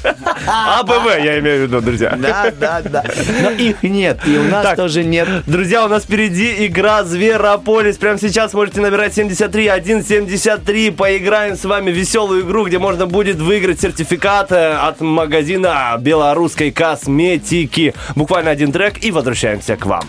[0.47, 2.17] А, Б, В, я имею в виду, друзья.
[2.19, 3.05] Да, да, да.
[3.43, 5.29] Но их нет, и у нас тоже нет.
[5.47, 7.97] Друзья, у нас впереди игра Зверополис.
[7.97, 10.91] Прямо сейчас можете набирать 73 173.
[10.91, 16.71] Поиграем с вами в веселую игру, где можно будет выиграть сертификат э, от магазина белорусской
[16.71, 17.95] косметики.
[18.17, 20.03] Буквально один трек и возвращаемся к вам.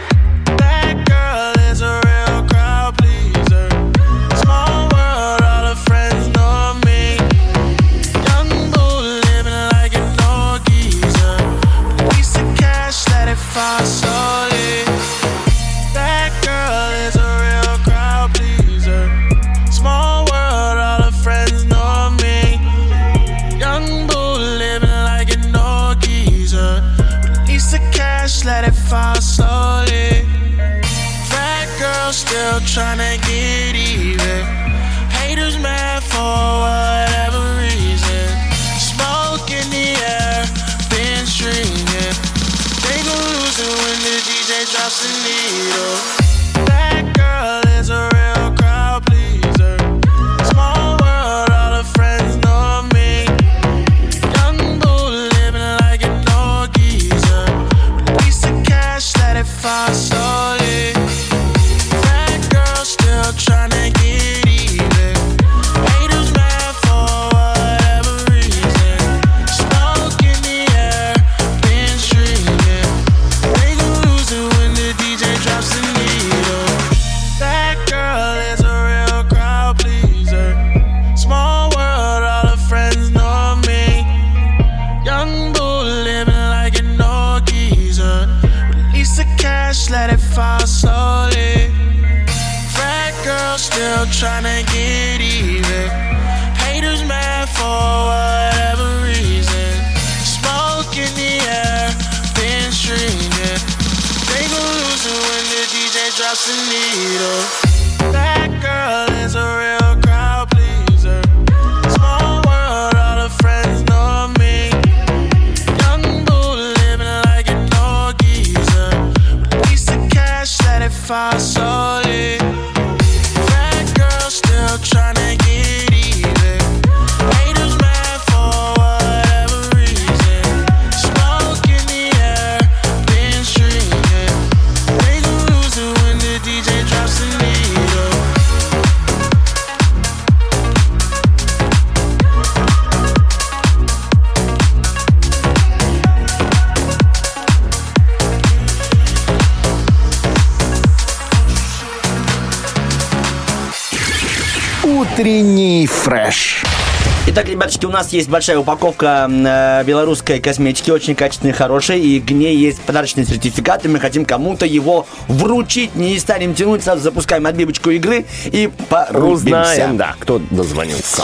[157.33, 162.29] Итак, ребяточки, у нас есть большая упаковка э, белорусской косметики, очень качественной, хорошей, и к
[162.31, 165.95] ней есть подарочный сертификат, и мы хотим кому-то его вручить.
[165.95, 169.61] Не станем тянуть, сразу запускаем отбивочку игры и порубимся.
[169.61, 171.23] Узнаем, да, кто дозвонился.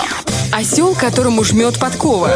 [0.54, 2.32] Осел, которому жмет подкова.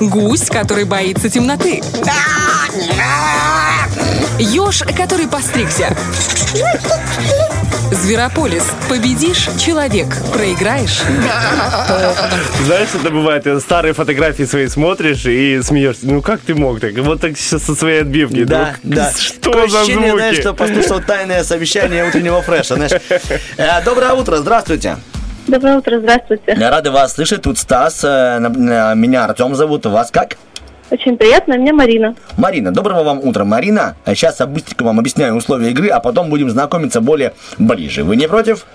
[0.00, 1.82] Гусь, который боится темноты.
[4.40, 5.96] Еж, который постригся.
[7.90, 8.62] Зверополис.
[8.88, 10.06] Победишь– человек.
[10.32, 11.00] Проиграешь
[12.64, 16.06] Знаешь, это бывает, ты старые фотографии свои смотришь и смеешься.
[16.06, 16.92] Ну как ты мог так?
[16.98, 18.44] Вот так сейчас со своей отбивки.
[18.44, 19.10] Да, Ну, да.
[19.18, 20.40] Что Такое за ощущение, знаешь, звуки?
[20.40, 22.76] что послушал тайное совещание утреннего фреша.
[22.76, 22.92] Знаешь.
[23.56, 24.96] Э, Доброе утро, здравствуйте.
[25.48, 26.54] Доброе утро, здравствуйте.
[26.54, 27.42] Рады вас слышать.
[27.42, 28.00] Тут Стас.
[28.04, 28.38] э,
[28.94, 29.84] Меня Артем зовут.
[29.86, 30.36] Вас как?
[30.90, 32.16] Очень приятно, меня Марина.
[32.36, 33.96] Марина, доброго вам утра, Марина.
[34.06, 38.02] Сейчас я быстренько вам объясняю условия игры, а потом будем знакомиться более ближе.
[38.02, 38.66] Вы не против?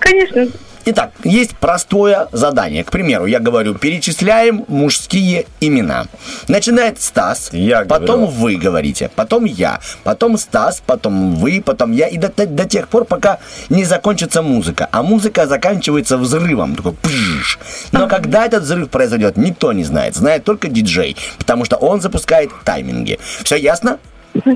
[0.00, 0.48] Конечно.
[0.86, 2.84] Итак, есть простое задание.
[2.84, 6.06] К примеру, я говорю, перечисляем мужские имена.
[6.48, 7.50] Начинает Стас,
[7.84, 8.26] потом говорю.
[8.38, 12.88] вы говорите, потом я, потом Стас, потом вы, потом я, и до, до- до тех
[12.88, 13.38] пор, пока
[13.68, 14.88] не закончится музыка.
[14.90, 17.58] А музыка заканчивается взрывом, такой пжж.
[17.92, 20.16] Но когда этот взрыв произойдет, никто не знает.
[20.16, 23.18] Знает только диджей, потому что он запускает тайминги.
[23.44, 23.98] Все ясно?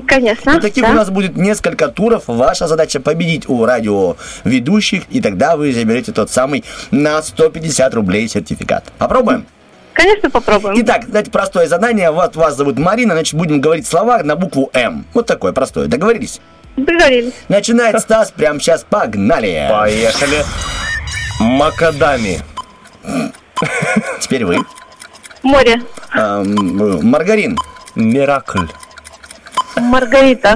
[0.07, 0.57] Конечно.
[0.57, 0.91] И таких да.
[0.91, 2.23] у нас будет несколько туров.
[2.27, 8.85] Ваша задача победить у радиоведущих, и тогда вы заберете тот самый на 150 рублей сертификат.
[8.97, 9.45] Попробуем?
[9.93, 10.75] Конечно, попробуем.
[10.79, 12.11] Итак, давайте простое задание.
[12.11, 15.05] Вот вас зовут Марина, значит, будем говорить слова на букву М.
[15.13, 15.87] Вот такое простое.
[15.87, 16.41] Договорились?
[16.75, 17.33] Договорились.
[17.47, 18.85] Начинает Стас прямо сейчас.
[18.89, 19.67] Погнали.
[19.69, 20.43] Поехали.
[21.39, 22.41] Макадами.
[24.19, 24.59] Теперь вы.
[25.43, 25.81] Море.
[26.13, 27.57] Эм, Маргарин.
[27.95, 28.67] Миракль.
[29.77, 30.55] Маргарита.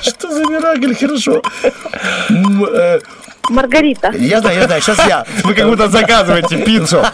[0.00, 0.94] Что за миракль?
[0.94, 1.42] Хорошо.
[3.48, 4.12] Э, Маргарита.
[4.14, 5.24] Я знаю, я знаю, сейчас я.
[5.44, 7.04] Вы как будто заказываете пиццу.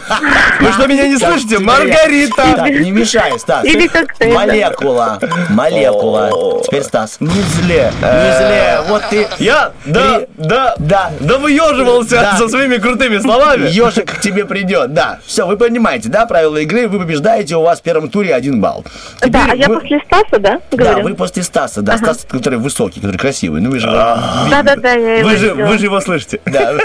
[0.59, 1.59] Вы что, меня не слышите?
[1.59, 2.67] Маргарита!
[2.69, 3.65] Не мешай, Стас.
[3.65, 4.33] Или коктейль.
[4.33, 5.19] Молекула.
[5.49, 6.61] Молекула.
[6.63, 7.17] Теперь Стас.
[7.19, 7.91] Не зле.
[8.01, 8.79] Не зле.
[8.87, 9.27] Вот ты.
[9.39, 11.11] Я, да, да, Да.
[11.19, 13.67] да выеживался со своими крутыми словами.
[13.69, 15.19] Ежик к тебе придет, да.
[15.25, 18.85] Все, вы понимаете, да, правила игры, вы побеждаете, у вас в первом туре один балл.
[19.25, 23.17] Да, а я после Стаса, да, Да, вы после Стаса, да, Стас, который высокий, который
[23.17, 23.87] красивый, ну вы же...
[23.87, 25.67] Да, да, да, я его Вы же, видела.
[25.67, 26.18] вы же его слышите.
[26.45, 26.77] Да.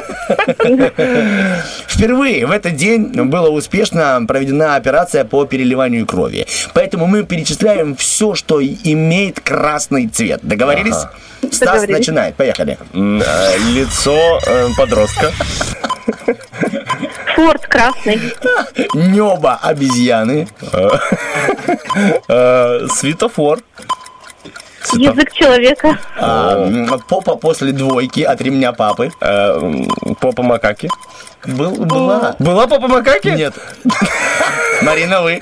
[1.87, 6.47] Впервые в этот день была успешно проведена операция по переливанию крови.
[6.73, 10.41] Поэтому мы перечисляем все, что имеет красный цвет.
[10.43, 10.95] Договорились?
[10.97, 11.13] Ага.
[11.51, 11.99] Стас Договорились.
[11.99, 12.35] начинает.
[12.37, 12.79] Поехали.
[12.93, 15.33] Э, Лицо э, подростка.
[17.37, 18.21] Форд красный.
[18.95, 20.49] Небо обезьяны.
[22.29, 22.87] Э,
[24.85, 25.15] Светофор.
[25.15, 25.99] Язык человека.
[26.17, 26.69] А,
[27.09, 29.11] попа после двойки от ремня папы.
[29.21, 29.83] Э,
[30.21, 30.89] Попа макаки.
[31.47, 32.37] Был, была.
[32.39, 33.29] Была попа макаки?
[33.29, 33.55] Нет.
[34.83, 35.41] Марина, вы.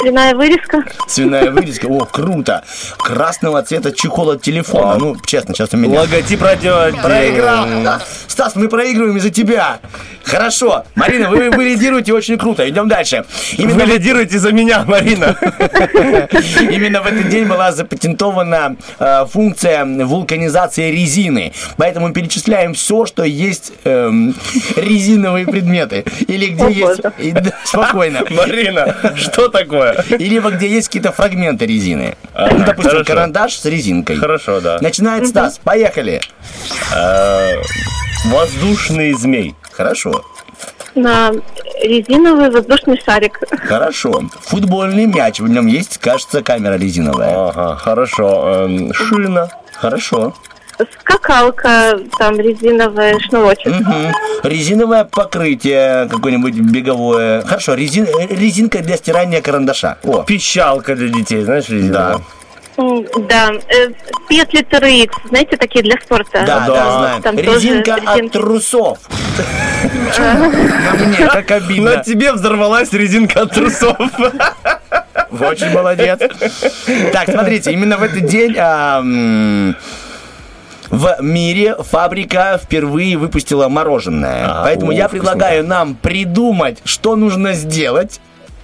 [0.00, 0.84] Свиная вырезка.
[1.08, 1.86] Свиная вырезка.
[1.86, 2.64] О, круто.
[2.98, 4.96] Красного цвета чехол от телефона.
[4.98, 6.00] Ну, честно, сейчас у меня.
[6.00, 6.90] Логотип радио.
[7.02, 7.66] Проиграл.
[8.26, 9.80] Стас, мы проигрываем из-за тебя.
[10.24, 10.84] Хорошо.
[10.94, 12.68] Марина, вы, вы лидируете очень круто.
[12.68, 13.24] Идем дальше.
[13.58, 15.36] Именно, Вы лидируете за меня, Марина.
[16.70, 21.52] именно в этот день была запатентована э, функция вулканизации резины.
[21.76, 24.34] Поэтому перечисляем все, что есть эм,
[24.76, 26.04] резиновые предметы.
[26.26, 27.00] Или где О, есть...
[27.18, 28.20] и- да, спокойно.
[28.30, 30.04] Марина, что такое?
[30.10, 32.16] И либо где есть какие-то фрагменты резины.
[32.36, 33.04] Ну, Допустим, хорошо.
[33.04, 34.16] карандаш с резинкой.
[34.16, 34.78] Хорошо, да.
[34.80, 35.58] Начинает Стас.
[35.62, 36.20] Поехали.
[36.94, 37.56] Э,
[38.26, 39.54] Воздушный змей.
[39.72, 40.24] Хорошо.
[40.94, 41.32] На
[41.82, 43.40] резиновый воздушный шарик.
[43.66, 44.22] Хорошо.
[44.42, 45.40] Футбольный мяч.
[45.40, 47.48] В нем есть, кажется, камера резиновая.
[47.48, 48.66] Ага, хорошо.
[48.66, 49.48] Эм, Шина.
[49.74, 50.34] Хорошо.
[51.00, 53.66] Скакалка, там резиновый шнурочек.
[53.80, 54.12] Мгм.
[54.42, 57.42] Резиновое покрытие какое-нибудь беговое.
[57.42, 59.98] Хорошо, резин, резинка для стирания карандаша.
[60.02, 61.74] О, Пищалка для детей, знаешь, да.
[61.74, 62.20] резиновая?
[62.76, 63.90] М, Да, э,
[64.28, 66.42] петли TRX, знаете, такие для спорта.
[66.44, 66.98] Да, да, Да.
[66.98, 67.22] знаем.
[67.22, 68.98] Там Резинка тоже от трусов.
[70.18, 72.02] На мне, как На обидно.
[72.04, 73.96] тебе взорвалась резинка от трусов.
[75.40, 76.18] Очень молодец.
[77.12, 79.00] Так, смотрите, именно в этот день а,
[80.90, 84.46] в мире фабрика впервые выпустила мороженое.
[84.48, 85.30] А, Поэтому о, я вкусненько.
[85.32, 88.20] предлагаю нам придумать, что нужно сделать,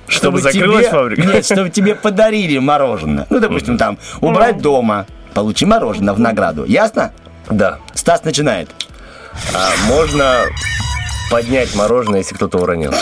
[0.07, 1.23] Чтобы закрылась тебе, фабрика?
[1.23, 3.27] Нет, чтобы тебе подарили мороженое.
[3.31, 6.65] Ну, допустим, там, убрать дома, получи мороженое в награду.
[6.65, 7.13] Ясно?
[7.49, 7.79] Да.
[7.95, 8.71] Стас начинает.
[9.55, 10.37] А можно
[11.31, 12.93] поднять мороженое, если кто-то уронил.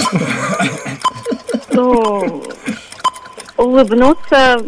[1.73, 2.43] Ну,
[3.57, 4.59] улыбнуться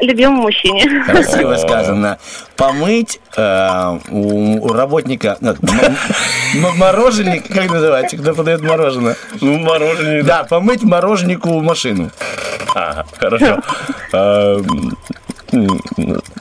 [0.00, 1.04] любимому мужчине.
[1.04, 2.18] Красиво сказано.
[2.56, 5.56] Помыть э, у, у работника, м-
[6.54, 9.16] м- мороженник, как называется, кто подает мороженое?
[9.40, 10.22] Ну, мороженое.
[10.22, 12.10] Да, помыть мороженнику машину.
[12.74, 13.60] Ага, хорошо.
[15.52, 15.80] М,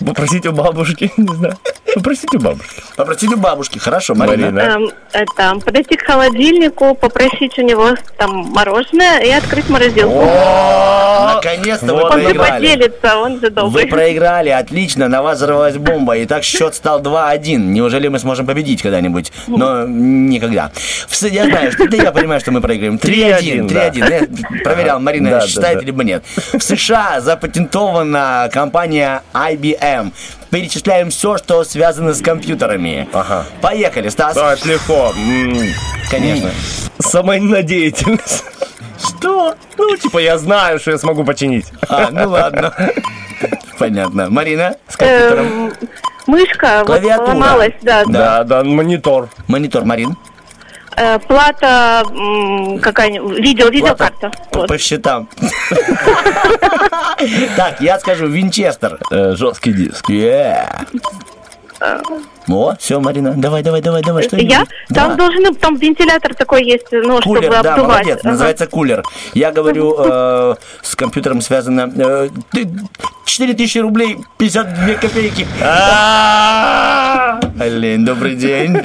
[0.05, 1.57] Попросите у бабушки, не знаю.
[1.93, 2.81] Попросите у бабушки.
[2.95, 3.77] Попросить у бабушки.
[3.77, 4.51] Хорошо, Марина.
[4.51, 4.59] Марина.
[4.75, 10.13] Эм, это, подойти к холодильнику, попросить у него там мороженое и открыть морозилку.
[10.17, 12.67] О, наконец-то вы Вот Он же проиграли.
[12.67, 13.87] поделится, он же Вы добрый.
[13.87, 17.57] проиграли, отлично, на вас взорвалась бомба, и так счет стал 2-1.
[17.57, 19.33] Неужели мы сможем победить когда-нибудь?
[19.47, 20.71] Но никогда.
[21.21, 22.95] Я знаю, что да я понимаю, что мы проиграем.
[22.95, 24.09] 3-1, 3-1.
[24.09, 25.85] Я проверял, Марина Да, да, считает да.
[25.85, 26.23] либо нет.
[26.53, 29.00] В США запатентована компания
[29.33, 30.11] IBM.
[30.49, 33.07] Перечисляем все, что связано с компьютерами.
[33.13, 33.45] Ага.
[33.61, 34.35] Поехали, Стас.
[34.35, 35.13] Да, это легко.
[36.09, 36.51] Конечно.
[36.99, 38.43] Самонадеятельность.
[38.99, 39.55] Что?
[39.77, 41.65] Ну, типа, я знаю, что я смогу починить.
[41.89, 42.73] А, ну ладно.
[43.79, 44.29] Понятно.
[44.29, 45.45] Марина с компьютером.
[45.45, 45.73] Эм,
[46.27, 47.25] мышка вот Клавиатура.
[47.25, 48.03] поломалась, да.
[48.05, 49.29] Да, да, монитор.
[49.47, 50.15] Монитор, Марин.
[50.97, 52.03] Э, плата
[52.81, 54.31] какая-нибудь, видео, видеокарта.
[54.53, 54.67] Вот.
[54.67, 55.29] По счетам.
[57.55, 58.97] Так, я скажу Винчестер.
[59.11, 60.09] Э, Жесткий диск.
[62.49, 64.65] О, все, Марина, давай, давай, давай, давай, что Я?
[64.93, 67.77] Там должен, там вентилятор такой есть, ну, Кулер, чтобы да, обдувать.
[68.05, 68.29] молодец, Ага.
[68.31, 69.03] называется кулер.
[69.33, 72.69] Я говорю, э, с компьютером связано э, ты-
[73.25, 75.47] 4000 рублей 52 копейки.
[77.55, 78.77] Блин, добрый день.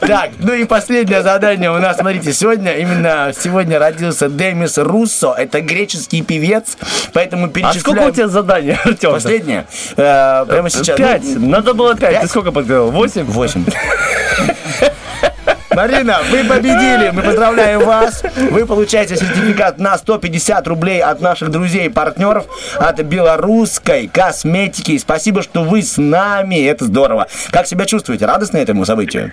[0.00, 5.60] Так, ну и последнее задание у нас, смотрите, сегодня, именно сегодня родился Демис Руссо, это
[5.60, 6.76] греческий певец,
[7.12, 7.80] поэтому А перечисляем...
[7.80, 9.12] сколько у тебя заданий, Артем?
[9.12, 9.66] Последнее.
[9.96, 10.96] Э, прямо сейчас.
[10.96, 11.24] Пять.
[11.36, 12.12] Надо было пять.
[12.12, 12.22] Пять?
[12.22, 12.90] Ты сколько подготовил?
[13.00, 13.24] Восемь?
[13.24, 13.64] Восемь.
[15.74, 17.10] Марина, вы победили.
[17.14, 18.22] Мы поздравляем вас.
[18.36, 22.44] Вы получаете сертификат на 150 рублей от наших друзей и партнеров
[22.76, 24.98] от белорусской косметики.
[24.98, 26.62] Спасибо, что вы с нами.
[26.66, 27.26] Это здорово.
[27.50, 28.26] Как себя чувствуете?
[28.26, 29.32] Радостны этому событию?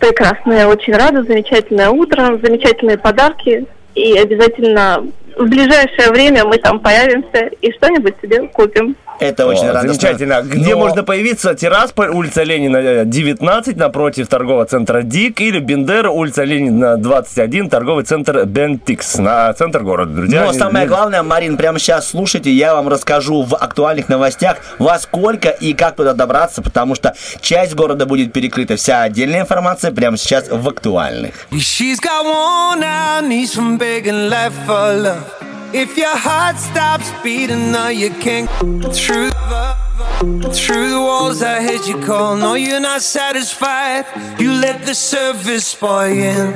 [0.00, 3.64] Прекрасно, я очень рада, замечательное утро, замечательные подарки.
[3.94, 5.04] И обязательно
[5.38, 8.96] в ближайшее время мы там появимся и что-нибудь себе купим.
[9.20, 9.94] Это очень О, радостно.
[9.94, 10.42] Замечательно.
[10.42, 11.54] Где Но- можно появиться?
[11.54, 18.04] Тирасполь, улица Ленина, э, 19, напротив торгового центра ДИК, или Бендера, улица Ленина, 21, торговый
[18.04, 20.44] центр Бентикс, на центр города, друзья.
[20.44, 25.48] Но самое главное, Марин, прямо сейчас слушайте, я вам расскажу в актуальных новостях, во сколько
[25.48, 28.76] и как туда добраться, потому что часть города будет перекрыта.
[28.76, 31.34] Вся отдельная информация прямо сейчас в актуальных.
[31.52, 35.53] She's got worn out knees from begging life for love.
[35.74, 38.48] If your heart stops beating, now you can't
[38.94, 41.42] through the, through the walls.
[41.42, 42.36] I heard you call.
[42.36, 44.06] No, you're not satisfied.
[44.38, 46.54] You let the surface spoil you.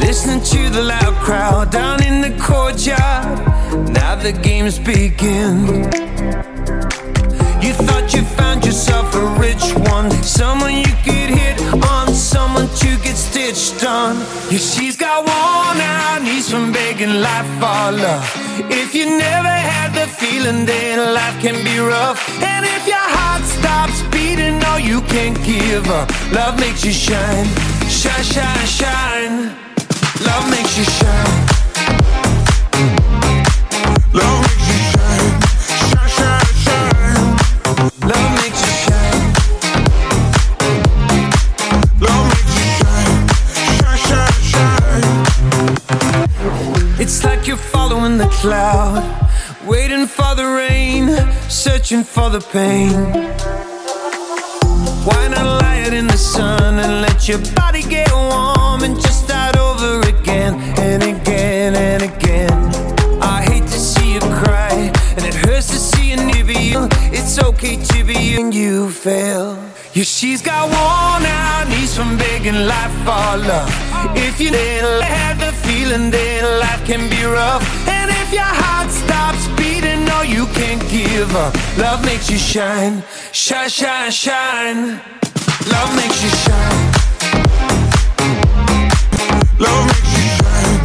[0.00, 3.38] Listening to the loud crowd down in the courtyard.
[3.92, 5.66] Now the games begin.
[7.60, 11.60] You thought you found yourself a rich one, someone you could hit
[12.30, 14.14] someone to get stitched on.
[14.50, 18.24] Yeah, she's got worn out knees from begging life for love.
[18.70, 22.18] If you never had the feeling, then life can be rough.
[22.52, 26.08] And if your heart stops beating, no, you can't give up.
[26.32, 27.48] Love makes you shine,
[28.00, 29.36] shine, shine, shine.
[30.28, 31.38] Love makes you shine.
[34.20, 35.32] Love makes you shine,
[35.90, 37.26] shine, shine, shine.
[38.10, 38.59] Love makes
[47.00, 49.02] It's like you're following the cloud,
[49.66, 51.08] waiting for the rain,
[51.48, 52.92] searching for the pain.
[55.08, 59.24] Why not lie it in the sun and let your body get warm and just
[59.24, 62.52] start over again and again and again?
[63.22, 66.86] I hate to see you cry, and it hurts to see you never you.
[67.16, 69.56] It's okay to be and you fail.
[69.92, 73.68] Yeah, she's got worn out knees from begging life for love.
[74.16, 77.64] If you never had the feeling, then life can be rough.
[77.88, 81.56] And if your heart stops beating, no, you can't give up.
[81.76, 83.02] Love makes you shine,
[83.32, 85.00] shine, shine, shine.
[85.66, 86.92] Love makes you shine.
[89.58, 90.78] Love makes you shine,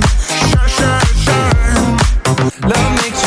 [0.49, 2.69] shine, shine, shine.
[2.71, 3.24] Love makes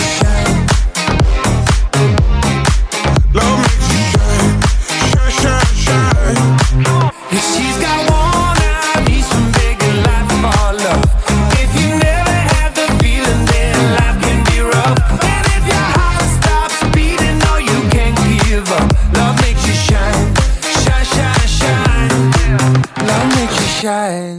[23.88, 24.37] sky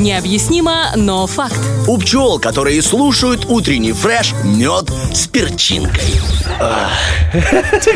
[0.00, 1.60] Необъяснимо, но факт.
[1.86, 6.20] У пчел, которые слушают утренний фреш, мед с перчинкой.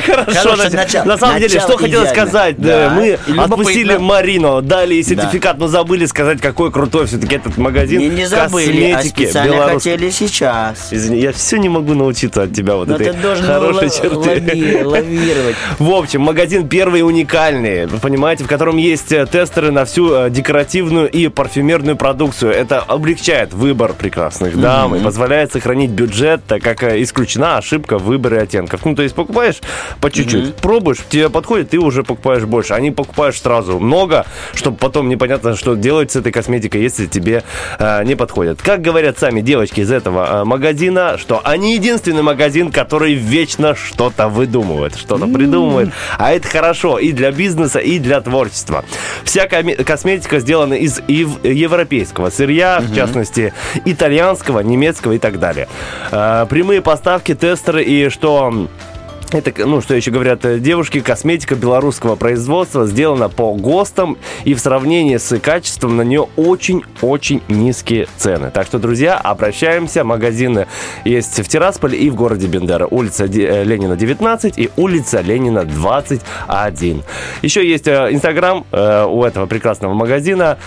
[0.06, 0.56] Хорошо,
[1.04, 2.30] на, самом деле, что хотелось идеально.
[2.30, 2.58] сказать?
[2.58, 8.08] Мы отпустили Марину, дали ей сертификат, но забыли сказать, какой крутой все-таки этот магазин Не,
[8.08, 10.88] не забыли, а косметики специально хотели сейчас.
[10.90, 14.14] Извини, я все не могу научиться от тебя вот этой хорошей черты.
[14.16, 15.56] лави- лавировать.
[15.78, 20.30] В общем, магазин первый уникальный, вы понимаете, в котором есть э, тестеры на всю э,
[20.30, 22.52] декоративную и парфюмерную продукцию.
[22.52, 28.04] Это облегчает выбор прекрасных дам и позволяет сохранить бюджет, так как э, исключена ошибка в
[28.04, 28.84] выборе оттенков.
[28.84, 29.60] Ну, то есть покупаешь
[30.00, 32.74] по чуть-чуть, пробуешь, тебе подходит, ты уже покупаешь больше.
[32.74, 37.42] Они покупаешь сразу много, чтобы потом непонятно, что делать с этой косметикой, если тебе
[37.78, 38.62] э, не подходит.
[38.62, 44.28] Как говорят сами девочки из этого э, магазина, что они единственный магазин, который вечно что-то
[44.28, 45.90] выдумывает, что-то придумывает.
[46.18, 48.84] А это хорошо и для бизнеса, и для творчества.
[49.24, 51.44] Вся косметика сделана из ев-
[51.84, 53.52] европейского сырья, в частности,
[53.84, 55.68] итальянского, немецкого и так далее.
[56.10, 58.68] Э, прямые поставки, тестеры и что...
[59.34, 64.60] Это, ну, что еще говорят э, девушки, косметика белорусского производства сделана по ГОСТам, и в
[64.60, 68.52] сравнении с качеством на нее очень-очень низкие цены.
[68.52, 70.04] Так что, друзья, обращаемся.
[70.04, 70.68] Магазины
[71.04, 72.86] есть в Тирасполе и в городе Бендера.
[72.86, 77.02] Улица э, Ленина 19 и улица Ленина 21.
[77.42, 80.58] Еще есть э, Инстаграм у этого прекрасного магазина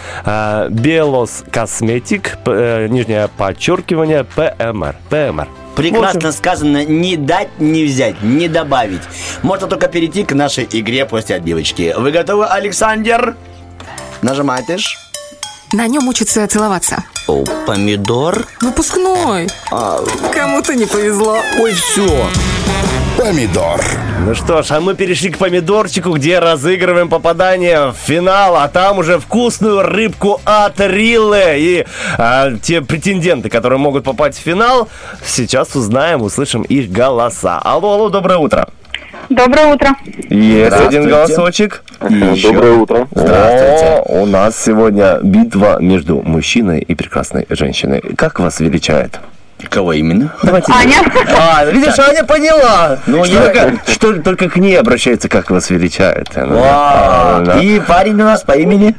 [0.69, 4.95] Белос Косметик, нижнее подчеркивание, ПМР.
[5.09, 5.66] ПМР.
[5.77, 9.01] Прекрасно сказано, не дать, не взять, не добавить.
[9.43, 11.93] Можно только перейти к нашей игре после отбивочки.
[11.95, 13.35] Вы готовы, Александр?
[14.23, 15.06] Нажимаешь.
[15.73, 17.03] На нем учатся целоваться.
[17.27, 18.47] О, помидор.
[18.61, 19.49] Выпускной.
[20.33, 21.39] Кому-то не повезло.
[21.59, 22.27] Ой, все.
[23.17, 23.83] Помидор.
[24.25, 28.99] Ну что ж, а мы перешли к помидорчику, где разыгрываем попадание в финал, а там
[28.99, 31.59] уже вкусную рыбку от Рилле.
[31.59, 31.85] И
[32.17, 34.87] а, те претенденты, которые могут попасть в финал,
[35.25, 37.59] сейчас узнаем, услышим их голоса.
[37.59, 38.69] Алло, алло, доброе утро.
[39.29, 39.89] Доброе утро.
[40.29, 40.97] Есть Здравствуйте.
[40.99, 41.83] один голосочек.
[42.09, 42.51] И еще.
[42.53, 43.07] Доброе утро.
[43.15, 48.01] О, у нас сегодня битва между мужчиной и прекрасной женщиной.
[48.15, 49.19] Как вас величает?
[49.69, 50.33] Кого именно?
[50.43, 50.71] Давайте.
[50.71, 50.97] Аня.
[51.35, 52.99] А, видишь, Аня поняла.
[53.07, 56.29] Ну, что, я- только, что только к ней обращается, как вас величает.
[56.35, 57.43] Вау.
[57.43, 57.59] да.
[57.61, 58.95] И парень у нас по имени?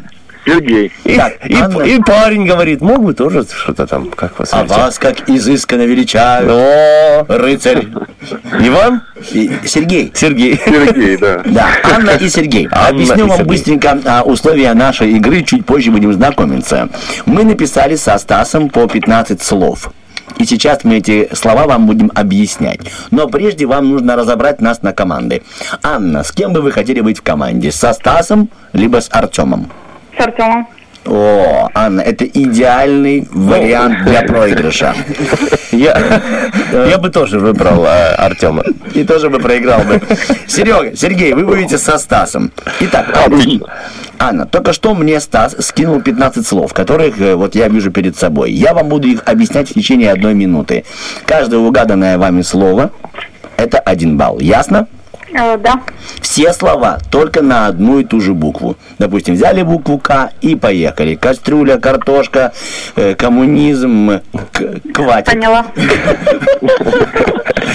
[0.49, 0.93] Сергей.
[1.05, 1.83] И, Так, и- Анна.
[1.83, 6.51] и парень говорит, мог бы тоже что-то там, как вас А вас как изысканно величают.
[6.51, 7.87] О, Рыцарь.
[8.61, 9.03] Иван?
[9.33, 10.13] И Сергей.
[10.15, 10.61] Сергей.
[10.65, 11.43] Сергей, да.
[11.45, 12.69] Да, Анна и Сергей.
[12.71, 13.49] Анна Объясню и вам Сергей.
[13.49, 16.89] быстренько а, условия нашей игры, чуть позже будем знакомиться.
[17.27, 19.93] Мы написали со Стасом по 15 слов.
[20.37, 22.81] И сейчас мы эти слова вам будем объяснять.
[23.11, 25.43] Но прежде вам нужно разобрать нас на команды.
[25.83, 27.73] Анна, с кем бы вы хотели быть в команде?
[27.73, 29.71] Со Стасом, либо с Артемом?
[30.19, 30.67] С Артемом.
[31.07, 34.95] О, Анна, это идеальный вариант для проигрыша.
[35.71, 36.21] Я,
[36.73, 38.65] я бы тоже выбрал э, Артема.
[38.95, 40.03] И тоже бы проиграл бы.
[40.47, 42.51] Серега, Сергей, вы будете со Стасом.
[42.81, 43.43] Итак, Анна,
[44.19, 48.51] Анна, только что мне Стас скинул 15 слов, которых э, вот я вижу перед собой.
[48.53, 50.85] Я вам буду их объяснять в течение одной минуты.
[51.25, 52.91] Каждое угаданное вами слово–
[53.57, 54.41] это один балл.
[54.41, 54.89] Ясно?
[55.35, 55.81] Э, Да.
[56.21, 58.77] Все слова только на одну и ту же букву.
[58.99, 61.15] Допустим, взяли букву К и поехали.
[61.15, 62.53] Кастрюля, картошка,
[62.97, 64.21] э, коммунизм,
[64.53, 65.27] к- хватит.
[65.33, 65.67] Поняла.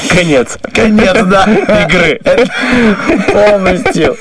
[0.09, 0.57] Конец.
[0.73, 1.45] Конец, да.
[1.85, 2.19] Игры.
[3.31, 4.15] Полностью.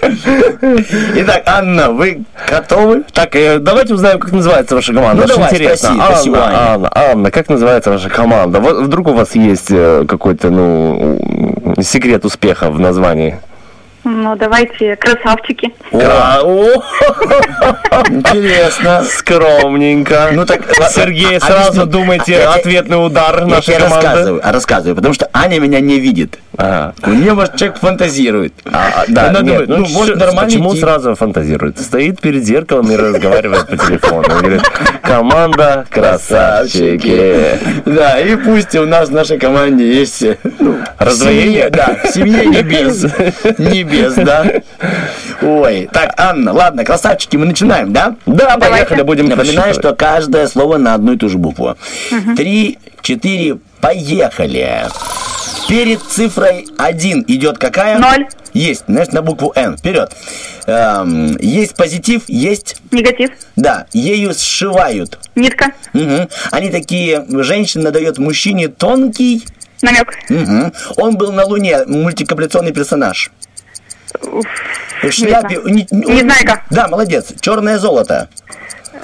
[1.16, 3.02] Итак, Анна, вы готовы?
[3.12, 5.22] Так, э, давайте узнаем, как называется ваша команда.
[5.22, 5.88] Ну, давай, интересно.
[5.90, 6.54] спроси, Анна, спроси.
[6.54, 8.60] Анна, Анна, как называется ваша команда?
[8.60, 11.51] Вот вдруг у вас есть э, какой-то, ну,
[11.82, 13.38] секрет успеха в названии?
[14.04, 15.72] Ну, давайте, красавчики.
[18.08, 19.04] Интересно.
[19.04, 20.30] Скромненько.
[20.32, 23.94] Ну так, Сергей, а- сразу думайте А ответный удар нашей команды.
[24.06, 26.38] рассказываю, а рассказываю, потому что Аня меня не видит.
[26.56, 26.94] Ага.
[27.06, 28.52] У нее, может, человек фантазирует.
[28.70, 31.78] А, да, Она нет, думает, ну, может, нормально Почему сразу фантазирует?
[31.80, 34.24] Стоит перед зеркалом и разговаривает по телефону.
[34.34, 34.62] Он говорит,
[35.02, 37.58] команда красавчики.
[37.86, 41.68] Да, и пусть у нас в нашей команде есть э, ну, Раздвоение?
[41.68, 43.06] в семье, Да, в семье небес.
[43.92, 44.46] Небес, да.
[45.42, 48.16] Ой, так, Анна, ладно, красавчики, мы начинаем, да?
[48.26, 51.76] Да, поехали, будем Напоминаю, что каждое слово на одну и ту же букву.
[52.36, 54.86] Три, четыре, поехали.
[55.68, 57.98] Перед цифрой 1 идет какая?
[57.98, 58.26] Ноль.
[58.52, 59.76] Есть, значит, на букву Н.
[59.78, 60.12] Вперед.
[60.66, 62.76] Эм, есть позитив, есть...
[62.90, 63.30] Негатив.
[63.56, 65.18] Да, ею сшивают.
[65.34, 65.72] Нитка.
[65.94, 66.28] Мгм.
[66.50, 69.44] Они такие, женщина дает мужчине тонкий...
[69.80, 70.14] Намек.
[70.28, 70.72] Мгм.
[70.96, 73.32] Он был на Луне, мультикапляционный персонаж.
[75.02, 75.60] В шляпе...
[75.64, 76.62] Не, Незнайка.
[76.70, 77.32] Да, молодец.
[77.40, 78.28] Черное золото.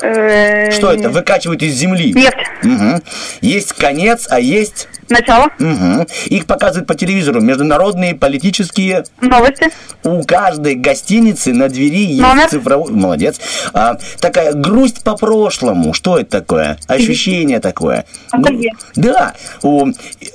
[0.03, 1.11] Э, Что это?
[1.11, 2.13] Выкачивают из земли.
[2.13, 2.37] Нефть.
[2.63, 3.03] Мгм.
[3.41, 4.89] Есть конец, а есть...
[5.09, 5.49] Начало.
[5.59, 6.07] Мгм.
[6.27, 7.41] Их показывают по телевизору.
[7.41, 9.05] Международные политические...
[9.21, 9.71] Новости.
[10.05, 12.49] У каждой гостиницы на двери есть Номер.
[12.49, 12.93] цифровой...
[12.93, 13.41] Молодец.
[13.73, 15.95] А, такая грусть по прошлому.
[15.95, 16.79] Что это такое?
[16.87, 18.05] Ощущение такое.
[18.33, 18.73] Ностальгия.
[18.95, 19.35] Да.
[19.63, 19.87] У,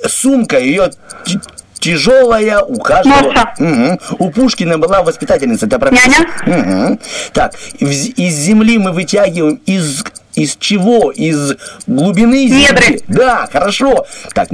[0.08, 0.90] сумка ее
[1.84, 3.52] тяжелая, у каждого...
[3.58, 3.98] Мгм.
[4.18, 5.66] У Пушкина была воспитательница.
[5.66, 6.26] Это профессия.
[6.46, 6.98] Мгм.
[7.32, 10.02] Так, из земли мы вытягиваем из...
[10.34, 11.10] Из чего?
[11.12, 11.54] Из
[11.86, 12.66] глубины земли?
[12.68, 13.00] Недры.
[13.08, 14.04] Да, хорошо.
[14.34, 14.48] Так,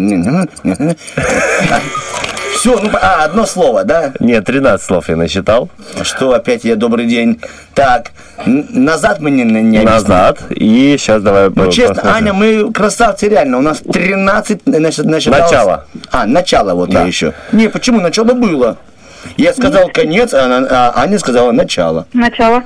[2.60, 4.12] все, ну, а, одно слово, да?
[4.20, 5.70] Нет, 13 слов я насчитал.
[6.02, 7.40] Что опять я добрый день.
[7.74, 8.10] Так,
[8.44, 9.80] назад мы не, не.
[9.80, 10.40] Назад.
[10.50, 12.16] И сейчас давай Ну, честно, посмотрим.
[12.16, 13.58] Аня, мы красавцы реально.
[13.58, 15.50] У нас 13 насчет, насчиталось.
[15.50, 15.86] Начало.
[16.10, 17.00] А, начало вот Да.
[17.00, 17.32] я еще.
[17.52, 18.00] Не, почему?
[18.00, 18.76] Начало было.
[19.38, 22.06] Я сказал конец, а, а Аня сказала начало.
[22.12, 22.64] Начало.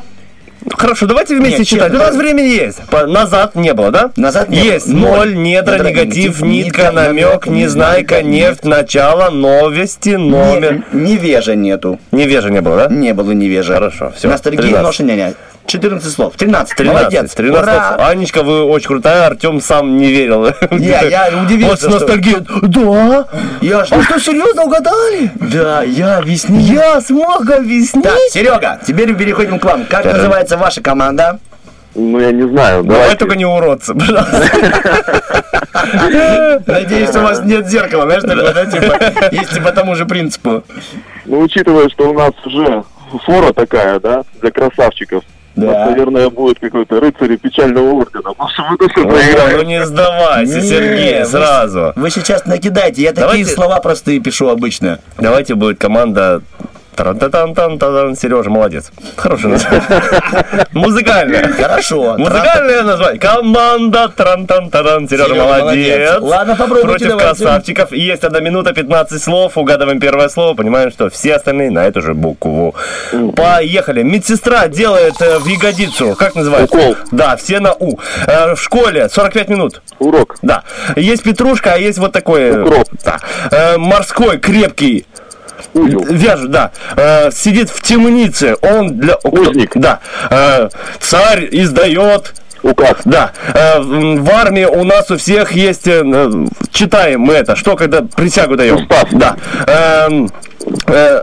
[0.70, 1.90] Хорошо, давайте вместе Нет, читать.
[1.90, 2.80] У честно, нас времени есть.
[2.90, 4.10] По- назад не было, да?
[4.16, 4.90] Назад не Есть.
[4.92, 5.00] было.
[5.00, 5.36] Ноль, Ноль.
[5.36, 10.82] недра, Недра, негатив, нитка, намек, незнайка, нефть, начало, новости, номер.
[10.92, 11.98] Не- невежа нету.
[12.12, 12.94] Невежа не было, да?
[12.94, 13.74] Не было невежа.
[13.74, 14.82] Хорошо, всё, Ностальгия, 13.
[14.86, 15.34] ноша, няня.
[15.66, 16.34] 14 слов.
[16.36, 16.76] 13.
[16.76, 17.32] 13, Молодец.
[17.34, 17.88] 13 Ура.
[17.96, 18.06] слов.
[18.08, 20.48] Анечка, вы очень крутая, Артем сам не верил.
[20.70, 22.36] Я, я удивился, Вот с ностальгией.
[22.62, 23.26] Да?
[23.62, 25.30] Я ж- А что, серьезно угадали?
[25.36, 26.60] Да, я объяснил.
[26.60, 28.04] Я смог объяснить.
[28.04, 29.86] Так, Серега, теперь переходим к вам.
[29.88, 30.16] Как Так.
[30.54, 31.38] Называется ваша команда?
[31.96, 32.82] Ну, я не знаю.
[32.82, 33.16] Давай Давайте.
[33.18, 34.36] только не уродцы, пожалуйста.
[36.66, 40.64] Надеюсь, что у вас нет зеркала, знаешь, такое, да, типа, если по тому же принципу.
[41.24, 42.82] Ну, учитывая, что у нас уже
[43.24, 45.22] фора такая, да, для красавчиков.
[45.56, 45.66] У Да.
[45.68, 48.22] нас, наверное, будет какой-то рыцарь печального ордена.
[48.34, 49.56] Потому что мы тоже проиграем.
[49.58, 51.92] Ну не сдавайся, Не, Сергей, вы- сразу.
[51.94, 54.98] Вы сейчас накидайте, я Давайте- такие слова простые пишу обычно.
[55.16, 56.42] Давайте будет команда
[56.96, 58.16] Таран-та-тан-тан-тан.
[58.16, 58.90] Сережа, молодец.
[59.16, 59.82] Хорошее название.
[60.72, 61.52] Музыкальное.
[61.52, 62.16] Хорошо.
[62.18, 63.20] Музыкальное название.
[63.20, 65.08] Команда Тран-тан-таран.
[65.08, 66.18] Сережа, Сережа, молодец.
[66.20, 67.92] Ладно, попробуйте, Против красавчиков.
[67.92, 69.56] Есть одна минута, 15 слов.
[69.56, 70.54] Угадываем первое слово.
[70.54, 72.74] Понимаем, что все остальные на эту же букву.
[73.36, 74.02] Поехали.
[74.02, 76.14] Медсестра делает э, в ягодицу.
[76.18, 76.76] Как называется?
[76.76, 76.96] Укол.
[77.10, 77.98] Да, все на У.
[78.26, 79.82] Э, В школе 45 минут.
[79.98, 80.36] Урок.
[80.42, 80.62] Да.
[80.96, 82.42] Есть петрушка, а есть вот такой...
[82.42, 82.88] э, Укроп.
[83.04, 83.18] Да.
[83.78, 85.06] Морской, крепкий.
[85.72, 86.04] Узел.
[86.04, 86.70] Вяжет, да.
[86.96, 88.56] Э, сидит в темнице.
[88.62, 89.16] Он для...
[89.24, 89.72] Узник.
[89.74, 90.00] Да.
[90.30, 90.68] Э,
[91.00, 92.34] царь издает...
[92.64, 92.96] Указ.
[93.04, 93.32] Да.
[93.52, 95.86] Э, в армии у нас у всех есть...
[95.86, 96.30] э, э,
[96.72, 97.56] читаем мы это.
[97.56, 98.76] Что, когда присягу даем?
[98.76, 99.08] Устав.
[99.12, 99.36] Да.
[99.66, 100.30] Эм,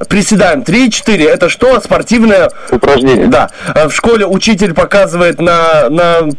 [0.07, 0.61] приседаем.
[0.61, 1.27] 3-4.
[1.27, 1.79] Это что?
[1.81, 2.51] Спортивное...
[2.69, 3.25] Упражнение.
[3.25, 3.49] Да.
[3.87, 5.89] В школе учитель показывает на...
[5.89, 6.29] на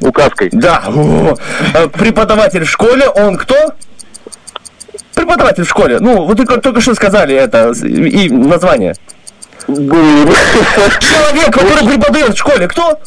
[0.00, 0.48] Указкой.
[0.52, 0.82] да.
[1.92, 3.74] Преподаватель в школе, он кто?
[5.38, 5.98] Преподаватель в школе.
[6.00, 8.94] Ну, вы только, только что сказали это и название.
[9.66, 12.98] Человек, который преподает в школе, кто?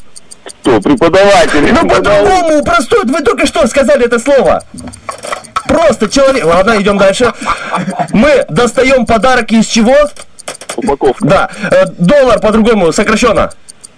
[0.61, 0.79] Кто?
[0.79, 1.73] Преподаватель.
[1.73, 4.63] Ну, по-другому, простой, вы только что сказали это слово.
[5.67, 6.45] Просто человек...
[6.45, 7.33] Ладно, идем дальше.
[8.13, 9.95] Мы достаем подарок из чего?
[10.77, 11.25] Упаковка.
[11.25, 11.49] Да.
[11.69, 13.51] Э, Доллар по-другому сокращенно.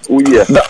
[0.08, 0.46] УЕ.
[0.48, 0.64] Да.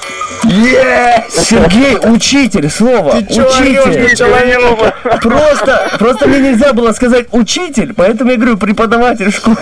[0.46, 1.24] Е!
[1.30, 3.14] Сергей, учитель, слово.
[3.14, 4.08] Ты учитель.
[4.08, 4.94] ты человек?
[5.22, 9.56] Просто, просто мне нельзя было сказать учитель, поэтому я говорю преподаватель школы.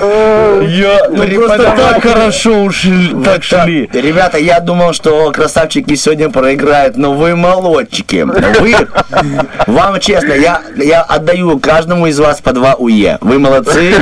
[0.68, 3.90] Я, ну просто так хорошо ушли, так шли.
[3.94, 8.26] Ребята, я думал, что красавчики сегодня проиграют, но вы молодчики.
[8.60, 8.76] Вы,
[9.68, 13.18] вам честно, я, я отдаю каждому из вас по два УЕ.
[13.22, 13.94] Вы молодцы.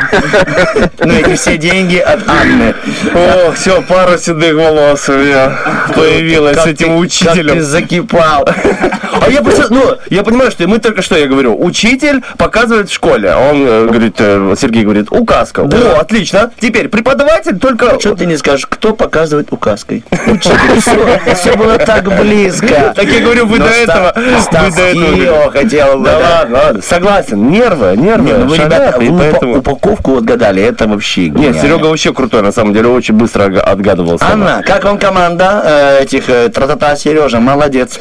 [1.00, 2.74] Ну и все деньги от Анны.
[3.14, 5.59] О, все, пару седых волос у меня
[5.96, 7.46] появилась Как с этим ты- учителем.
[7.48, 8.48] как ты закипал.
[8.48, 12.94] А я просто, ну, я понимаю, что мы только что, я говорю, учитель показывает в
[12.94, 13.30] школе.
[13.32, 15.62] А Он э, говорит, э, Сергей говорит, указка.
[15.62, 16.52] О, отлично.
[16.60, 18.00] Теперь преподаватель только...
[18.00, 20.04] Что ты не скажешь, кто показывает указкой?
[20.28, 22.94] Учитель, все, все было так близко.
[22.96, 24.14] Так я говорю, вы Но до Ста- этого...
[24.16, 26.06] вы Стас до этого- Кио хотел бы.
[26.06, 27.50] Да ладно, ладно, согласен.
[27.50, 28.26] Нервы, нервы.
[28.30, 31.56] Не, ну вы, шагат, ребята, и вы упа- поэтому- упаковку отгадали, это вообще Нет.
[31.62, 34.26] Серега вообще крутой, на самом деле, очень быстро га- отгадывался.
[34.26, 37.40] Анна, как вам команда э, этих э, тра-та-та Сережа?
[37.40, 38.00] Молодец.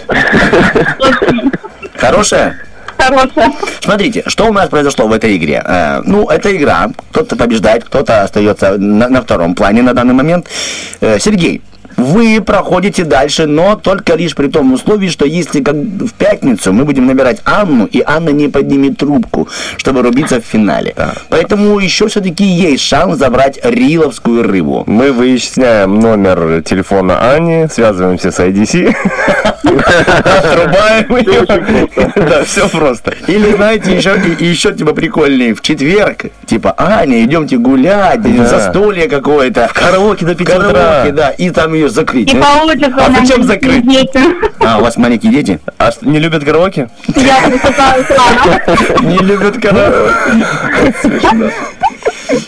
[1.96, 2.56] Хорошая?
[2.98, 3.52] Хорошая.
[3.80, 5.62] Смотрите, что у нас произошло в этой игре.
[5.64, 6.90] Э, ну, это игра.
[7.10, 10.46] Кто-то побеждает, кто-то остается на, на втором плане на данный момент.
[11.00, 11.62] Э, Сергей,
[11.98, 16.84] вы проходите дальше, но только лишь при том условии, что если как в пятницу мы
[16.84, 20.94] будем набирать Анну, и Анна не поднимет трубку, чтобы рубиться в финале.
[21.28, 24.84] Поэтому еще все-таки есть шанс забрать риловскую рыбу.
[24.86, 28.94] Мы выясняем номер телефона Ани, связываемся с IDC,
[30.24, 32.08] отрубаем ее.
[32.14, 33.14] Да, все просто.
[33.26, 38.46] Или, знаете, еще, еще типа прикольнее, в четверг, типа, Аня, идемте гулять, Да.
[38.46, 39.68] застолье какое-то.
[39.68, 40.68] В караоке до пяти утра.
[40.70, 42.32] Караоке, да, и там ее закрыть.
[42.32, 43.88] Не Ну, получится А у нас зачем закрыть?
[43.88, 44.20] дети.
[44.60, 45.60] А, у вас маленькие дети?
[45.78, 46.88] А что, не любят караоке?
[47.16, 47.58] Я рано.
[49.02, 50.12] Не любят караоке.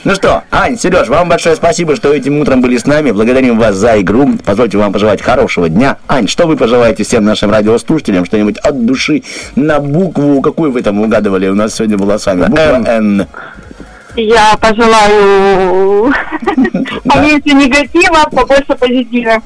[0.05, 3.11] Ну что, Ань, Сереж, вам большое спасибо, что этим утром были с нами.
[3.12, 4.31] Благодарим вас за игру.
[4.45, 5.97] Позвольте вам пожелать хорошего дня.
[6.09, 8.25] Ань, что вы пожелаете всем нашим радиослушателям?
[8.27, 9.23] Что-нибудь от души
[9.57, 11.49] на букву, какую вы там угадывали?
[11.49, 13.27] У нас сегодня была с вами буква Н.
[14.16, 16.12] Я пожелаю
[17.05, 19.43] поменьше негатива, побольше позитива.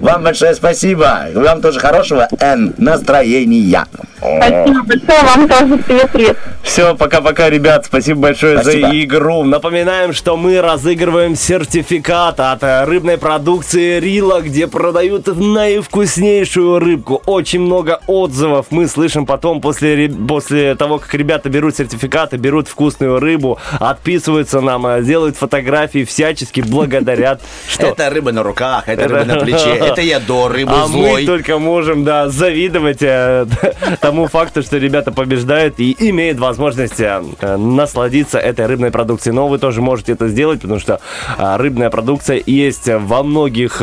[0.00, 1.26] Вам большое спасибо.
[1.34, 3.84] Вам тоже хорошего Н настроения.
[4.18, 6.36] Спасибо большое, вам тоже привет-привет.
[6.62, 7.86] Все, пока-пока, ребят.
[7.86, 8.88] Спасибо большое Спасибо.
[8.88, 9.44] за игру.
[9.44, 17.22] Напоминаем, что мы разыгрываем сертификат от э, рыбной продукции Рила, где продают наивкуснейшую рыбку.
[17.26, 23.20] Очень много отзывов мы слышим потом после, после того, как ребята берут сертификаты, берут вкусную
[23.20, 27.40] рыбу, отписываются нам, э, делают фотографии, всячески благодарят.
[27.68, 27.88] Что?
[27.88, 31.26] Это рыба на руках, это рыба на плече, это я до рыбы А мы злой.
[31.26, 33.46] только можем, да, завидовать э,
[34.00, 37.20] тому факту, что ребята побеждают и имеют возможность э,
[37.56, 39.34] насладиться этой рыбной продукцией.
[39.34, 41.00] Но вы тоже можете это сделать, потому что
[41.38, 43.80] рыбная продукция есть во многих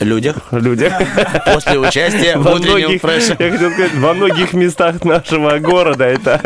[0.00, 0.36] Людях.
[0.50, 0.92] людях.
[1.46, 6.04] После участия в Во многих, я хотел сказать, во многих местах нашего города.
[6.04, 6.40] Это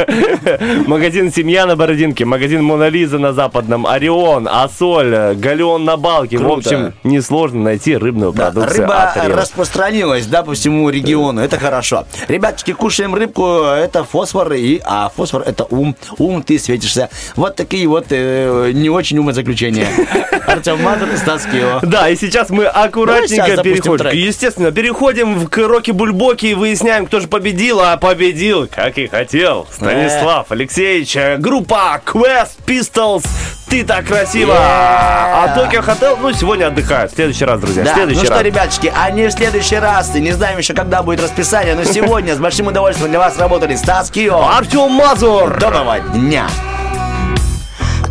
[0.87, 6.37] магазин «Семья» на Бородинке, магазин «Мона Лиза» на Западном, «Орион», «Асоль», «Галеон» на Балке.
[6.37, 6.57] В Круто.
[6.59, 11.41] общем, несложно найти рыбную Да, продукцию рыба распространилась, да, по всему региону.
[11.41, 12.07] Это хорошо.
[12.29, 15.97] Ребяточки, кушаем рыбку, это фосфор, и, а фосфор это ум.
[16.19, 17.09] Ум, ты светишься.
[17.37, 19.87] Вот такие вот э, не очень умозаключения.
[20.47, 21.81] Артем Мазур и Стас Кио.
[21.83, 24.11] Да, и сейчас мы сейчас аккуратненько переходим.
[24.13, 27.81] Естественно, переходим в к Роки Бульбоки и выясняем, кто же победил.
[27.81, 31.17] А победил, как и хотел, Станислав Алексеевич.
[31.17, 33.25] э, Группа Quest Pistols.
[33.69, 34.53] Ты так красиво.
[34.59, 37.13] А Токио Хотел, ну, сегодня отдыхают.
[37.13, 37.83] В следующий раз, друзья.
[37.83, 38.39] в Да, следующий ну раз.
[38.39, 40.13] что, ребяточки, а не в следующий раз.
[40.17, 43.77] И не знаем еще, когда будет расписание, но сегодня с большим удовольствием для вас работали
[43.77, 44.41] Стас Кио.
[44.41, 45.57] Артем Мазур.
[45.61, 46.49] Доброго дня.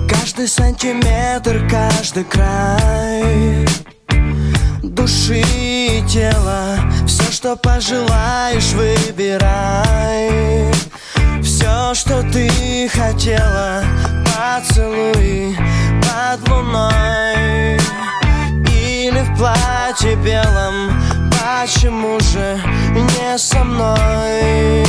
[0.10, 3.66] Каждый сантиметр, каждый край
[4.82, 10.32] Души и тела Все, что пожелаешь, выбирай
[11.66, 13.84] Все, что ты хотела.
[14.24, 15.58] Поцелуй
[16.00, 17.80] под луной.
[18.72, 20.94] Или в платье белом.
[21.32, 22.62] Почему же
[22.94, 24.86] не со мной?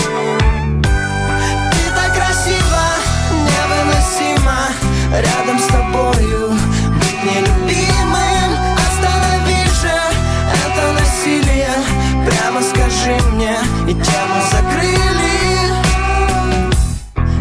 [0.83, 2.85] Ты так красиво,
[3.33, 4.69] невыносимо
[5.13, 6.51] Рядом с тобою
[6.99, 8.53] быть нелюбимым.
[8.87, 9.99] Останови же
[10.67, 11.71] это насилие.
[12.29, 13.57] Прямо скажи мне,
[13.89, 15.26] и тему закрыли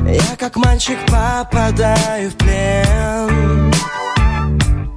[0.08, 3.74] я как мальчик попадаю в плен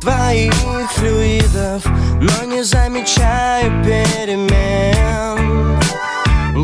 [0.01, 0.53] Твоих
[0.93, 1.85] флюидов,
[2.21, 5.79] но не замечаю перемен.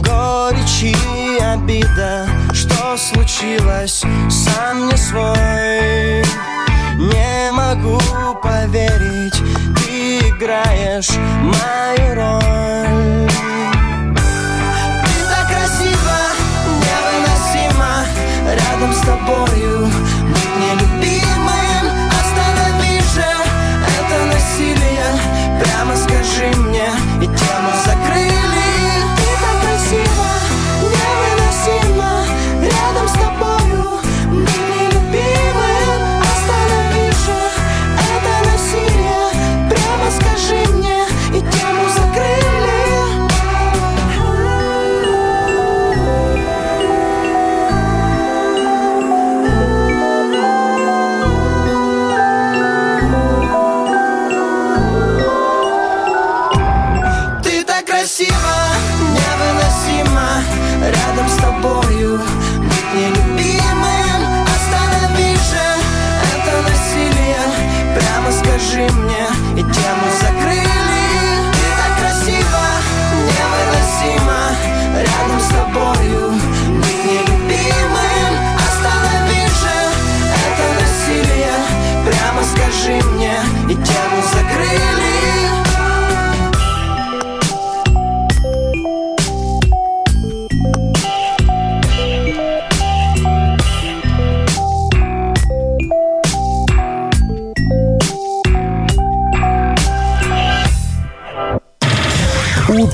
[0.01, 6.23] Горечи и обида, что случилось, сам не свой.
[6.97, 8.01] Не могу
[8.43, 9.43] поверить,
[9.77, 11.11] ты играешь
[11.43, 13.31] мою роль.